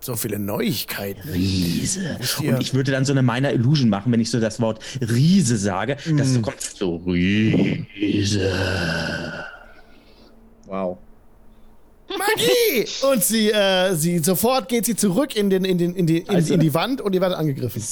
[0.01, 1.29] so viele Neuigkeiten.
[1.31, 2.17] Riese.
[2.41, 5.57] Und ich würde dann so eine Minor Illusion machen, wenn ich so das Wort Riese
[5.57, 6.35] sage, dass Mm.
[6.35, 8.53] so kommt so Riese.
[10.67, 10.99] Wow.
[12.07, 12.87] Magie!
[13.11, 16.29] Und sie, äh, sie, sofort geht sie zurück in, den, in, den, in, die, in,
[16.29, 17.83] Also- in die Wand und ihr werdet angegriffen.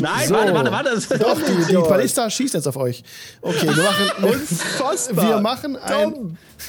[0.00, 0.34] Nein, So.
[0.34, 1.18] warte, warte, warte.
[1.18, 3.02] Doch, die, die Ballista schießt jetzt auf euch.
[3.40, 5.28] Okay, wir machen, Unfassbar.
[5.28, 6.36] wir machen ein,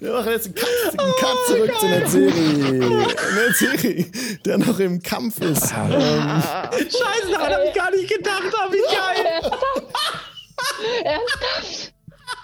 [0.00, 3.16] wir machen jetzt einen Cut, einen Cut zurück zu Netzeri.
[3.34, 4.12] Netzeri,
[4.44, 5.72] der noch im Kampf ist.
[5.72, 5.88] Ah.
[6.70, 8.42] Ähm, Scheiße, daran habe ich gar nicht gedacht.
[8.52, 9.52] Oh, wie geil.
[11.04, 11.92] Ernsthaft?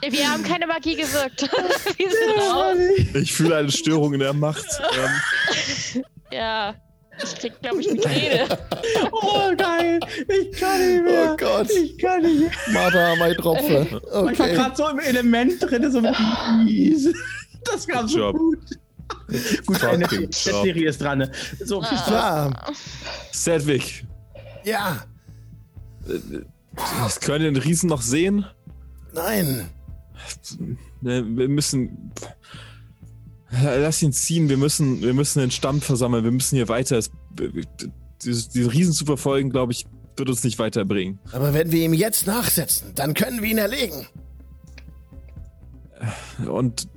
[0.08, 1.48] Wir haben keine Magie gewirkt.
[3.14, 4.66] Ich fühle eine Störung in der Macht.
[5.94, 6.74] Ähm, Ja.
[7.22, 8.58] Ich krieg, glaube ich, Migräne.
[9.12, 10.00] Oh, geil.
[10.28, 11.30] Ich kann nicht mehr.
[11.32, 11.70] Oh Gott.
[11.70, 12.50] Ich kann nicht mehr.
[12.72, 13.86] Martha, mein Tropfe.
[13.86, 14.52] Ich war Okay.
[14.54, 16.12] gerade so im Element drin, so mit
[16.66, 17.12] Riese.
[17.64, 18.36] Das kam so Job.
[18.36, 18.58] gut.
[19.64, 20.64] Gut, eine Fucking der job.
[20.64, 21.18] Serie ist dran.
[21.18, 21.30] ne?
[21.64, 22.10] So, viel Spaß.
[22.10, 22.50] Ja,
[23.30, 24.04] Sedwick,
[24.64, 25.04] ja,
[26.98, 28.44] das können den Riesen noch sehen?
[29.12, 29.70] nein.
[31.01, 32.12] Ne, wir müssen.
[33.51, 36.98] Lass ihn ziehen, wir müssen, wir müssen den Stamm versammeln, wir müssen hier weiter.
[36.98, 37.10] Es,
[38.24, 39.86] diese Riesen zu verfolgen, glaube ich,
[40.16, 41.18] wird uns nicht weiterbringen.
[41.32, 44.06] Aber wenn wir ihm jetzt nachsetzen, dann können wir ihn erlegen.
[46.46, 46.88] Und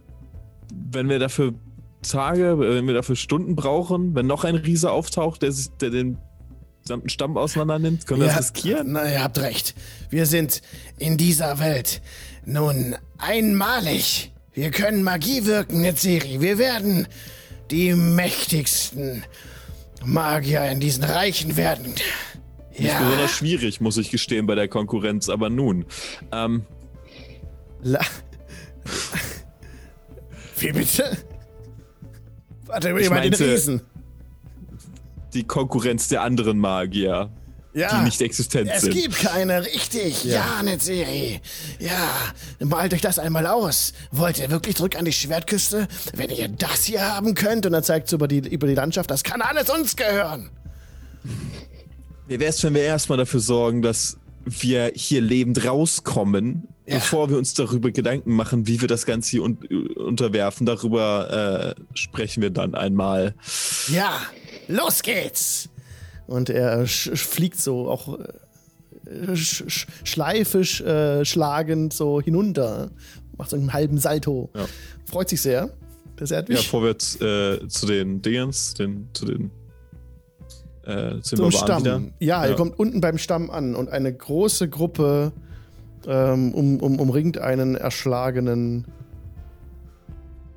[0.73, 1.53] wenn wir dafür
[2.01, 6.17] Tage, wenn wir dafür Stunden brauchen, wenn noch ein Riese auftaucht, der, sich, der den
[6.83, 8.93] gesamten Stamm auseinander nimmt, können wir das riskieren?
[8.93, 9.75] Na, ihr habt recht.
[10.09, 10.61] Wir sind
[10.97, 12.01] in dieser Welt
[12.47, 14.31] nun einmalig.
[14.53, 16.41] Wir können Magie wirken, Netzeri.
[16.41, 17.07] Wir werden
[17.69, 19.23] die mächtigsten
[20.03, 21.93] Magier in diesen Reichen werden.
[22.71, 22.99] Nicht ja.
[22.99, 25.85] besonders schwierig, muss ich gestehen, bei der Konkurrenz, aber nun.
[26.31, 26.65] Ähm.
[27.81, 27.99] La
[30.57, 31.17] Wie bitte?
[32.65, 33.81] Warte, ich meine den Riesen.
[35.33, 37.29] Die Konkurrenz der anderen Magier.
[37.77, 38.95] Ja, die nicht existent es sind.
[38.95, 40.23] Es gibt keine, richtig.
[40.23, 41.39] Ja, ja Netzeri.
[41.79, 42.09] Ja,
[42.65, 43.93] malt euch das einmal aus.
[44.09, 45.87] Wollt ihr wirklich zurück an die Schwertküste?
[46.15, 49.11] Wenn ihr das hier haben könnt, und dann zeigt es über die, über die Landschaft,
[49.11, 50.49] das kann alles uns gehören.
[52.27, 56.95] Wie wäre es, wenn wir erstmal dafür sorgen, dass wir hier lebend rauskommen, ja.
[56.95, 59.57] bevor wir uns darüber Gedanken machen, wie wir das Ganze hier un
[59.95, 60.65] unterwerfen.
[60.65, 63.35] Darüber äh, sprechen wir dann einmal.
[63.89, 64.19] Ja,
[64.67, 65.69] los geht's!
[66.27, 68.19] Und er fliegt so auch
[69.05, 72.91] äh, sch schleifisch äh, schlagend so hinunter,
[73.37, 74.49] macht so einen halben Salto.
[74.53, 74.65] Ja.
[75.05, 75.69] Freut sich sehr.
[76.19, 76.57] Der Erdwig.
[76.57, 79.51] Ja, vorwärts äh, zu den Dingens, den, zu den
[80.83, 81.85] äh, zum Stamm.
[81.85, 85.31] Ja, ja, ihr kommt unten beim Stamm an und eine große Gruppe
[86.07, 88.85] ähm, um, um, umringt einen erschlagenen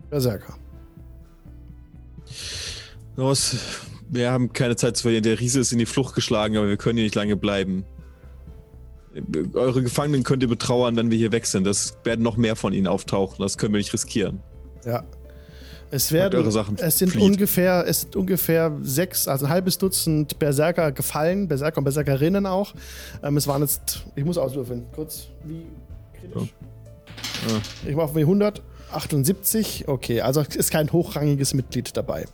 [0.09, 0.56] Berserker.
[3.16, 3.56] Los,
[4.11, 5.23] wir haben keine Zeit zu verlieren.
[5.24, 7.85] Der Riese ist in die Flucht geschlagen, aber wir können hier nicht lange bleiben.
[9.55, 11.65] Eure Gefangenen könnt ihr betrauern, wenn wir hier weg sind.
[11.65, 13.37] Das werden noch mehr von ihnen auftauchen.
[13.41, 14.41] Das können wir nicht riskieren.
[14.85, 15.05] Ja,
[15.93, 16.47] es werden,
[16.77, 17.23] es sind flieht.
[17.23, 22.74] ungefähr, es sind ungefähr sechs, also ein halbes Dutzend Berserker gefallen, Berserker und Berserkerinnen auch.
[23.24, 25.66] Ähm, es waren jetzt, ich muss auswürfeln, kurz, wie
[26.15, 26.55] kritisch?
[27.45, 27.53] Ja.
[27.53, 27.91] Ja.
[27.91, 32.27] Ich mache wie 178, okay, also ist kein hochrangiges Mitglied dabei.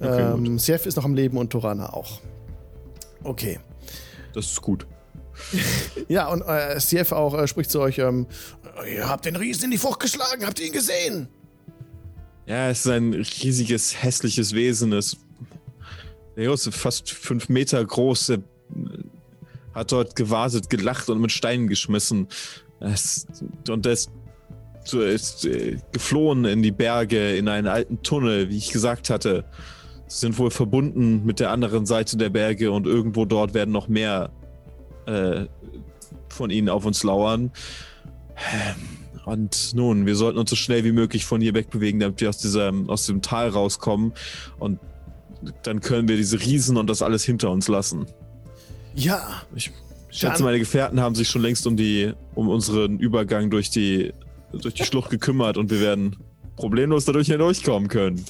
[0.00, 2.20] Okay, ähm, Sef ist noch am Leben und Torana auch.
[3.24, 3.60] Okay.
[4.34, 4.86] Das ist gut.
[6.08, 8.26] ja, und äh, Sief auch äh, spricht zu euch, ähm,
[8.90, 11.28] ihr habt den Riesen in die Frucht geschlagen, habt ihr ihn gesehen?
[12.46, 14.92] Ja, es ist ein riesiges, hässliches Wesen.
[14.92, 15.16] Es
[16.36, 18.30] ist fast fünf Meter groß.
[18.30, 18.38] Er
[19.74, 22.28] hat dort gewartet, gelacht und mit Steinen geschmissen.
[22.80, 23.26] Es,
[23.68, 24.10] und er ist,
[24.92, 29.44] ist äh, geflohen in die Berge, in einen alten Tunnel, wie ich gesagt hatte.
[30.12, 33.88] Sie sind wohl verbunden mit der anderen Seite der Berge und irgendwo dort werden noch
[33.88, 34.30] mehr
[35.06, 35.46] äh,
[36.28, 37.50] von ihnen auf uns lauern.
[39.24, 42.36] Und nun, wir sollten uns so schnell wie möglich von hier wegbewegen, damit wir aus,
[42.36, 44.12] diesem, aus dem Tal rauskommen.
[44.58, 44.80] Und
[45.62, 48.04] dann können wir diese Riesen und das alles hinter uns lassen.
[48.94, 49.42] Ja.
[49.54, 49.72] Ich
[50.10, 54.12] schätze, meine Gefährten haben sich schon längst um, die, um unseren Übergang durch die,
[54.52, 56.16] durch die Schlucht gekümmert und wir werden
[56.56, 58.22] problemlos dadurch hindurchkommen können.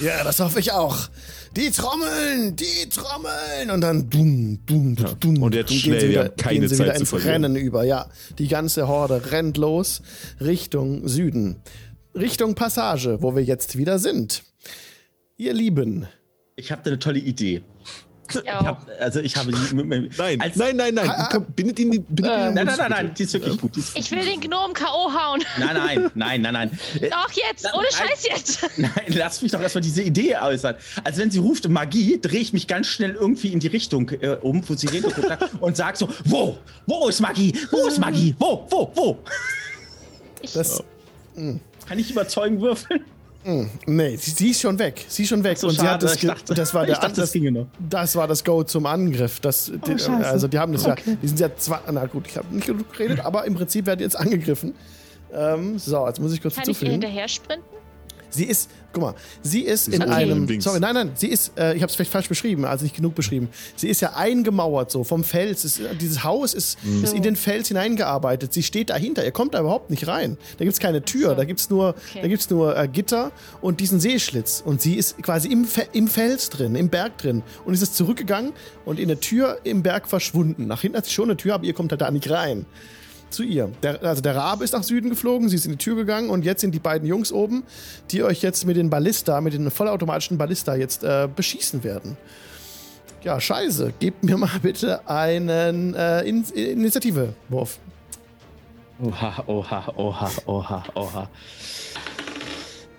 [0.00, 1.08] Ja, das hoffe ich auch.
[1.56, 5.12] Die Trommeln, die Trommeln und dann dumm, dumm, ja.
[5.14, 5.42] dumm.
[5.42, 7.84] Und jetzt schnell, sie wieder, keine gehen sie Zeit wieder ins Rennen über.
[7.84, 10.02] Ja, die ganze Horde rennt los
[10.40, 11.62] Richtung Süden,
[12.14, 14.42] Richtung Passage, wo wir jetzt wieder sind.
[15.36, 16.08] Ihr Lieben.
[16.56, 17.62] Ich habe eine tolle Idee.
[18.28, 20.10] Ich hab, also ich habe nein,
[20.54, 23.32] nein, nein, nein, Komm, bindet ihn, bindet äh, ihn nein, nein, nein, nein, die ist
[23.34, 23.76] wirklich gut.
[23.76, 25.12] Ist ich will den Gnom K.O.
[25.12, 25.44] hauen.
[25.58, 26.70] Nein, nein, nein, nein, nein.
[27.10, 28.70] Doch jetzt, ohne nein, Scheiß jetzt.
[28.78, 30.76] Nein, lass mich doch erstmal diese Idee äußern.
[31.02, 34.36] Also wenn sie ruft Magie, drehe ich mich ganz schnell irgendwie in die Richtung äh,
[34.40, 35.14] um, wo sie redet
[35.60, 39.18] und sag so, wo, wo ist Magie, wo ist Magie, wo, wo, wo?
[40.54, 40.82] Das,
[41.34, 43.04] Kann ich überzeugen würfeln?
[43.44, 45.04] Mm, nee, sie, sie, ist schon weg.
[45.06, 45.58] Sie ist schon weg.
[45.58, 47.32] So, und sie hat das, dachte, das war der dachte, das,
[47.90, 49.40] das, war das Go zum Angriff.
[49.40, 51.02] Das, oh, die, also die haben das okay.
[51.06, 53.86] ja, die sind ja zwar, na gut, ich habe nicht genug geredet, aber im Prinzip
[53.86, 54.74] werden die jetzt angegriffen.
[55.32, 57.64] Ähm, so, jetzt muss ich kurz Kann ich hinterher sprinten?
[58.34, 60.60] Sie ist, guck mal, sie ist in einem.
[60.60, 63.14] Sorry, nein, nein, sie ist, äh, ich habe es vielleicht falsch beschrieben, also nicht genug
[63.14, 63.48] beschrieben.
[63.76, 65.64] Sie ist ja eingemauert so vom Fels.
[65.64, 67.04] Ist, dieses Haus ist, mhm.
[67.04, 68.52] ist in den Fels hineingearbeitet.
[68.52, 69.24] Sie steht dahinter.
[69.24, 70.36] Ihr kommt da überhaupt nicht rein.
[70.58, 71.34] Da gibt es keine Tür, so.
[71.36, 72.20] da gibt es nur, okay.
[72.22, 74.62] da gibt's nur äh, Gitter und diesen Seeschlitz.
[74.64, 77.42] Und sie ist quasi im, Fe im Fels drin, im Berg drin.
[77.64, 78.52] Und ist es zurückgegangen
[78.84, 80.66] und in der Tür im Berg verschwunden.
[80.66, 82.66] Nach hinten hat sie schon eine Tür, aber ihr kommt halt da nicht rein
[83.34, 83.70] zu ihr.
[83.82, 86.44] Der, also der Rabe ist nach Süden geflogen, sie ist in die Tür gegangen und
[86.44, 87.64] jetzt sind die beiden Jungs oben,
[88.10, 92.16] die euch jetzt mit den Ballista, mit den vollautomatischen Ballista jetzt äh, beschießen werden.
[93.22, 93.94] Ja, scheiße.
[94.00, 97.78] Gebt mir mal bitte einen äh, In Initiative-Wurf.
[99.02, 101.30] Oha, oha, oha, oha, oha.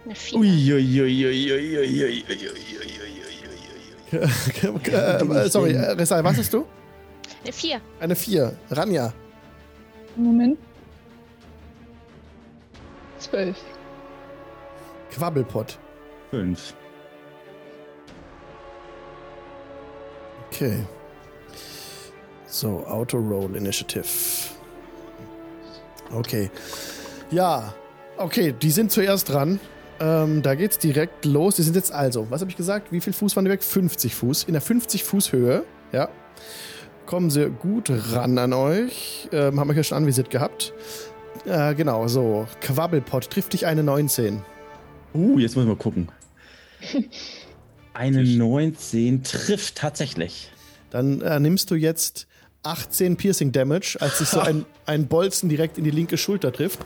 [0.06, 0.40] Eine 4.
[0.40, 2.24] Uiuiuiuiuiuiuiui.
[5.50, 6.66] Sorry, äh, Resai, was hast du?
[7.44, 7.82] Eine 4.
[8.00, 8.58] Eine 4.
[8.72, 9.14] Ranja.
[10.16, 10.58] Moment.
[13.20, 13.58] 12.
[15.12, 15.78] Quabbelpott.
[16.32, 16.74] Fünf.
[20.48, 20.80] Okay.
[22.48, 24.06] So, Auto Roll Initiative.
[26.14, 26.50] Okay.
[27.32, 27.74] Ja,
[28.18, 29.60] okay, die sind zuerst dran.
[30.00, 31.56] Ähm, da geht's direkt los.
[31.56, 32.92] Die sind jetzt also, was habe ich gesagt?
[32.92, 33.64] Wie viel Fuß waren die weg?
[33.64, 34.44] 50 Fuß.
[34.44, 36.10] In der 50 Fuß Höhe, ja.
[37.06, 39.30] Kommen sie gut ran an euch.
[39.32, 40.74] Ähm, haben euch ja schon anvisiert gehabt.
[41.46, 42.48] Äh, genau, so.
[42.62, 44.42] Quabbelpott trifft dich eine 19.
[45.14, 46.10] Uh, jetzt müssen wir gucken.
[47.94, 50.52] Eine 19 trifft tatsächlich.
[50.90, 52.28] Dann äh, nimmst du jetzt
[52.64, 56.80] 18 Piercing Damage, als sich so ein, ein Bolzen direkt in die linke Schulter trifft,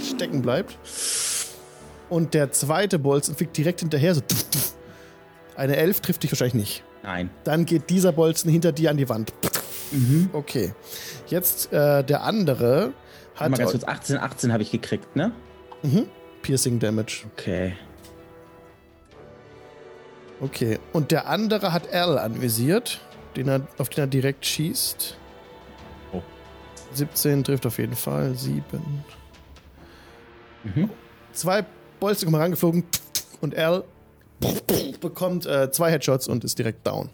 [0.00, 0.78] stecken bleibt.
[2.08, 4.22] Und der zweite Bolzen fliegt direkt hinterher, so.
[5.56, 6.84] Eine 11 trifft dich wahrscheinlich nicht.
[7.02, 7.30] Nein.
[7.44, 9.32] Dann geht dieser Bolzen hinter dir an die Wand.
[9.90, 10.30] Mhm.
[10.32, 10.72] Okay.
[11.26, 12.92] Jetzt äh, der andere
[13.34, 15.32] hat Mal ganz kurz, 18, 18 habe ich gekriegt, ne?
[15.82, 16.06] Mhm.
[16.42, 17.24] Piercing Damage.
[17.32, 17.74] Okay.
[20.40, 20.78] Okay.
[20.92, 23.00] Und der andere hat L anvisiert,
[23.36, 25.16] den er, auf den er direkt schießt.
[26.12, 26.22] Oh.
[26.92, 28.34] 17 trifft auf jeden Fall.
[28.34, 28.62] 7.
[30.64, 30.90] Mhm.
[31.32, 31.64] Zwei
[32.00, 32.84] Bolzen kommen rangeflogen
[33.40, 33.84] und L
[35.00, 37.10] bekommt äh, zwei Headshots und ist direkt down.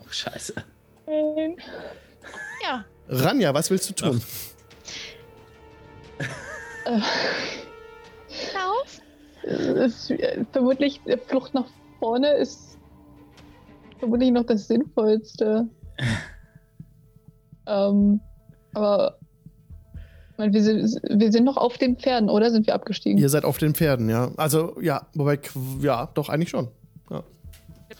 [0.00, 0.54] Oh, scheiße.
[1.06, 1.56] Nein.
[2.62, 2.84] Ja.
[3.08, 4.22] Ranja, was willst du tun?
[8.54, 9.00] Lauf.
[9.42, 11.66] Ist, äh, vermutlich, äh, Flucht nach
[11.98, 12.78] vorne ist
[13.98, 15.68] vermutlich noch das Sinnvollste.
[17.66, 18.20] ähm,
[18.74, 19.18] aber
[20.38, 22.50] meine, wir, sind, wir sind noch auf den Pferden, oder?
[22.50, 23.18] Sind wir abgestiegen?
[23.18, 24.30] Ihr seid auf den Pferden, ja.
[24.36, 25.38] Also, ja, wobei,
[25.80, 26.68] ja, doch, eigentlich schon.
[27.10, 27.22] Ja,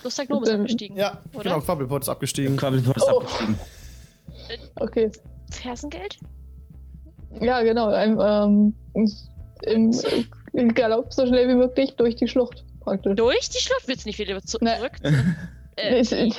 [0.03, 0.97] Bloß der Gnome ist Ähm, abgestiegen.
[0.97, 1.43] ja Oder?
[1.45, 2.57] genau, Quabbelpot ist abgestiegen.
[2.57, 3.21] Quabbelpot ist Oh.
[3.21, 3.59] abgestiegen.
[4.77, 5.11] Okay.
[5.51, 6.19] Fersengeld?
[7.41, 7.89] Ja, genau.
[7.89, 8.75] Ein, ähm,
[9.63, 9.93] im,
[10.53, 13.17] Im Galopp so schnell wie möglich durch die Schlucht praktisch.
[13.17, 14.93] Durch die Schlucht willst du nicht wieder zu zurück?
[15.77, 16.37] äh, Ich, ich,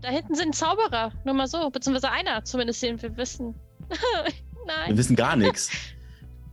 [0.00, 1.70] da hinten sind Zauberer, nur mal so.
[1.70, 3.54] Beziehungsweise einer, zumindest den wir wissen.
[4.66, 4.88] Nein.
[4.88, 5.70] Wir wissen gar nichts.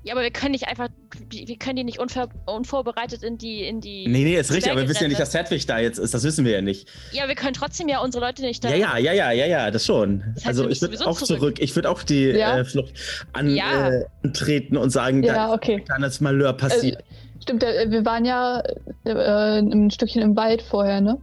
[0.03, 0.90] Ja, aber wir können nicht einfach,
[1.32, 4.07] wir können die nicht unver unvorbereitet in die, in die.
[4.07, 6.14] Nee, nee, ist richtig, aber wir wissen ja nicht, dass Hedwig da jetzt ist.
[6.14, 6.88] Das wissen wir ja nicht.
[7.12, 8.70] Ja, wir können trotzdem ja unsere Leute nicht da.
[8.70, 10.20] Ja, ja, ja, ja, ja, ja, das schon.
[10.36, 11.56] Das heißt, also ich würde auch sowieso zurück.
[11.60, 12.60] Ich würde auch die Ja.
[12.60, 12.94] äh, Flucht
[13.34, 13.90] an, Ja.
[13.90, 15.84] äh, antreten und sagen, ja, da okay.
[15.88, 17.02] kann das Malheur passieren.
[17.41, 18.62] Stimmt, äh, wir waren ja
[19.06, 21.18] äh, ein Stückchen im Wald vorher, ne?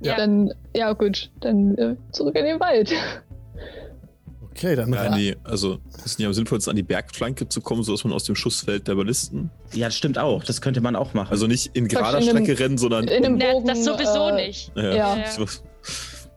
[0.00, 0.16] Ja.
[0.16, 2.92] Dann, ja gut, dann äh, zurück in den Wald.
[4.54, 7.82] Okay, dann Ja, nee, also es ist nicht am sinnvollsten, an die Bergflanke zu kommen,
[7.82, 10.44] sodass man aus dem Schussfeld der Ballisten, ja, das stimmt auch.
[10.44, 11.30] Das könnte man auch machen.
[11.30, 14.28] also nicht in gerader in einem- Strecke rennen, sondern in einem Ne, Bogen, das sowieso
[14.28, 14.72] äh, nicht.
[14.76, 15.16] ja, Ja.
[15.16, 15.24] ja.
[15.38, 15.62] Was,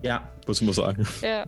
[0.01, 1.05] ja, muss man sagen?
[1.21, 1.45] Ja.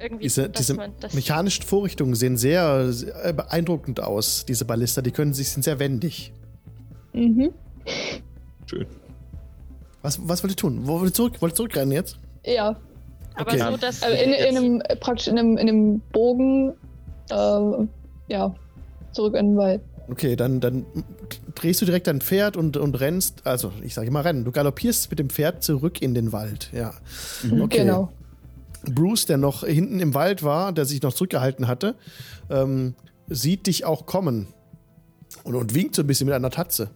[0.00, 0.76] Irgendwie, Diese, diese
[1.14, 5.00] mechanischen Vorrichtungen sehen sehr, sehr beeindruckend aus, diese Ballista.
[5.00, 6.32] Die können sich, sind sehr wendig.
[7.14, 7.52] Mhm.
[8.66, 8.86] Schön.
[10.02, 10.80] Was, was wollt ihr tun?
[10.86, 11.40] Wo wollt ihr zurück?
[11.40, 12.18] Wollt ihr zurückrennen jetzt?
[12.44, 12.76] Ja,
[13.34, 13.70] aber okay.
[13.70, 16.74] so, dass also in, in einem, äh, praktisch in einem, in einem Bogen,
[17.30, 17.86] äh,
[18.28, 18.54] ja,
[19.12, 19.80] zurück in den Wald.
[20.08, 20.84] Okay, dann, dann
[21.54, 25.10] drehst du direkt dein Pferd und, und rennst, also ich sage mal rennen, du galoppierst
[25.10, 26.92] mit dem Pferd zurück in den Wald, ja.
[27.42, 27.78] Okay.
[27.78, 28.12] Genau.
[28.84, 31.94] Bruce, der noch hinten im Wald war, der sich noch zurückgehalten hatte,
[32.50, 32.94] ähm,
[33.28, 34.48] sieht dich auch kommen
[35.42, 36.90] und, und winkt so ein bisschen mit einer Tatze.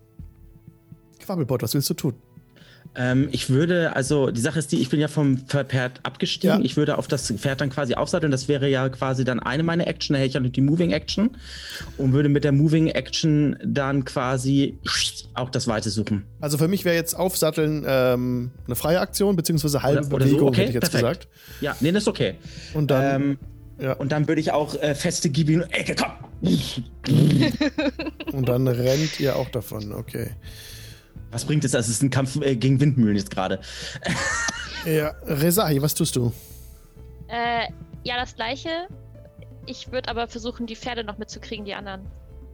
[1.21, 2.15] Quabbelpot, was willst du tun?
[2.95, 6.59] Ähm, ich würde, also die Sache ist die, ich bin ja vom Pferd abgestiegen.
[6.59, 6.65] Ja.
[6.65, 8.33] Ich würde auf das Pferd dann quasi aufsatteln.
[8.33, 10.15] Das wäre ja quasi dann eine meiner Action.
[10.15, 11.31] Da hätte ich ja noch die Moving Action
[11.97, 14.79] und würde mit der Moving Action dann quasi
[15.35, 16.25] auch das Weite suchen.
[16.41, 20.31] Also für mich wäre jetzt Aufsatteln ähm, eine freie Aktion, beziehungsweise halbe Oder- oder so,
[20.33, 21.21] Bewegung, okay, hätte ich jetzt perfekt.
[21.21, 21.61] gesagt.
[21.61, 22.35] Ja, nee, das ist okay.
[22.75, 23.39] Und dann, ähm,
[23.81, 26.13] ja, und dann würde ich auch äh, feste Gibi Ecke, komm!
[28.33, 30.31] und dann rennt ihr auch davon, okay.
[31.31, 31.73] Was bringt es?
[31.73, 33.61] Das ist ein Kampf äh, gegen Windmühlen jetzt gerade.
[34.87, 36.33] Ja, Rezahi, was tust du?
[37.27, 37.65] Äh,
[38.05, 38.69] ja, das gleiche.
[39.67, 42.03] Ich würde aber versuchen, die Pferde noch mitzukriegen, die anderen.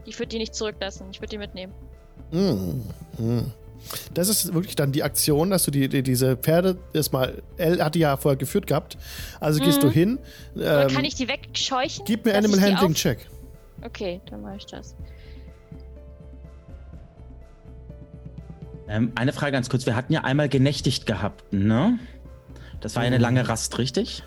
[0.06, 1.06] Ich würde die nicht zurücklassen.
[1.12, 1.72] Ich würde die mitnehmen.
[2.30, 2.82] Hm,
[3.18, 3.52] hm.
[4.14, 7.94] Das ist wirklich dann die Aktion, dass du die, die, diese Pferde erstmal, Elle hat
[7.94, 8.96] die ja vorher geführt gehabt,
[9.38, 9.86] also gehst Mhm.
[9.86, 10.18] du hin.
[10.56, 12.04] Oder Ähm, kann ich die wegscheuchen?
[12.06, 13.18] gib mir Animal Handling Check.
[13.84, 14.96] Okay, dann mache ich das.
[18.88, 19.86] Ähm, eine Frage ganz kurz.
[19.86, 21.98] Wir hatten ja einmal genächtigt gehabt, ne?
[22.80, 23.22] Das war ja eine Mhm.
[23.22, 24.22] lange Rast, richtig?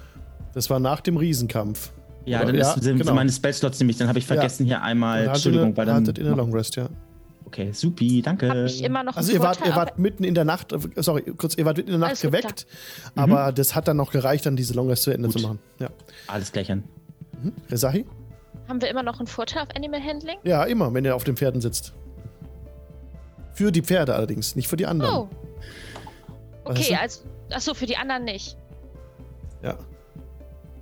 [0.54, 1.92] Das war nach dem Riesenkampf.
[2.26, 3.14] Ja, dann ja, sind genau.
[3.14, 4.78] meine Spellslots nämlich, dann habe ich vergessen ja.
[4.78, 5.28] hier einmal.
[5.28, 6.06] Entschuldigung, weil dann.
[6.06, 6.90] in der Long Rest, ja.
[7.46, 8.50] Okay, supi, danke.
[8.50, 11.56] Hab ich immer noch also ihr wart, ihr wart mitten in der Nacht, sorry, kurz,
[11.56, 12.68] ihr wart mitten in der Nacht geweckt,
[13.16, 13.22] mhm.
[13.22, 15.38] aber das hat dann noch gereicht, dann diese Long Rest zu Ende Gut.
[15.38, 15.60] zu machen.
[15.80, 15.90] Ja.
[16.28, 16.84] Alles gleich an.
[17.42, 17.54] Mhm.
[17.70, 18.06] Resahi?
[18.68, 20.38] Haben wir immer noch einen Vorteil auf Animal Handling?
[20.44, 21.94] Ja, immer, wenn ihr auf den Pferden sitzt.
[23.58, 25.12] Für die Pferde allerdings, nicht für die anderen.
[25.12, 25.30] Oh.
[26.64, 28.56] Okay, also, achso, für die anderen nicht.
[29.64, 29.80] Ja.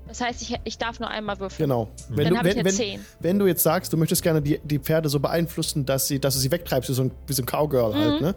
[0.10, 1.70] Das heißt, ich, ich darf nur einmal würfeln.
[1.70, 1.90] Genau.
[2.10, 4.80] Wenn Dann habe ich jetzt wenn, Wenn du jetzt sagst, du möchtest gerne die, die
[4.80, 7.46] Pferde so beeinflussen, dass, sie, dass du sie wegtreibst, wie so ein, wie so ein
[7.46, 8.10] Cowgirl halt, mhm.
[8.10, 8.36] halt, ne?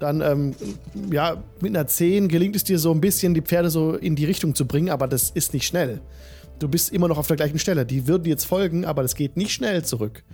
[0.00, 0.54] Dann, ähm,
[1.10, 4.26] ja, mit einer 10 gelingt es dir so ein bisschen, die Pferde so in die
[4.26, 6.02] Richtung zu bringen, aber das ist nicht schnell.
[6.58, 7.86] Du bist immer noch auf der gleichen Stelle.
[7.86, 10.24] Die würden dir jetzt folgen, aber das geht nicht schnell zurück.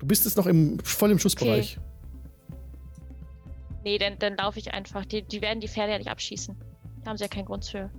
[0.00, 1.78] Du bist jetzt noch im, voll im Schussbereich.
[1.78, 1.88] Okay.
[3.84, 5.04] Nee, dann, dann laufe ich einfach.
[5.04, 6.56] Die, die werden die Pferde ja nicht abschießen.
[7.02, 7.90] Da haben sie ja keinen Grund für.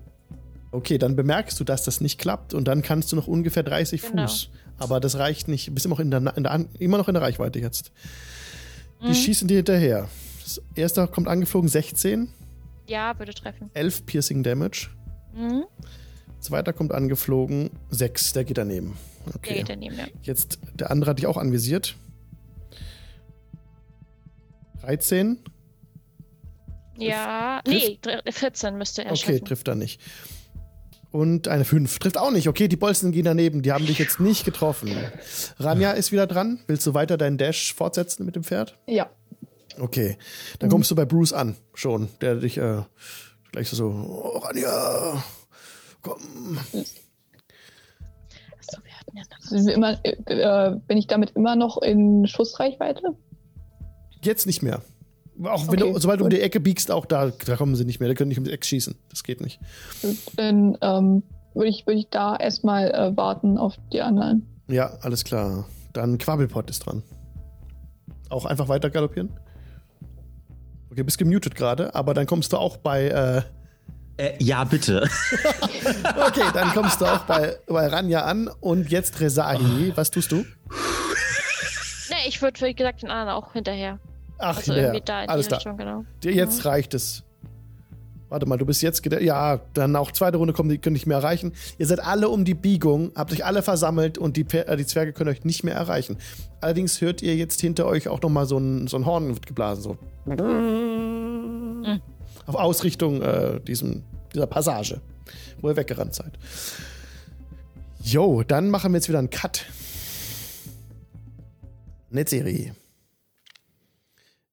[0.71, 4.01] Okay, dann bemerkst du, dass das nicht klappt und dann kannst du noch ungefähr 30
[4.01, 4.23] genau.
[4.23, 4.49] Fuß.
[4.77, 5.67] Aber das reicht nicht.
[5.67, 7.91] Du bist immer noch in der, in der, immer noch in der Reichweite jetzt.
[9.01, 9.13] Die mhm.
[9.13, 10.09] schießen dir hinterher.
[10.43, 12.29] Das erste kommt angeflogen 16.
[12.87, 13.69] Ja, würde treffen.
[13.73, 14.89] 11 Piercing Damage.
[15.33, 15.65] Mhm.
[16.39, 18.33] Zweiter kommt angeflogen 6.
[18.33, 18.97] Der geht daneben.
[19.27, 19.49] Okay.
[19.49, 20.05] Der geht daneben, ja.
[20.21, 21.95] Jetzt, der andere hat dich auch anvisiert.
[24.81, 25.39] 13.
[27.01, 29.45] Ja, trifft, nee, 14 müsste er Okay, schaffen.
[29.45, 30.01] trifft er nicht.
[31.11, 31.97] Und eine 5.
[31.99, 32.47] Trifft auch nicht.
[32.47, 33.61] Okay, die Bolzen gehen daneben.
[33.63, 34.95] Die haben dich jetzt nicht getroffen.
[35.57, 36.59] Ranja ist wieder dran.
[36.67, 38.77] Willst du weiter deinen Dash fortsetzen mit dem Pferd?
[38.85, 39.09] Ja.
[39.79, 40.17] Okay.
[40.59, 42.09] Dann kommst du bei Bruce an, schon.
[42.21, 42.83] Der dich äh,
[43.51, 45.23] gleich so, oh, Ranja,
[46.03, 46.59] komm.
[48.59, 49.73] Achso, wir hatten ja noch.
[49.73, 53.15] Immer, äh, bin ich damit immer noch in Schussreichweite?
[54.21, 54.83] Jetzt nicht mehr.
[55.43, 57.85] Auch wenn okay, du, sobald du um die Ecke biegst, auch da, da kommen sie
[57.85, 58.09] nicht mehr.
[58.09, 58.95] Da können nicht ums Eck schießen.
[59.09, 59.59] Das geht nicht.
[60.35, 64.45] Dann ähm, würde ich, würd ich da erstmal äh, warten auf die anderen.
[64.67, 65.65] Ja, alles klar.
[65.93, 67.03] Dann Quabbelpot ist dran.
[68.29, 69.31] Auch einfach weiter galoppieren?
[70.91, 73.07] Okay, bist gemutet gerade, aber dann kommst du auch bei.
[73.07, 73.41] Äh
[74.17, 75.03] äh, ja, bitte.
[76.27, 79.93] okay, dann kommst du auch bei, bei Ranja an und jetzt Resahi.
[79.95, 80.43] Was tust du?
[82.09, 83.97] Nee, ich würde, wie gesagt, den anderen auch hinterher.
[84.39, 86.05] Ach, also da in Alles Richtung, genau.
[86.23, 86.69] Jetzt mhm.
[86.69, 87.23] reicht es.
[88.29, 89.03] Warte mal, du bist jetzt.
[89.05, 91.53] Ja, dann auch zweite Runde kommen, die können nicht mehr erreichen.
[91.77, 95.13] Ihr seid alle um die Biegung, habt euch alle versammelt und die, äh, die Zwerge
[95.13, 96.17] können euch nicht mehr erreichen.
[96.61, 99.83] Allerdings hört ihr jetzt hinter euch auch nochmal so ein, so ein Horn geblasen.
[99.83, 99.97] So.
[100.25, 102.01] Mhm.
[102.45, 104.03] Auf Ausrichtung äh, diesem,
[104.33, 105.01] dieser Passage,
[105.61, 106.33] wo ihr weggerannt seid.
[108.01, 109.65] Jo, dann machen wir jetzt wieder einen Cut.
[112.11, 112.73] Netzserie.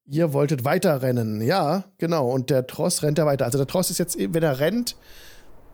[0.08, 1.40] Ihr wolltet weiterrennen.
[1.40, 2.30] Ja, genau.
[2.30, 3.44] Und der Tross rennt ja weiter.
[3.44, 4.96] Also der Tross ist jetzt, wenn er rennt,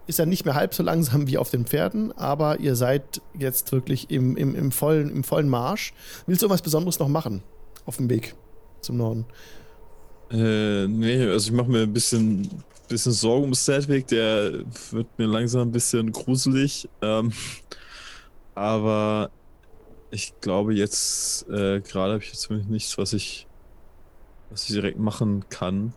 [0.07, 3.71] ist er nicht mehr halb so langsam wie auf den Pferden, aber ihr seid jetzt
[3.73, 5.93] wirklich im, im, im, vollen, im vollen Marsch.
[6.27, 7.43] Willst du irgendwas Besonderes noch machen
[7.87, 8.35] auf dem Weg
[8.81, 9.27] zum Norden?
[10.31, 12.49] Äh, nee, also ich mache mir ein bisschen,
[12.89, 14.07] bisschen Sorgen um Sadweg.
[14.09, 16.89] Der wird mir langsam ein bisschen gruselig.
[17.01, 17.33] Ähm,
[18.55, 19.31] aber
[20.11, 23.47] ich glaube jetzt, äh, gerade habe ich jetzt nichts, was ich
[24.53, 25.93] was ich direkt machen kann,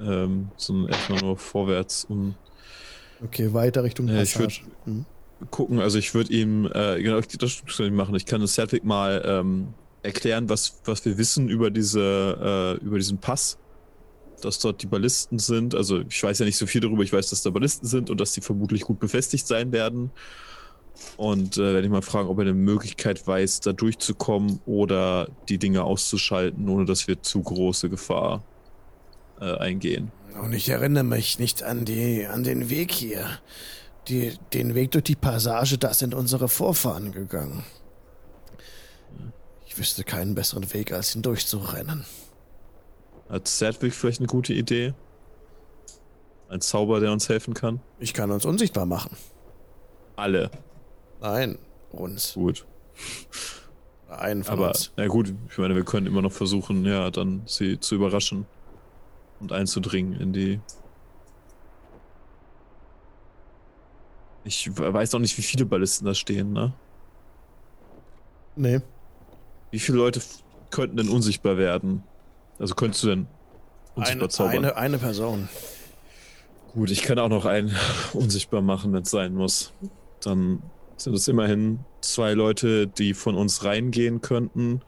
[0.00, 2.34] ähm, sondern erstmal nur vorwärts um.
[3.24, 4.20] Okay, weiter Richtung Passage.
[4.20, 4.54] Äh, ich würde
[4.86, 5.06] mhm.
[5.50, 8.14] gucken, also ich würde ihm, äh, genau, das ich machen.
[8.14, 12.98] Ich kann das Sedwick mal ähm, erklären, was, was wir wissen über diese, äh, über
[12.98, 13.58] diesen Pass.
[14.40, 15.72] Dass dort die Ballisten sind.
[15.72, 18.20] Also ich weiß ja nicht so viel darüber, ich weiß, dass da Ballisten sind und
[18.20, 20.10] dass die vermutlich gut befestigt sein werden.
[21.16, 25.58] Und äh, werde ich mal fragen, ob er eine Möglichkeit weiß, da durchzukommen oder die
[25.58, 28.42] Dinge auszuschalten, ohne dass wir zu große Gefahr
[29.40, 30.12] äh, eingehen.
[30.40, 33.26] Und ich erinnere mich nicht an, die, an den Weg hier.
[34.08, 37.64] Die, den Weg durch die Passage, da sind unsere Vorfahren gegangen.
[39.66, 42.04] Ich wüsste keinen besseren Weg, als ihn durchzurennen.
[43.28, 44.92] Hat Sedwick vielleicht eine gute Idee?
[46.48, 47.80] Ein Zauber, der uns helfen kann?
[47.98, 49.16] Ich kann uns unsichtbar machen.
[50.16, 50.50] Alle.
[51.22, 51.56] Nein,
[51.92, 52.34] uns.
[52.34, 52.66] Gut.
[54.08, 54.92] Einen von Aber, uns.
[54.96, 58.44] Ja gut, ich meine, wir können immer noch versuchen, ja, dann sie zu überraschen
[59.40, 60.60] und einzudringen in die.
[64.44, 66.72] Ich weiß auch nicht, wie viele Ballisten da stehen, ne?
[68.56, 68.80] Nee.
[69.70, 70.20] Wie viele Leute
[70.70, 72.02] könnten denn unsichtbar werden?
[72.58, 73.26] Also könntest du denn
[73.94, 74.56] unsichtbar eine, zaubern?
[74.56, 75.48] Eine, eine Person.
[76.74, 77.74] Gut, ich kann auch noch einen
[78.12, 79.72] unsichtbar machen, wenn es sein muss.
[80.20, 80.62] Dann
[81.04, 84.82] sind es immerhin zwei Leute, die von uns reingehen könnten,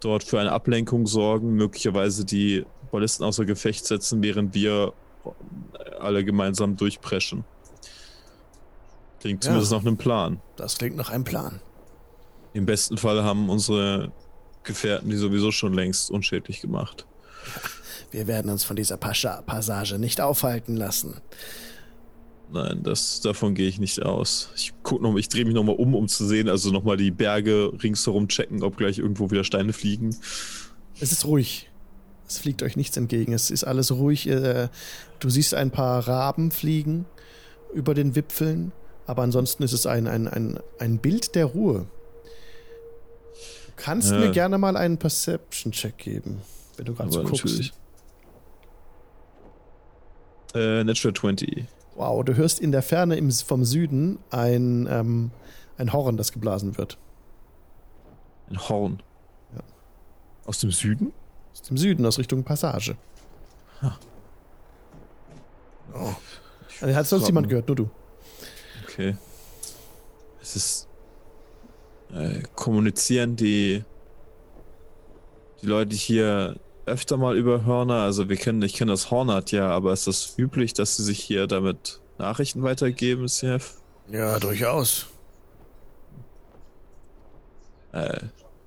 [0.00, 4.92] dort für eine Ablenkung sorgen, möglicherweise die Ballisten außer Gefecht setzen, während wir
[5.98, 7.44] alle gemeinsam durchpreschen.
[9.20, 9.78] Klingt zumindest ja.
[9.78, 10.40] nach einem Plan.
[10.56, 11.60] Das klingt nach einem Plan.
[12.52, 14.12] Im besten Fall haben unsere
[14.62, 17.06] Gefährten die sowieso schon längst unschädlich gemacht.
[18.10, 21.20] Wir werden uns von dieser Pascha Passage nicht aufhalten lassen.
[22.52, 24.50] Nein, das, davon gehe ich nicht aus.
[24.54, 27.72] Ich guck noch, ich drehe mich nochmal um, um zu sehen, also nochmal die Berge
[27.82, 30.16] ringsherum checken, ob gleich irgendwo wieder Steine fliegen.
[31.00, 31.68] Es ist ruhig.
[32.28, 33.32] Es fliegt euch nichts entgegen.
[33.32, 34.28] Es ist alles ruhig.
[34.28, 34.68] Äh,
[35.18, 37.06] du siehst ein paar Raben fliegen
[37.74, 38.72] über den Wipfeln,
[39.06, 41.86] aber ansonsten ist es ein, ein, ein, ein Bild der Ruhe.
[43.66, 44.18] Du kannst ja.
[44.18, 46.40] mir gerne mal einen Perception-Check geben,
[46.76, 47.72] wenn du gerade so guckst.
[50.54, 51.66] Äh, Natural 20.
[51.96, 55.30] Wow, du hörst in der Ferne im, vom Süden ein, ähm,
[55.78, 56.98] ein Horn, das geblasen wird.
[58.50, 59.02] Ein Horn?
[59.54, 59.62] Ja.
[60.44, 61.12] Aus dem Süden?
[61.52, 62.96] Aus dem Süden, aus Richtung Passage.
[63.80, 63.98] Ha.
[65.94, 66.14] Oh.
[66.82, 67.90] Also, hat sonst niemand gehört, nur du.
[68.84, 69.16] Okay.
[70.42, 70.88] Es ist.
[72.12, 73.84] Äh, kommunizieren die.
[75.62, 76.56] Die Leute hier
[76.86, 78.02] öfter mal über Hörner.
[78.02, 81.20] Also wir kennen, ich kenne das Hornat ja, aber ist das üblich, dass sie sich
[81.20, 83.74] hier damit Nachrichten weitergeben, Chef?
[84.10, 85.06] Ja, durchaus.
[87.92, 88.20] Äh,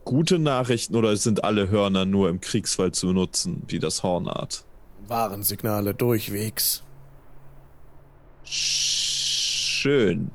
[0.04, 4.64] gute Nachrichten oder sind alle Hörner nur im Kriegsfall zu benutzen, wie das Hornat?
[5.08, 6.84] Warensignale durchwegs.
[8.44, 10.32] Schön.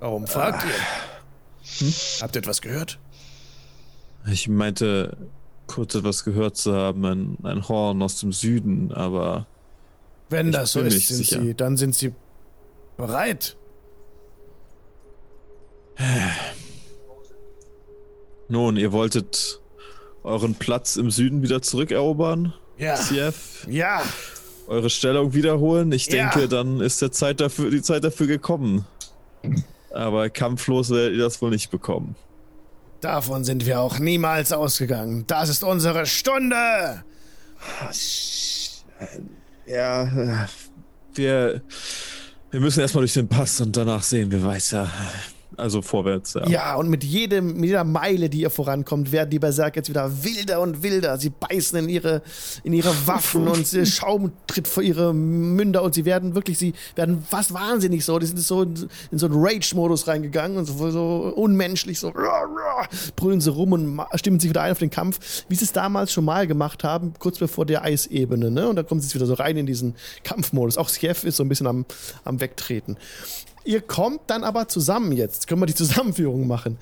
[0.00, 0.66] Warum fragt ah.
[0.66, 1.86] ihr?
[1.86, 1.94] Hm?
[2.20, 2.98] Habt ihr etwas gehört?
[4.26, 5.16] Ich meinte,
[5.66, 9.46] kurz etwas gehört zu haben, ein, ein Horn aus dem Süden, aber.
[10.30, 12.12] Wenn das so ist, sind sie, dann sind sie
[12.96, 13.56] bereit.
[18.48, 19.60] Nun, ihr wolltet
[20.22, 22.54] euren Platz im Süden wieder zurückerobern?
[22.78, 22.94] Ja.
[22.96, 23.66] CF?
[23.68, 24.02] Ja.
[24.66, 25.92] Eure Stellung wiederholen?
[25.92, 26.30] Ich ja.
[26.30, 28.86] denke, dann ist der Zeit dafür, die Zeit dafür gekommen.
[29.92, 32.16] Aber kampflos werdet ihr das wohl nicht bekommen.
[33.04, 35.24] Davon sind wir auch niemals ausgegangen.
[35.26, 37.04] Das ist unsere Stunde!
[39.66, 40.48] Ja,
[41.12, 41.60] wir,
[42.50, 44.90] wir müssen erstmal durch den Pass und danach sehen wir weiter.
[45.56, 46.46] Also vorwärts, ja.
[46.48, 50.24] Ja, und mit, jedem, mit jeder Meile, die ihr vorankommt, werden die Berserker jetzt wieder
[50.24, 51.18] wilder und wilder.
[51.18, 52.22] Sie beißen in ihre,
[52.62, 57.24] in ihre Waffen und Schaum tritt vor ihre Münder und sie werden wirklich, sie werden
[57.28, 58.18] fast wahnsinnig so.
[58.18, 62.12] Die sind so in, in so einen Rage-Modus reingegangen und so, so unmenschlich, so
[63.16, 66.12] brüllen sie rum und stimmen sich wieder ein auf den Kampf, wie sie es damals
[66.12, 68.68] schon mal gemacht haben, kurz bevor der Eisebene, ne?
[68.68, 69.94] Und dann kommen sie jetzt wieder so rein in diesen
[70.24, 70.78] Kampfmodus.
[70.78, 71.86] Auch Skjeff ist so ein bisschen am,
[72.24, 72.96] am Wegtreten.
[73.64, 75.46] Ihr kommt dann aber zusammen jetzt.
[75.46, 76.78] Können wir die Zusammenführung machen?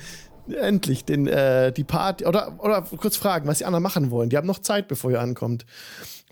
[0.49, 2.27] Endlich, den, äh, die Party.
[2.27, 4.29] Oder, oder kurz fragen, was die anderen machen wollen.
[4.29, 5.65] Die haben noch Zeit, bevor ihr ankommt.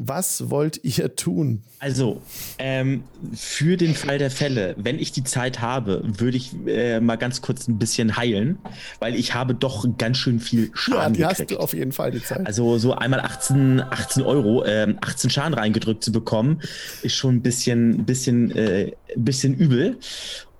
[0.02, 1.60] Was wollt ihr tun?
[1.78, 2.22] Also,
[2.58, 3.04] ähm,
[3.34, 7.42] für den Fall der Fälle, wenn ich die Zeit habe, würde ich äh, mal ganz
[7.42, 8.58] kurz ein bisschen heilen,
[8.98, 11.40] weil ich habe doch ganz schön viel Schaden ja, die gekriegt.
[11.40, 12.46] hast du auf jeden Fall die Zeit.
[12.46, 16.62] Also so einmal 18, 18 Euro, äh, 18 Schaden reingedrückt zu bekommen,
[17.02, 19.98] ist schon ein bisschen, bisschen, äh, bisschen übel.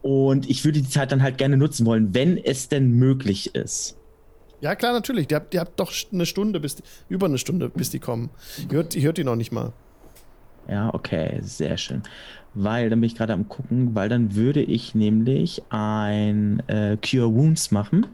[0.03, 3.97] Und ich würde die Zeit dann halt gerne nutzen wollen, wenn es denn möglich ist.
[4.61, 5.27] Ja, klar, natürlich.
[5.29, 8.31] Die habt, die habt doch eine Stunde, bis die, über eine Stunde, bis die kommen.
[8.71, 9.73] Ihr hört, ihr hört die noch nicht mal.
[10.69, 12.03] Ja, okay, sehr schön.
[12.55, 17.35] Weil, dann bin ich gerade am gucken, weil dann würde ich nämlich ein äh, Cure
[17.35, 18.07] Wounds machen.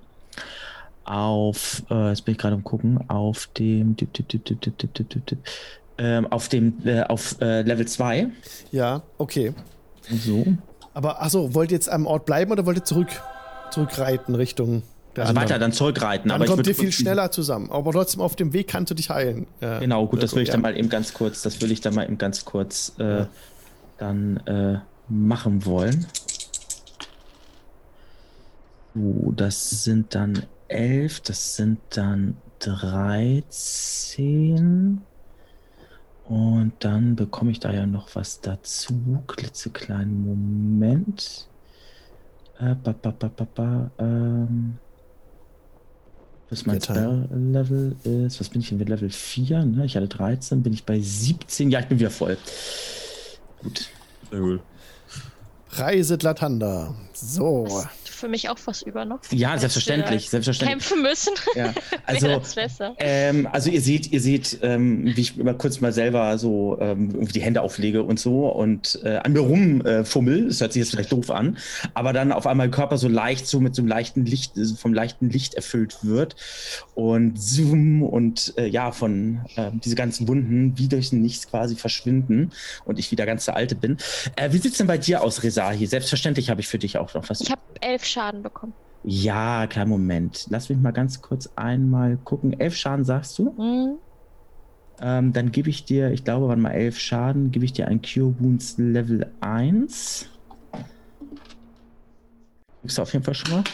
[1.05, 5.39] Auf, äh, jetzt bin ich gerade am gucken, auf dem, dip, dip, dip,
[5.99, 8.29] ähm, auf dem, äh, auf äh, Level 2.
[8.71, 9.53] Ja, okay.
[10.11, 10.45] So.
[10.95, 13.09] Aber, achso, wollt ihr jetzt am Ort bleiben oder wollt ihr zurück,
[13.71, 14.83] zurückreiten Richtung
[15.23, 15.49] also anderen.
[15.49, 16.29] weiter, dann zurückreiten.
[16.29, 17.71] Dann aber kommt ihr viel schneller zusammen.
[17.71, 19.47] Aber trotzdem auf dem Weg kannst du dich heilen.
[19.61, 21.95] Äh, genau, gut, das will ich dann mal eben ganz kurz, das will ich dann
[21.95, 23.29] mal eben ganz kurz äh, ja.
[23.99, 24.79] dann äh,
[25.09, 26.07] machen wollen.
[28.95, 35.03] So, das sind dann elf, das sind dann 13.
[36.25, 39.23] Und dann bekomme ich da ja noch was dazu.
[39.27, 41.47] Klitzekleinen Moment.
[42.59, 44.79] Äh, ba, ba, ba, ba, ba, ähm,
[46.51, 48.41] was mein Spell-Level ist.
[48.41, 49.65] Was bin ich denn mit Level 4?
[49.65, 49.85] Ne?
[49.85, 51.71] Ich hatte 13, bin ich bei 17.
[51.71, 52.39] Ja, ich bin wieder voll.
[53.63, 53.89] Gut.
[54.31, 54.61] Sehr gut.
[55.71, 56.95] Reise Latanda.
[57.13, 57.67] So.
[58.17, 59.21] Für mich auch was über noch.
[59.31, 60.89] Ja, selbstverständlich, selbstverständlich.
[60.89, 61.33] Kämpfen müssen.
[61.55, 61.73] Ja,
[62.07, 62.43] also,
[62.99, 67.27] ähm, also ihr seht, ihr seht, ähm, wie ich immer kurz mal selber so ähm,
[67.29, 70.45] die Hände auflege und so und äh, an mir rumfummel.
[70.45, 71.59] Äh, das hört sich jetzt vielleicht doof an,
[71.95, 75.31] aber dann auf einmal Körper so leicht so mit so einem leichten Licht, vom leichten
[75.31, 76.37] Licht erfüllt wird
[76.95, 82.53] und zoom und äh, ja von äh, diese ganzen Wunden wie durch Nichts quasi verschwinden
[82.85, 83.99] und ich wieder ganz der Alte bin.
[84.37, 85.87] Äh, wie sieht's denn bei dir aus, Resahi?
[85.87, 87.41] Selbstverständlich habe ich für dich auch noch was.
[87.41, 88.73] Ich habe elf Schaden bekommen.
[89.05, 90.47] Ja, kleinen Moment.
[90.51, 92.59] Lass mich mal ganz kurz einmal gucken.
[92.59, 93.53] Elf Schaden sagst du?
[93.53, 93.99] Mhm.
[95.01, 98.01] Ähm, dann gebe ich dir, ich glaube, waren mal elf Schaden, gebe ich dir ein
[98.01, 100.29] Cure Wounds Level 1.
[102.83, 103.65] Gibst du auf jeden Fall schon mal?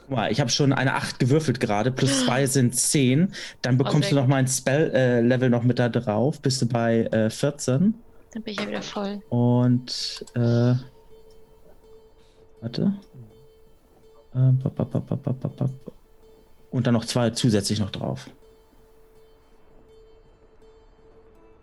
[0.00, 3.32] Guck mal, ich habe schon eine 8 gewürfelt gerade, plus 2 sind 10.
[3.62, 6.40] Dann bekommst oh, du noch mal ein Spell-Level äh, noch mit da drauf.
[6.40, 7.94] Bist du bei äh, 14.
[8.32, 9.22] Dann bin ich ja wieder voll.
[9.28, 10.74] Und, äh,
[12.60, 12.92] warte.
[14.34, 14.52] Äh,
[16.70, 18.28] Und dann noch zwei zusätzlich noch drauf.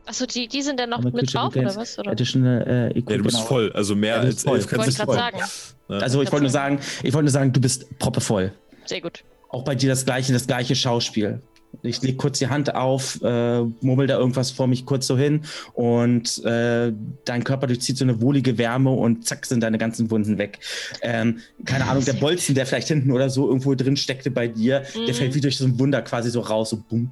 [0.06, 1.98] Achso, die, die sind dann noch mit drauf, oder was?
[1.98, 2.12] Oder?
[2.12, 3.48] Additional, äh, ja, du bist genau.
[3.48, 5.16] voll, also mehr ja, als elf kannst du voll.
[5.16, 5.40] Sagen.
[5.88, 8.52] Also ich wollte nur sagen, ich wollte nur sagen, du bist proppevoll.
[8.86, 9.24] Sehr gut.
[9.50, 11.42] Auch bei dir das gleiche, das gleiche Schauspiel.
[11.82, 15.44] Ich lege kurz die Hand auf, äh, murmel da irgendwas vor mich kurz so hin
[15.74, 16.94] und äh,
[17.26, 20.60] dein Körper durchzieht so eine wohlige Wärme und zack sind deine ganzen Wunden weg.
[21.02, 24.86] Ähm, keine Ahnung, der Bolzen, der vielleicht hinten oder so irgendwo drin steckte bei dir,
[24.96, 25.06] mhm.
[25.08, 27.12] der fällt wie durch so ein Wunder quasi so raus, so bumm.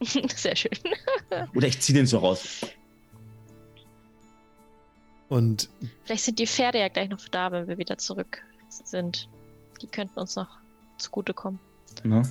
[0.36, 0.72] Sehr schön.
[1.54, 2.60] oder ich ziehe den so raus.
[5.28, 5.68] Und
[6.04, 9.28] vielleicht sind die Pferde ja gleich noch da, wenn wir wieder zurück sind.
[9.82, 10.58] Die könnten uns noch
[10.98, 11.58] zugutekommen.
[12.04, 12.22] Ne?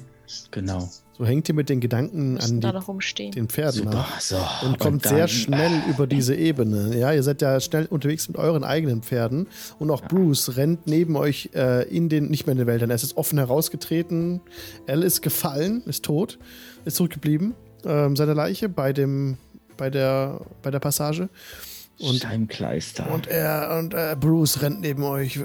[0.51, 0.89] Genau.
[1.15, 5.27] So hängt ihr mit den Gedanken an die, den Pferden Super, so, und kommt sehr
[5.27, 6.97] schnell über diese Ebene.
[6.97, 9.47] Ja, ihr seid ja schnell unterwegs mit euren eigenen Pferden
[9.77, 10.07] und auch ja.
[10.07, 12.89] Bruce rennt neben euch äh, in den, nicht mehr in den Wäldern.
[12.89, 14.41] Er ist offen herausgetreten.
[14.87, 16.39] Elle ist gefallen, ist tot,
[16.85, 17.53] ist zurückgeblieben.
[17.85, 19.37] Ähm, seine Leiche bei dem,
[19.77, 21.29] bei der, bei der Passage.
[21.99, 23.11] Und, Steinkleister.
[23.11, 25.39] Und er und äh, Bruce rennt neben euch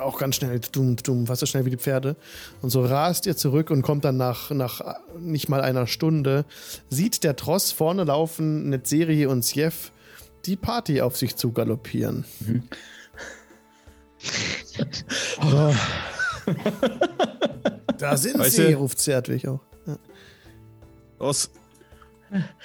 [0.00, 2.16] auch ganz schnell, dumm, dumm, fast so schnell wie die Pferde.
[2.62, 4.80] Und so rast ihr zurück und kommt dann nach, nach
[5.18, 6.44] nicht mal einer Stunde,
[6.88, 9.92] sieht der Tross vorne laufen, Netzeri und Sjef
[10.44, 12.24] die Party auf sich zu galoppieren.
[12.40, 12.62] Mhm.
[15.42, 15.74] oh.
[17.98, 19.60] da sind weißt sie, ruft Zertwig auch.
[19.86, 19.98] Ja.
[21.18, 21.50] Los,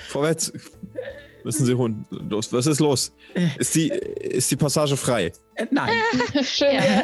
[0.07, 0.53] vorwärts.
[1.43, 2.05] Müssen Sie holen.
[2.09, 3.11] Los, was ist los?
[3.57, 5.33] Ist die, ist die Passage frei?
[5.55, 5.91] Äh, nein.
[6.43, 6.73] Schön.
[6.73, 7.03] Ja.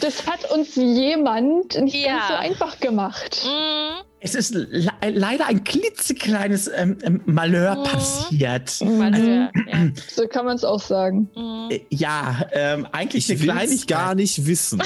[0.00, 2.18] Das hat uns jemand nicht ja.
[2.18, 3.42] ganz so einfach gemacht.
[3.44, 4.04] Mhm.
[4.24, 7.84] Es ist le leider ein klitzekleines ähm, ähm Malheur mhm.
[7.84, 8.80] passiert.
[8.80, 9.90] Malheur, also, ja.
[10.08, 11.28] So kann man es auch sagen.
[11.34, 11.68] Mhm.
[11.70, 13.88] Äh, ja, ähm, eigentlich ich eine Kleinigkeit.
[13.88, 14.80] gar nicht wissen.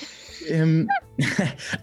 [0.48, 0.88] ähm,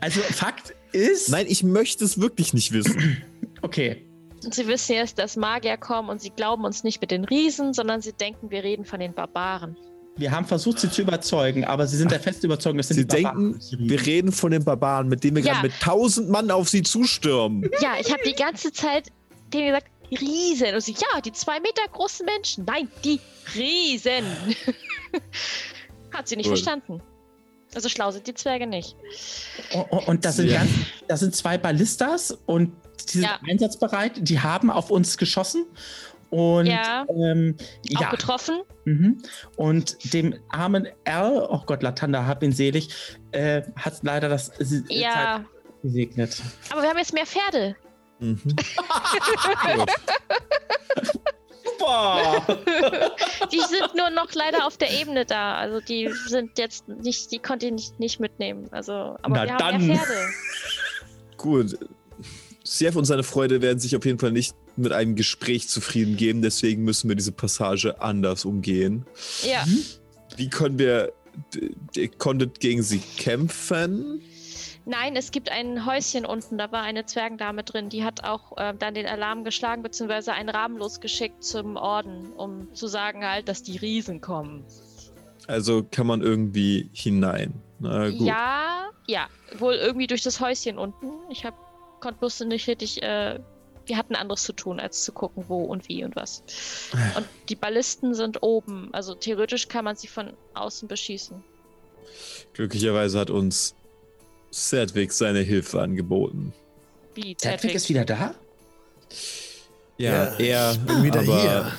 [0.02, 1.30] also Fakt ist.
[1.30, 3.24] Nein, ich möchte es wirklich nicht wissen.
[3.64, 4.06] Okay.
[4.46, 7.74] Und sie wissen jetzt, dass Magier kommen und sie glauben uns nicht mit den Riesen,
[7.74, 9.76] sondern sie denken, wir reden von den Barbaren.
[10.18, 13.08] Wir haben versucht, sie zu überzeugen, aber sie sind der festen Überzeugung, dass sie die
[13.08, 15.54] denken, wir reden von den Barbaren, mit denen wir ja.
[15.54, 17.70] gerade mit tausend Mann auf sie zustürmen.
[17.80, 19.10] Ja, ich habe die ganze Zeit
[19.54, 20.74] denen gesagt, Riesen.
[20.74, 22.66] Und sie, ja, die zwei Meter großen Menschen.
[22.66, 23.20] Nein, die
[23.56, 24.26] Riesen.
[26.14, 26.56] Hat sie nicht cool.
[26.56, 27.02] verstanden.
[27.76, 28.96] Also schlau sind die Zwerge nicht.
[29.74, 30.60] Und, und das, sind ja.
[30.60, 30.72] ganz,
[31.08, 32.72] das sind zwei Ballistas und
[33.10, 33.40] die sind ja.
[33.48, 34.14] einsatzbereit.
[34.18, 35.66] Die haben auf uns geschossen
[36.30, 37.56] und ja, ähm,
[37.96, 38.10] auch ja.
[38.10, 38.62] getroffen.
[38.86, 39.18] Mhm.
[39.56, 42.90] Und dem armen Al, oh Gott, Latanda, hab ihn selig,
[43.32, 44.52] äh, hat leider das
[44.90, 45.12] ja.
[45.12, 45.46] Zeit
[45.84, 46.42] gesegnet.
[46.72, 47.76] Aber wir haben jetzt mehr Pferde.
[48.20, 48.40] Mhm.
[51.64, 52.42] Super!
[53.52, 55.56] die sind nur noch leider auf der Ebene da.
[55.56, 58.68] Also die sind jetzt nicht, die konnte ich nicht, nicht mitnehmen.
[58.72, 59.74] Also, aber Na wir dann.
[59.76, 60.34] haben mehr Pferde.
[61.38, 61.78] Gut.
[62.68, 66.42] Sef und seine Freude werden sich auf jeden Fall nicht mit einem Gespräch zufrieden geben,
[66.42, 69.06] deswegen müssen wir diese Passage anders umgehen.
[69.44, 69.66] Ja.
[70.36, 71.14] Wie können wir.
[71.96, 74.22] Ihr konntet gegen sie kämpfen?
[74.86, 78.74] Nein, es gibt ein Häuschen unten, da war eine Zwergendame drin, die hat auch äh,
[78.78, 83.64] dann den Alarm geschlagen, beziehungsweise einen Rahmen losgeschickt zum Orden, um zu sagen halt, dass
[83.64, 84.64] die Riesen kommen.
[85.46, 87.54] Also kann man irgendwie hinein.
[87.80, 88.22] Na, gut.
[88.22, 89.28] Ja, ja,
[89.58, 91.12] wohl irgendwie durch das Häuschen unten.
[91.30, 91.54] Ich hab,
[92.00, 93.40] konnte bloß nicht richtig äh,
[93.88, 96.44] wir hatten anderes zu tun, als zu gucken, wo und wie und was.
[97.16, 98.90] Und die Ballisten sind oben.
[98.94, 101.44] Also theoretisch kann man sie von außen beschießen.
[102.54, 103.76] Glücklicherweise hat uns
[104.52, 106.54] Sedwick seine Hilfe angeboten.
[107.16, 107.36] Wie?
[107.40, 108.36] Sedwick ist wieder da?
[109.98, 111.72] Ja, ja er bin wieder hier.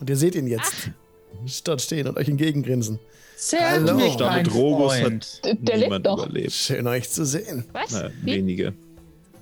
[0.00, 0.90] Und ihr seht ihn jetzt.
[1.64, 2.98] dort stehen und euch entgegengrinsen.
[3.38, 5.40] Stamm mein mit Rogus Freund.
[5.44, 6.18] Der lebt noch.
[6.18, 6.52] überlebt.
[6.52, 7.66] Schön euch zu sehen.
[7.72, 7.92] Was?
[7.92, 8.36] Naja, Wie?
[8.36, 8.74] wenige.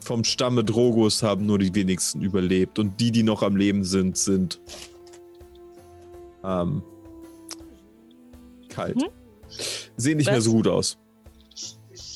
[0.05, 2.79] Vom Stamme Drogos haben nur die wenigsten überlebt.
[2.79, 4.61] Und die, die noch am Leben sind, sind
[6.45, 6.83] ähm,
[8.69, 8.97] kalt.
[8.97, 9.09] Mhm.
[9.97, 10.45] Sehen nicht mehr Was?
[10.45, 10.99] so gut aus.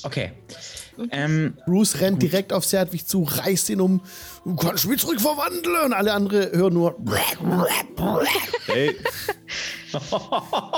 [0.02, 0.32] Okay.
[1.12, 4.02] Ähm, Bruce rennt direkt auf Serdwig zu, reißt ihn um.
[4.44, 5.86] Du kannst mich zurückverwandeln.
[5.86, 6.96] Und alle anderen hören nur.
[8.66, 8.96] Hey.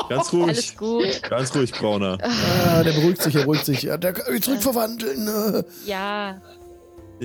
[0.08, 0.48] Ganz ruhig.
[0.48, 1.22] Alles gut.
[1.28, 2.18] Ganz ruhig, Brauner.
[2.20, 3.82] Ah, der beruhigt sich, er beruhigt sich.
[3.82, 5.26] Ja, der kann mich zurückverwandeln.
[5.26, 5.64] äh.
[5.86, 6.40] Ja.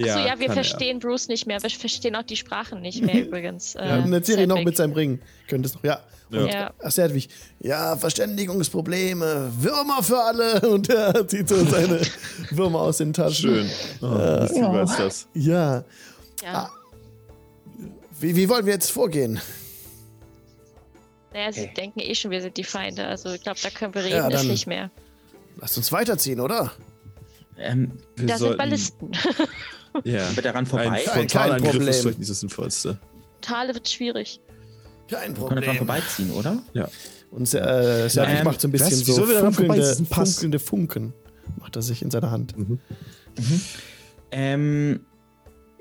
[0.03, 0.63] Achso, ja, wir kann er.
[0.63, 1.61] verstehen Bruce nicht mehr.
[1.63, 3.75] Wir verstehen auch die Sprachen nicht mehr übrigens.
[3.75, 5.19] Äh, Ja, und erzähl ihn noch mit seinem Ring.
[5.47, 5.99] Könntest noch, ja.
[6.31, 6.45] Ja.
[6.47, 6.73] Ja.
[6.83, 6.91] Ach.
[7.59, 9.51] Ja, Verständigungsprobleme.
[9.59, 10.59] Würmer für alle.
[10.69, 12.01] Und er zieht so seine
[12.49, 13.69] Würmer aus den Taschen.
[13.69, 13.69] Schön.
[14.01, 14.73] Oh, wie Ja.
[14.73, 14.81] ja.
[14.83, 15.27] ist das?
[15.35, 15.83] Ja.
[16.43, 16.69] Ja.
[18.19, 19.39] Wie, wie wollen wir jetzt vorgehen?
[21.31, 21.73] Naja, sie Okay.
[21.77, 23.05] denken eh schon, wir sind die Feinde.
[23.07, 24.89] Also ich glaube, da können wir Ja, reden, ist dann- nicht mehr.
[25.59, 26.71] Lasst uns weiterziehen, oder?
[27.57, 29.11] ähm, Wir Da sind Ballisten.
[30.03, 30.35] Ja.
[30.35, 31.01] wird daran Ein vorbei?
[31.05, 31.87] Kein Frontalangriff Problem.
[31.89, 32.99] ist vielleicht nicht das Sinnvollste.
[33.41, 34.39] Tale wird schwierig.
[35.09, 35.77] Kein Wir können daran Problem.
[35.77, 36.63] vorbeiziehen, oder?
[36.73, 36.87] Ja.
[37.31, 39.07] Und äh, Serdwig Ähm, macht so ein bisschen was?
[39.07, 41.13] Wie so daran funkelnde, Das ein funkelnde Funken.
[41.59, 42.55] Macht er sich in seiner Hand.
[44.31, 45.01] Ähm,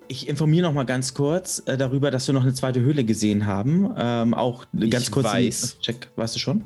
[0.08, 3.46] ich informiere noch mal ganz kurz äh, darüber, dass wir noch eine zweite Höhle gesehen
[3.46, 3.92] haben.
[3.96, 5.26] Ähm, auch ganz Ich kurz.
[5.26, 5.78] weiß.
[5.80, 6.64] Check, weißt du schon?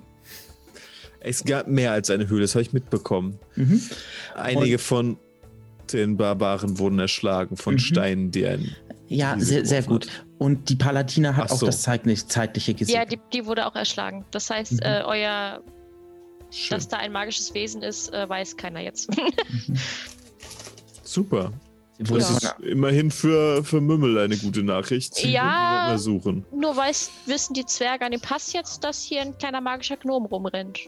[1.21, 3.39] Es gab mehr als eine Höhle, das habe ich mitbekommen.
[3.57, 3.81] Mhm.
[4.35, 5.19] Einige von
[5.93, 7.79] den Barbaren wurden erschlagen von Mhm.
[7.79, 8.75] Steinen, die ein.
[9.09, 10.07] Ja, sehr, sehr gut.
[10.39, 11.67] Und die Paladina hat Ach auch so.
[11.67, 12.95] das zeitlich, zeitliche gesehen.
[12.95, 14.25] Ja, die, die wurde auch erschlagen.
[14.31, 14.79] Das heißt, Mhm.
[14.83, 15.63] äh, euer,
[16.51, 16.77] Schön.
[16.77, 19.09] dass da ein magisches Wesen ist, äh, weiß keiner jetzt.
[21.03, 21.53] Super.
[22.01, 25.25] Wurde Das von- ist immerhin für, für Mümmel eine gute Nachricht.
[25.25, 25.97] Ja.
[25.99, 26.45] Suchen.
[26.55, 30.27] Nur weiß, wissen die Zwerge an dem Pass jetzt, dass hier ein kleiner magischer Gnom
[30.27, 30.79] rumrennt.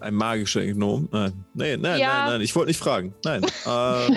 [0.00, 1.08] Ein magischer Gnom?
[1.10, 1.32] Nein.
[1.54, 2.24] Nein, nein, Ja.
[2.24, 2.40] nein, nein.
[2.42, 3.14] Ich wollte nicht fragen.
[3.24, 3.42] Nein.
[3.66, 4.16] ähm,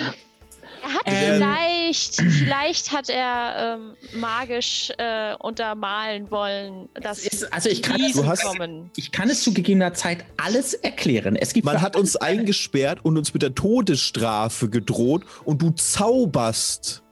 [0.82, 1.34] Er hat Ähm.
[1.34, 8.00] vielleicht, vielleicht hat er ähm, magisch äh, untermalen wollen, dass Es ist- also ich kann-
[8.00, 8.90] Riesen Du hast- kommen.
[8.96, 11.36] ich kann es zu gegebener Zeit alles erklären.
[11.36, 17.02] Es gibt man hat uns eingesperrt und uns mit der Todesstrafe gedroht und du zauberst.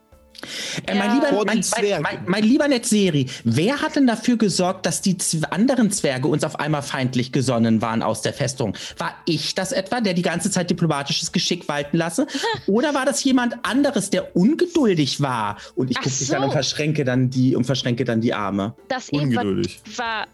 [0.87, 1.15] Äh, mein, Ja.
[1.15, 5.17] lieber, mein, mein, mein, mein lieber Netzeri, wer hat denn dafür gesorgt, dass die
[5.51, 8.75] anderen Zwerge uns auf einmal feindlich gesonnen waren aus der Festung?
[8.99, 12.27] War ich das etwa, der die ganze Zeit diplomatisches Geschick walten lasse?
[12.67, 15.57] Oder war das jemand anderes, der ungeduldig war?
[15.75, 16.47] Und ich gucke mich dann so.
[16.47, 18.75] und verschränke dann die und verschränke dann die Arme.
[18.89, 19.81] Das eben war, Ungeduldig.
[19.97, 20.27] war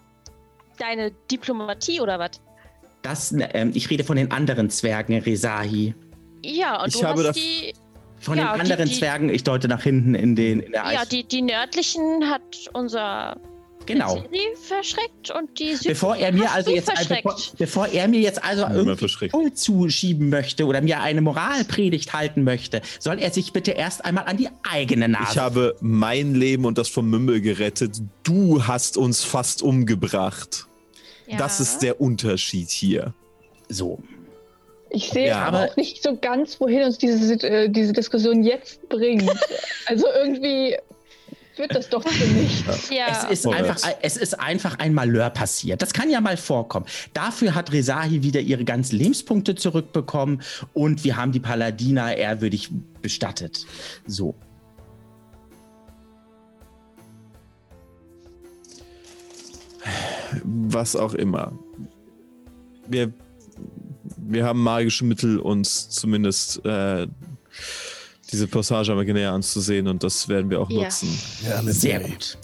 [0.79, 2.33] deine Diplomatie oder was?
[3.03, 5.95] Das, ähm, ich rede von den anderen Zwergen, Resahi.
[6.43, 7.73] Ja, und Ich du habe hast die,
[8.25, 10.91] Von Ja, den die- anderen die- Zwergen, ich deute nach hinten in den in der
[10.93, 11.09] ja, Eis.
[11.09, 12.43] die, die nördlichen hat
[12.73, 13.37] unser
[13.85, 14.15] genau.
[14.17, 17.53] Siri verschreckt und die südlichen Bevor er mir hast also jetzt bevor, verschreckt.
[17.59, 19.33] bevor er mir jetzt also irgendwie verschreckt.
[19.33, 24.25] Schuld zuschieben möchte oder mir eine Moralpredigt halten möchte, soll er sich bitte erst einmal
[24.25, 25.33] an die eigene Nase.
[25.33, 28.01] Ich habe mein Leben und das von Mümmel gerettet.
[28.23, 30.67] Du hast uns fast umgebracht.
[31.27, 31.37] Ja.
[31.37, 33.13] Das ist der Unterschied hier.
[33.69, 34.03] so.
[34.95, 38.89] Ich sehe Ja, aber auch nicht so ganz, wohin uns diese, äh, diese Diskussion jetzt
[38.89, 39.29] bringt.
[39.87, 40.77] also irgendwie
[41.57, 42.91] führt das doch zu nichts.
[42.91, 43.07] ja.
[43.31, 45.83] Es ist, einfach, es ist einfach ein Malheur passiert.
[45.83, 46.87] Das kann ja mal vorkommen.
[47.13, 50.43] Dafür hat Resahi wieder ihre ganzen Lebenspunkte zurückbekommen
[50.73, 52.71] und wir haben die Paladiner ehrwürdig
[53.03, 53.67] bestattet.
[54.07, 54.35] So.
[60.43, 61.53] Was auch immer.
[62.87, 63.13] Wir,
[64.27, 67.07] wir haben magische Mittel, uns zumindest äh,
[68.33, 70.85] diese Passage einmal näher anzusehen und das werden wir auch Ja.
[70.85, 71.09] nutzen.
[71.43, 72.11] Ja, Sehr Netzeri.
[72.13, 72.39] gut.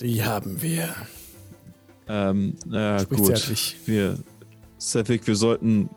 [0.00, 0.94] Die haben wir.
[2.08, 3.36] Ähm, ja, Spricht gut.
[3.36, 3.76] zärtlich.
[3.86, 4.18] Wir,
[4.78, 5.88] Sefik, wir sollten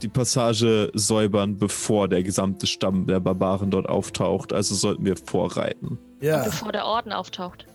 [0.00, 4.52] die Passage säubern, bevor der gesamte Stamm der Barbaren dort auftaucht.
[4.52, 5.98] Also sollten wir vorreiten.
[6.22, 7.66] Ja, Bevor der Orden auftaucht.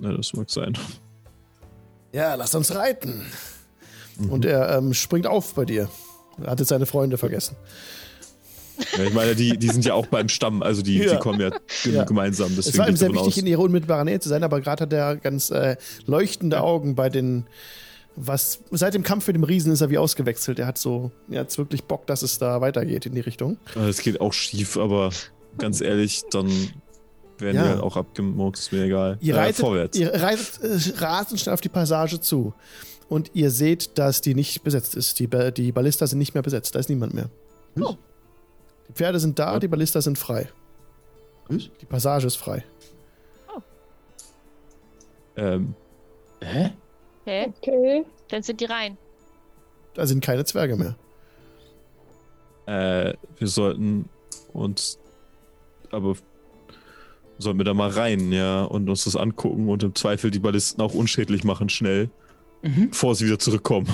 [0.00, 0.72] Ja, das mag sein.
[2.12, 3.22] ja, lasst uns reiten.
[4.30, 5.88] Und er ähm, springt auf bei dir.
[6.42, 7.56] Er hat jetzt seine Freunde vergessen.
[8.96, 11.12] Ja, ich meine, die, die sind ja auch beim Stamm, also die, Ja.
[11.14, 11.50] die kommen ja,
[11.90, 12.04] Ja.
[12.04, 12.48] gemeinsam.
[12.50, 13.36] Es Deswegen war ihm sehr wichtig, aus.
[13.38, 15.76] in ihrer unmittelbaren Nähe zu sein, aber gerade hat er ganz äh,
[16.06, 17.46] leuchtende Augen bei den.
[18.18, 20.58] Was seit dem Kampf mit dem Riesen ist er wie ausgewechselt.
[20.58, 23.58] Er hat so er hat wirklich Bock, dass es da weitergeht in die Richtung.
[23.74, 25.10] Es geht auch schief, aber
[25.58, 26.46] ganz ehrlich, dann
[27.38, 29.18] werden die halt auch abgemurkt, ist mir egal.
[29.20, 29.98] Ihr Äh, reitet, vorwärts.
[29.98, 32.54] ihr reitet äh, rasend schnell auf die Passage zu.
[33.08, 35.18] Und ihr seht, dass die nicht besetzt ist.
[35.20, 36.74] Die, Ba- die Ballista sind nicht mehr besetzt.
[36.74, 37.30] Da ist niemand mehr.
[37.80, 37.94] Oh.
[38.88, 40.48] Die Pferde sind da, die Ballista sind frei.
[41.48, 41.70] Was?
[41.80, 42.64] Die Passage ist frei.
[45.36, 45.74] ähm,
[46.42, 46.70] Hä?
[47.24, 47.52] Hä?
[47.58, 48.04] Okay.
[48.28, 48.96] Dann sind die rein.
[49.94, 50.96] Da sind keine Zwerge mehr.
[52.66, 54.08] Äh, wir sollten
[54.52, 54.98] uns.
[55.90, 56.16] Aber.
[57.38, 60.80] Sollten wir da mal rein, ja, und uns das angucken und im Zweifel die Ballisten
[60.80, 62.08] auch unschädlich machen, schnell,
[62.62, 62.90] Mhm.
[62.90, 63.86] bevor sie wieder zurückkommen.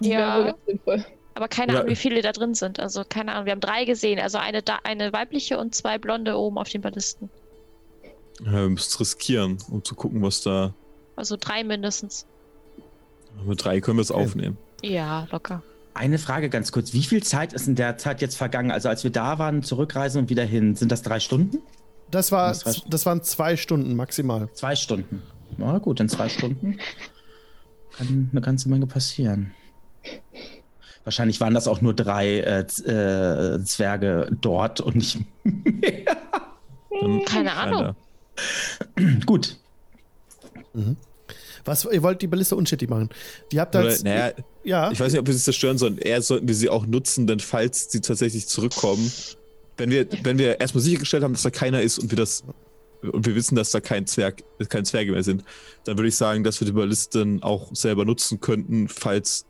[0.00, 0.54] Ja.
[0.66, 1.04] Sinnvoll.
[1.34, 1.78] Aber keine Ja.
[1.80, 2.80] Ahnung, wie viele da drin sind.
[2.80, 3.46] Also keine Ahnung.
[3.46, 4.18] Wir haben drei gesehen.
[4.20, 7.30] Also eine, da eine weibliche und zwei blonde oben auf den Ballisten.
[8.44, 10.74] Ja, wir müssen es riskieren, um zu gucken, was da.
[11.16, 12.26] Also drei mindestens.
[13.44, 14.22] Mit drei können wir es Okay.
[14.24, 14.58] aufnehmen.
[14.82, 15.62] Ja, locker.
[15.94, 16.92] Eine Frage ganz kurz.
[16.92, 18.70] Wie viel Zeit ist in der Zeit jetzt vergangen?
[18.70, 21.58] Also als wir da waren, zurückreisen und wieder hin, sind das drei Stunden?
[22.10, 24.48] Das, war, Das war- das waren zwei Stunden maximal.
[24.54, 25.22] Zwei Stunden.
[25.58, 26.78] Na gut, in zwei Stunden
[28.00, 29.52] kann eine ganze Menge passieren.
[31.04, 36.16] Wahrscheinlich waren das auch nur drei äh, äh, Zwerge dort und nicht mehr.
[37.00, 37.96] Dann Keine Ahnung.
[39.26, 39.56] Gut.
[41.64, 43.10] Was, ihr wollt die Balliste unschädlich machen.
[43.52, 44.32] Die habt Oder, als, naja,
[44.64, 45.98] ja, ich weiß nicht, ob wir sie zerstören sollen.
[45.98, 49.10] Eher sollten wir sie auch nutzen, denn falls sie tatsächlich zurückkommen,
[49.76, 52.44] wenn wir, wenn wir erstmal sichergestellt haben, dass da keiner ist und wir das
[53.02, 55.44] und wir wissen, dass da kein Zwerg, kein Zwerge mehr sind,
[55.84, 59.46] dann würde ich sagen, dass wir die Ballisten auch selber nutzen könnten, falls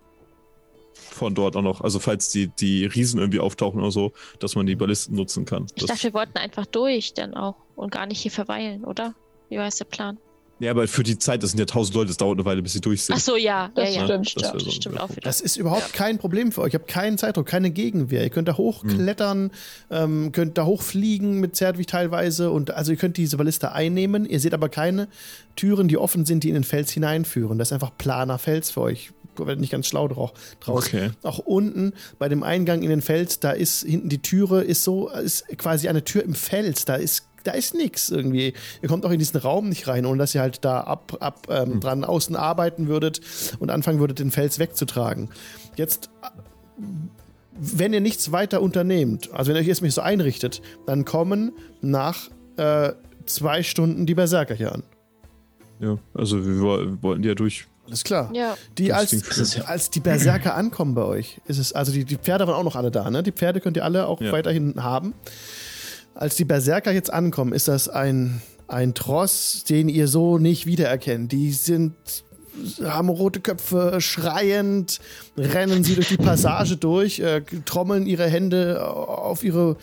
[0.94, 4.66] von dort auch noch, also falls die, die Riesen irgendwie auftauchen oder so, dass man
[4.66, 5.66] die Ballisten nutzen kann.
[5.74, 9.14] Ich Das- dachte, wir wollten einfach durch dann auch und gar nicht hier verweilen, oder?
[9.48, 10.18] Wie war jetzt der Plan?
[10.60, 12.74] Ja, aber für die Zeit, das sind ja tausend Leute, das dauert eine Weile, bis
[12.74, 13.16] sie durch sind.
[13.16, 13.70] Ach so, ja.
[13.74, 14.04] Das ja, ja.
[14.06, 14.36] stimmt.
[14.36, 15.20] Das Ja, das so- stimmt auch wieder.
[15.22, 16.74] das ist überhaupt kein Problem für euch.
[16.74, 18.22] Ihr habt keinen Zeitdruck, keine Gegenwehr.
[18.22, 19.50] Ihr könnt da hochklettern,
[19.90, 22.50] ähm, könnt da hochfliegen mit Zertwig teilweise.
[22.50, 24.26] Und also ihr könnt diese Balliste einnehmen.
[24.26, 25.08] Ihr seht aber keine
[25.56, 27.58] Türen, die offen sind, die in den Fels hineinführen.
[27.58, 29.10] Das ist einfach planer Fels für euch.
[29.38, 30.32] Ihr werdet nicht ganz schlau drauf.
[30.60, 30.86] draus.
[30.86, 31.10] Okay.
[31.22, 35.08] Auch unten bei dem Eingang in den Fels, da ist hinten die Türe, ist so,
[35.08, 36.84] ist quasi eine Tür im Fels.
[36.84, 38.54] Da ist, da ist nichts irgendwie.
[38.82, 41.46] Ihr kommt auch in diesen Raum nicht rein, ohne dass ihr halt da ab, ab
[41.50, 43.20] ähm, dran außen arbeiten würdet
[43.58, 45.30] und anfangen würdet, den Fels wegzutragen.
[45.76, 46.10] Jetzt,
[47.52, 52.28] wenn ihr nichts weiter unternehmt, also wenn ihr euch erstmal so einrichtet, dann kommen nach
[52.56, 52.92] äh,
[53.26, 54.82] zwei Stunden die Berserker hier an.
[55.78, 57.66] Ja, also wir woll- wollten die ja durch.
[57.86, 58.30] Alles klar.
[58.34, 58.56] Ja.
[58.78, 62.54] Die als, als die Berserker ankommen bei euch, ist es, also die, die Pferde waren
[62.54, 63.22] auch noch alle da, ne?
[63.22, 64.30] Die Pferde könnt ihr alle auch Ja.
[64.30, 65.12] weiterhin haben.
[66.14, 71.32] Als die Berserker jetzt ankommen, ist das ein, ein Tross, den ihr so nicht wiedererkennt.
[71.32, 71.94] Die sind,
[72.82, 75.00] haben rote Köpfe, schreiend,
[75.36, 79.76] rennen sie durch die Passage durch, äh, trommeln ihre Hände auf ihre,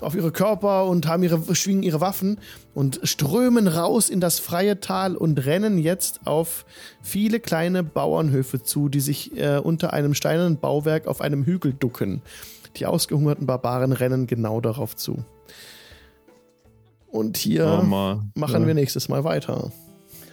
[0.00, 2.38] auf ihre Körper und haben ihre, schwingen ihre Waffen
[2.74, 6.66] und strömen raus in das freie Tal und rennen jetzt auf
[7.02, 12.22] viele kleine Bauernhöfe zu, die sich äh, unter einem steinernen Bauwerk auf einem Hügel ducken.
[12.76, 15.24] Die ausgehungerten Barbaren rennen genau darauf zu.
[17.10, 18.66] Und hier mal, machen ja.
[18.66, 19.72] wir nächstes Mal weiter.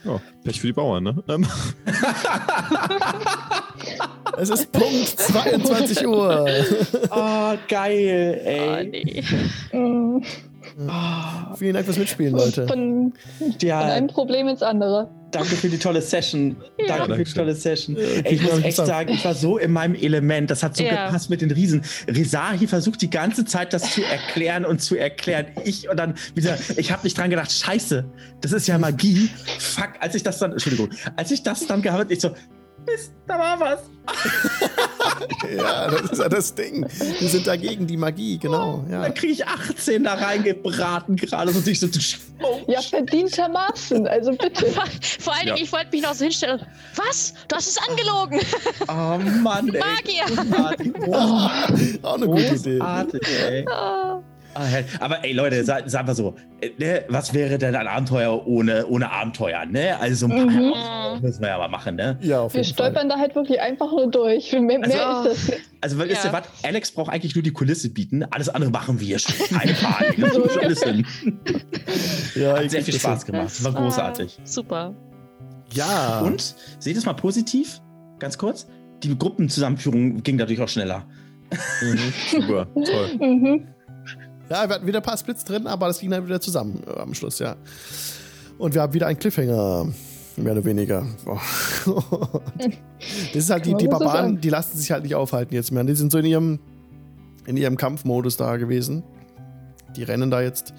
[0.04, 1.24] Ja, Pech für die Bauern, ne?
[1.28, 1.46] Ähm,
[4.38, 6.46] Es ist Punkt 22 Uhr.
[7.10, 8.86] Oh, geil, Oh, ey.
[8.88, 9.24] nee.
[10.80, 12.68] Mm, Vielen Dank fürs Mitspielen, Leute.
[12.68, 15.10] Von, von Ja, einem Problem ins andere.
[15.32, 16.56] danke für die tolle Session.
[16.88, 17.96] Danke für die tolle Session.
[17.98, 20.52] Ja, Ey, ich muss echt sagen, ich war so in meinem Element.
[20.52, 21.08] Das hat so Ja.
[21.08, 21.82] gepasst mit den Riesen.
[22.08, 25.48] Rezahi versucht die ganze Zeit, das zu erklären und zu erklären.
[25.66, 28.06] Ich und dann wieder, ich habe nicht dran gedacht, scheiße,
[28.42, 29.32] das ist ja Magie.
[29.58, 32.30] Fuck, als ich das dann, Entschuldigung, als ich das dann gehabt habe, ich so,
[32.86, 33.80] Mist, da war was.
[35.56, 36.86] Ja, das ist ja das Ding.
[37.20, 38.84] Wir sind dagegen die Magie, genau.
[38.90, 39.02] Ja.
[39.04, 41.88] Dann kriege ich 18 da reingebraten gerade ich so,
[42.44, 44.66] oh, Ja, verdientermaßen, also bitte.
[45.20, 45.64] Vor allen Dingen, Ja.
[45.64, 46.62] ich wollte mich noch so hinstellen.
[46.96, 47.34] Was?
[47.48, 48.40] Du hast es angelogen.
[48.88, 49.80] oh Mann, ey.
[49.80, 50.26] Magier.
[50.94, 52.80] Großartig, Auch eine gute Idee.
[53.50, 53.66] ey.
[53.70, 54.22] Ah.
[54.58, 55.04] Ah.
[55.04, 58.86] Aber ey Leute, sag, sag mal so, äh, ne, was wäre denn ein Abenteuer ohne,
[58.88, 60.00] ohne Abenteuer, ne?
[60.00, 60.50] Also so ein paar Mhm.
[60.74, 62.18] Herausforderungen müssen wir ja mal machen, ne?
[62.22, 62.86] Ja, auf Wir jeden Fall.
[62.92, 64.52] stolpern da halt wirklich einfach nur durch.
[64.54, 65.58] Mehr, mehr Also- ist das.
[65.82, 66.34] Also wisst ihr Ja.
[66.34, 66.44] was?
[66.64, 69.36] Alex braucht eigentlich nur die Kulisse bieten, alles andere machen wir schon.
[69.58, 70.18] Keine Panik.
[70.20, 71.06] Das kriegen wir alles hin.
[72.36, 74.40] Ja, Hat sehr viel das Spaß gemacht, war großartig.
[74.44, 74.96] Super.
[75.74, 76.22] Ja.
[76.22, 77.80] Und, seht es mal positiv,
[78.20, 78.68] ganz kurz,
[79.04, 81.06] die Gruppenzusammenführung ging dadurch auch schneller.
[81.82, 81.98] mhm,
[82.32, 83.10] super, toll.
[83.20, 83.68] Mhm.
[84.50, 87.00] Ja, wir hatten wieder ein paar Splits drin, aber das ging dann wieder zusammen äh,
[87.00, 87.56] am Schluss, ja.
[88.58, 89.88] Und wir haben wieder einen Cliffhanger,
[90.38, 91.06] mehr oder weniger.
[93.34, 95.84] Das ist halt die, die Barbaren, die lassen sich halt nicht aufhalten jetzt mehr.
[95.84, 96.60] Die sind so in ihrem,
[97.46, 99.04] in ihrem Kampfmodus da gewesen.
[99.96, 100.74] Die rennen da jetzt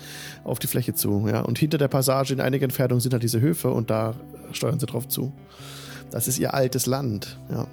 [0.45, 1.40] auf die Fläche zu, ja.
[1.40, 4.15] Und hinter der Passage in einiger Entfernung sind halt diese Höfe und da
[4.53, 5.32] steuern sie drauf zu.
[6.11, 7.66] Das ist ihr altes Land, ja.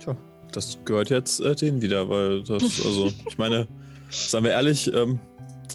[0.00, 0.16] Tja,
[0.52, 3.68] das gehört jetzt äh, denen wieder, weil das, also, ich meine,
[4.10, 5.18] seien wir ehrlich, ähm,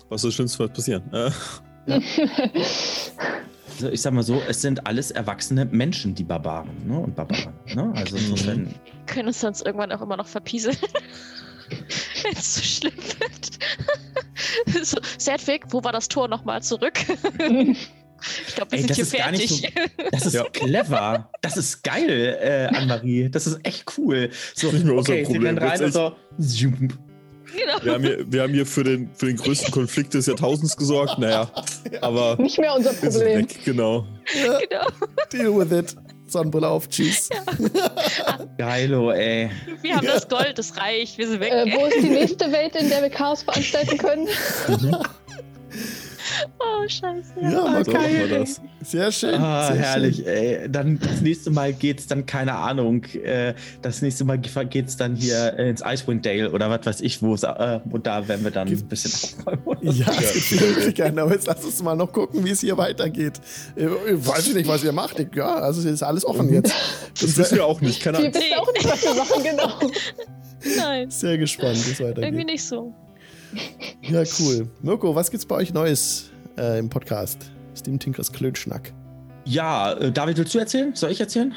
[0.10, 1.04] was soll das Schlimmste was passieren?
[1.14, 1.30] Äh,
[3.76, 7.00] Also ich sag mal so, es sind alles erwachsene Menschen, die Barbaren ne?
[7.00, 7.54] und Barbaren.
[7.74, 7.92] Ne?
[7.96, 8.68] Also insofern.
[8.68, 10.78] Wir können uns sonst irgendwann auch immer noch verpieseln.
[12.24, 14.86] Wenn es zu schlimm wird.
[14.86, 16.94] so, Sedwig, wo war das Tor nochmal zurück?
[17.00, 19.92] Ich glaube, wir Ey, sind das hier ist gar nicht fertig.
[19.98, 20.44] so- Das ist Ja.
[20.46, 21.30] clever.
[21.42, 23.30] Das ist geil, äh, Anne-Marie.
[23.30, 24.30] Das ist echt cool.
[24.56, 25.58] So, Nicht mehr unser okay, sie Problem.
[25.58, 26.16] rein und so.
[27.58, 27.84] Genau.
[27.84, 31.20] Wir haben hier, wir haben hier für, den, für den größten Konflikt des Jahrtausends gesorgt.
[31.20, 31.50] Naja,
[32.02, 33.40] aber Nicht mehr unser Problem.
[33.40, 34.06] weg, genau.
[34.46, 34.88] Ja, genau.
[35.32, 35.96] deal with it.
[36.28, 37.30] Sonnenbrille auf, tschüss.
[38.58, 39.52] Geilo, ey.
[39.82, 41.52] Wir haben das Gold, das reicht, wir sind weg.
[41.52, 44.28] Äh, wo ist die nächste Welt, in der wir Chaos veranstalten können?
[46.60, 47.34] oh, scheiße.
[47.42, 48.62] Ja, mal So machen wir das.
[48.82, 49.36] Sehr schön.
[49.36, 50.26] Ah, sehr herrlich, Schön.
[50.28, 50.70] ey.
[50.70, 55.16] Dann das nächste Mal geht's dann, keine Ahnung, äh, das nächste Mal ge- geht's dann
[55.16, 58.52] hier äh, ins Icewind Dale oder was weiß ich, wo, äh, wo da werden wir
[58.52, 59.12] dann ein bisschen
[59.46, 59.78] aufräumen.
[59.96, 62.78] Ja, es gibt viele Möglichkeiten, aber jetzt lass uns mal noch gucken, wie es hier
[62.78, 63.40] weitergeht.
[63.76, 65.20] Äh, Weiß ich nicht, was ihr macht.
[65.20, 66.74] Ich- Ja, also es ist alles offen jetzt.
[67.22, 68.02] Das wissen wir auch nicht.
[68.02, 68.34] Keine Wir Ahnung.
[68.42, 69.80] wissen auch nicht, was wir machen, genau.
[70.78, 72.46] Nein, Sehr gespannt, wie es irgendwie weitergeht.
[72.48, 72.94] nicht so.
[74.02, 74.68] Ja, cool.
[74.82, 77.50] Mirko, was gibt's bei euch Neues äh, im Podcast?
[77.76, 78.94] Steam Tinkers Klönschnack.
[79.46, 80.94] Ja, äh, David, willst du erzählen?
[80.96, 81.54] Soll ich erzählen?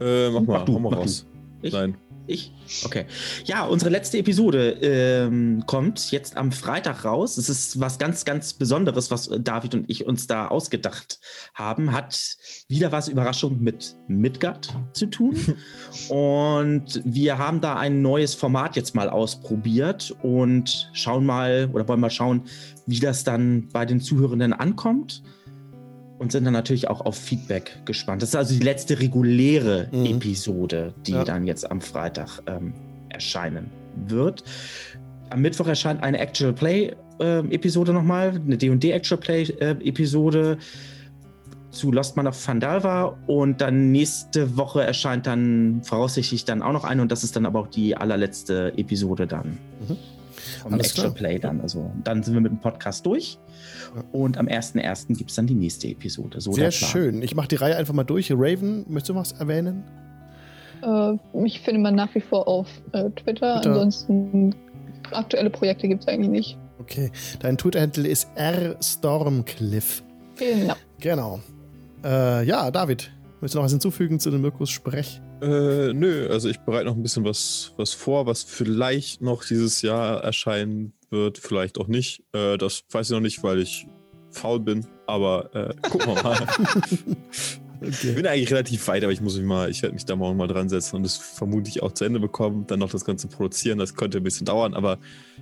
[0.00, 1.26] Äh, mach mal, Mach du, mach raus.
[1.62, 1.72] Ich?
[1.72, 1.96] Nein.
[2.26, 2.52] Ich?
[2.84, 3.06] Okay.
[3.44, 7.36] Ja, unsere letzte Episode ähm, kommt jetzt am Freitag raus.
[7.36, 11.20] Es ist was ganz, ganz Besonderes, was äh, David und ich uns da ausgedacht
[11.54, 11.92] haben.
[11.92, 12.36] Hat
[12.68, 15.36] wieder was Überraschung mit Midgard zu tun.
[16.08, 22.00] und wir haben da ein neues Format jetzt mal ausprobiert und schauen mal oder wollen
[22.00, 22.42] mal schauen,
[22.86, 25.22] wie das dann bei den Zuhörenden ankommt.
[26.18, 28.22] Und sind dann natürlich auch auf Feedback gespannt.
[28.22, 30.06] Das ist also die letzte reguläre Mhm.
[30.06, 31.24] Episode, die Ja.
[31.24, 32.72] dann jetzt am Freitag ähm,
[33.10, 33.70] erscheinen
[34.08, 34.42] wird.
[35.30, 40.56] Am Mittwoch erscheint eine Actual Play ähm, Episode nochmal, eine D&D Actual Play äh, Episode
[41.70, 46.84] zu Lost Man of Fandalva und dann nächste Woche erscheint dann voraussichtlich dann auch noch
[46.84, 49.58] eine und das ist dann aber auch die allerletzte Episode dann.
[49.86, 49.96] Mhm.
[50.62, 51.14] Vom Alles Actual klar.
[51.14, 51.60] Play dann.
[51.60, 53.38] Also dann sind wir mit dem Podcast durch
[54.12, 55.16] und am 1.1.
[55.16, 56.40] gibt es dann die nächste Episode.
[56.40, 57.22] So Sehr schön.
[57.22, 58.30] Ich mache die Reihe einfach mal durch.
[58.32, 59.84] Raven, möchtest du was erwähnen?
[60.82, 63.60] Äh, mich findet man nach wie vor auf äh, Twitter.
[63.60, 63.70] Twitter.
[63.70, 64.54] Ansonsten
[65.12, 66.58] aktuelle Projekte gibt es eigentlich nicht.
[66.78, 67.10] Okay.
[67.40, 70.02] Dein Twitter-Handle ist rstormcliff.
[70.36, 70.74] Genau.
[71.00, 71.40] Genau.
[72.04, 73.10] Äh, ja, David,
[73.40, 75.20] möchtest du noch was hinzufügen zu dem Mirkus Sprech?
[75.42, 79.82] Äh, nö, also ich bereite noch ein bisschen was, was vor, was vielleicht noch dieses
[79.82, 82.22] Jahr erscheinen wird, vielleicht auch nicht.
[82.32, 83.86] Äh, das weiß ich noch nicht, weil ich
[84.30, 86.46] faul bin, aber äh, gucken wir mal.
[87.82, 90.38] Ich bin eigentlich relativ weit, aber ich muss mich mal, ich werde mich da morgen
[90.38, 93.78] mal dran setzen und das vermutlich auch zu Ende bekommen, dann noch das Ganze produzieren.
[93.78, 94.98] Das könnte ein bisschen dauern, aber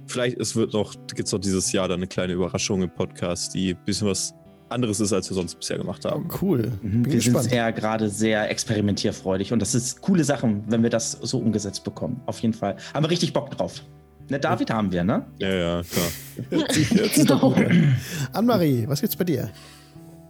[0.07, 3.55] vielleicht es wird noch, gibt es noch dieses Jahr dann eine kleine Überraschung im Podcast,
[3.55, 4.35] die ein bisschen was
[4.75, 6.29] anderes ist, als wir sonst bisher gemacht Oh, haben.
[6.43, 6.73] cool.
[6.83, 7.53] Mhm, Bin wir sind gespannt.
[7.53, 12.21] eher gerade sehr experimentierfreudig und das ist coole Sachen, wenn wir das so umgesetzt bekommen.
[12.27, 12.77] Auf jeden Fall.
[12.93, 13.83] Haben wir richtig Bock drauf.
[14.29, 15.25] Ne, David haben wir, ne?
[15.39, 16.07] Ja, ja, klar.
[17.57, 17.97] An.
[18.33, 19.51] Anne-Marie, was gibt's bei dir?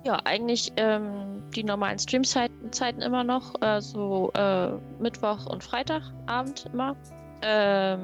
[0.04, 3.54] Ja, eigentlich ähm, die normalen Streamzeiten Zeiten immer noch.
[3.60, 6.96] Also äh, Mittwoch und Freitagabend immer.
[7.42, 8.00] Ähm,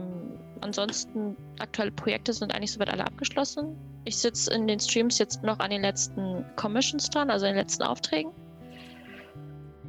[0.60, 3.76] ansonsten, aktuelle Projekte sind eigentlich soweit alle abgeschlossen.
[4.04, 7.82] Ich sitze in den Streams jetzt noch an den letzten Commissions dran, also den letzten
[7.82, 8.32] Aufträgen.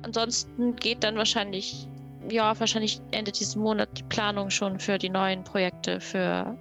[0.03, 1.87] Ansonsten geht dann wahrscheinlich,
[2.29, 6.57] ja, wahrscheinlich Ende dieses Monats die Planung schon für die neuen Projekte für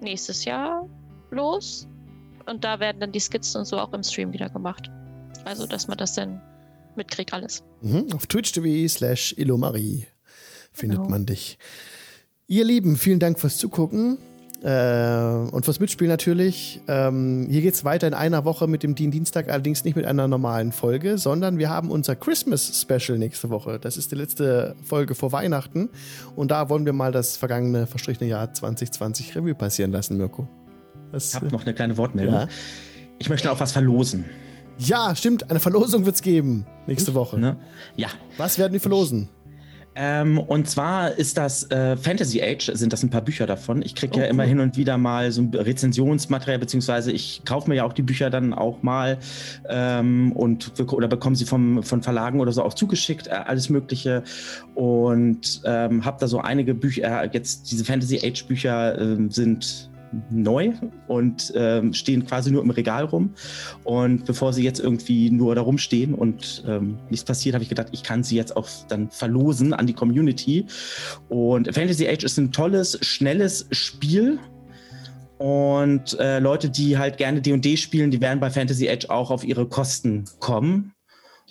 [0.00, 0.88] nächstes Jahr
[1.30, 1.88] los.
[2.46, 4.90] Und da werden dann die Skizzen und so auch im Stream wieder gemacht.
[5.44, 6.40] Also, dass man das dann
[6.94, 7.62] mitkriegt, alles.
[7.82, 8.12] Mhm.
[8.14, 10.06] Auf twitch.tv slash illomarie
[10.72, 11.10] findet Genau.
[11.10, 11.58] man dich.
[12.46, 14.18] Ihr Lieben, vielen Dank fürs Zugucken
[14.70, 16.80] und fürs Mitspielen natürlich.
[16.88, 20.26] Ähm, hier geht's weiter in einer Woche mit dem Dien Dienstag, allerdings nicht mit einer
[20.26, 23.78] normalen Folge, sondern wir haben unser Christmas Special nächste Woche.
[23.78, 25.88] Das ist die letzte Folge vor Weihnachten
[26.34, 30.48] und da wollen wir mal das vergangene, verstrichene Jahr 2020 Revue passieren lassen, Mirko.
[31.12, 32.34] Das, Ich habe noch eine kleine Wortmeldung.
[32.34, 32.48] ja.
[33.18, 34.24] Ich möchte auch was verlosen.
[34.78, 37.38] ja, stimmt, eine Verlosung wird's geben nächste Woche.
[37.38, 37.56] Ne?
[37.94, 38.08] Ja.
[38.36, 39.28] Was werden wir verlosen?
[39.98, 43.80] Ähm, und zwar ist das äh, Fantasy Age, sind das ein paar Bücher davon.
[43.80, 44.48] Ich kriege Oh, ja immer cool.
[44.50, 48.28] hin und wieder mal so ein Rezensionsmaterial, beziehungsweise ich kaufe mir ja auch die Bücher
[48.28, 49.16] dann auch mal
[49.68, 54.22] ähm, und oder bekomme sie vom, von Verlagen oder so auch zugeschickt, äh, alles Mögliche.
[54.74, 59.88] Und ähm, habe da so einige Bücher, äh, jetzt diese Fantasy Age Bücher ähm, sind
[60.30, 60.72] neu
[61.08, 63.34] und ähm, stehen quasi nur im Regal rum.
[63.84, 67.88] Und bevor sie jetzt irgendwie nur da rumstehen und ähm, nichts passiert, habe ich gedacht,
[67.92, 70.66] ich kann sie jetzt auch dann verlosen an die Community.
[71.28, 74.38] Und Fantasy Age ist ein tolles, schnelles Spiel.
[75.38, 79.44] Und äh, Leute, die halt gerne D&D spielen, die werden bei Fantasy Edge auch auf
[79.44, 80.92] ihre Kosten kommen.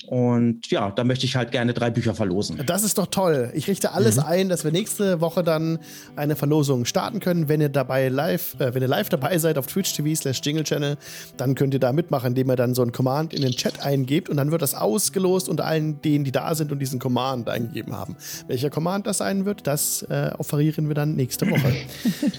[0.07, 2.61] Und ja, da möchte ich halt gerne drei Bücher verlosen.
[2.65, 3.51] Das ist doch toll.
[3.55, 4.23] Ich richte alles mhm.
[4.23, 5.79] ein, dass wir nächste Woche dann
[6.15, 7.49] eine Verlosung starten können.
[7.49, 10.63] Wenn ihr dabei live, äh, wenn ihr live dabei seid auf Twitch TV slash Jingle
[10.63, 10.97] Channel,
[11.37, 14.29] dann könnt ihr da mitmachen, indem ihr dann so ein Command in den Chat eingebt
[14.29, 17.95] und dann wird das ausgelost unter allen denen, die da sind und diesen Command eingegeben
[17.95, 18.15] haben.
[18.47, 21.73] Welcher Command das sein wird, das äh, offerieren wir dann nächste Woche.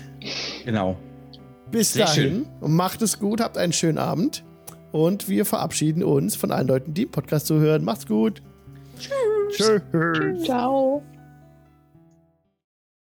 [0.65, 0.97] genau.
[1.71, 2.71] Bis Sehr dahin schön.
[2.77, 4.45] macht es gut, habt einen schönen Abend.
[4.93, 7.85] Und wir verabschieden uns von allen Leuten, die im Podcast zuhören.
[7.85, 8.43] Macht's gut.
[8.99, 9.83] Tschüss.
[9.91, 10.43] Tschüss.
[10.45, 11.03] Ciao.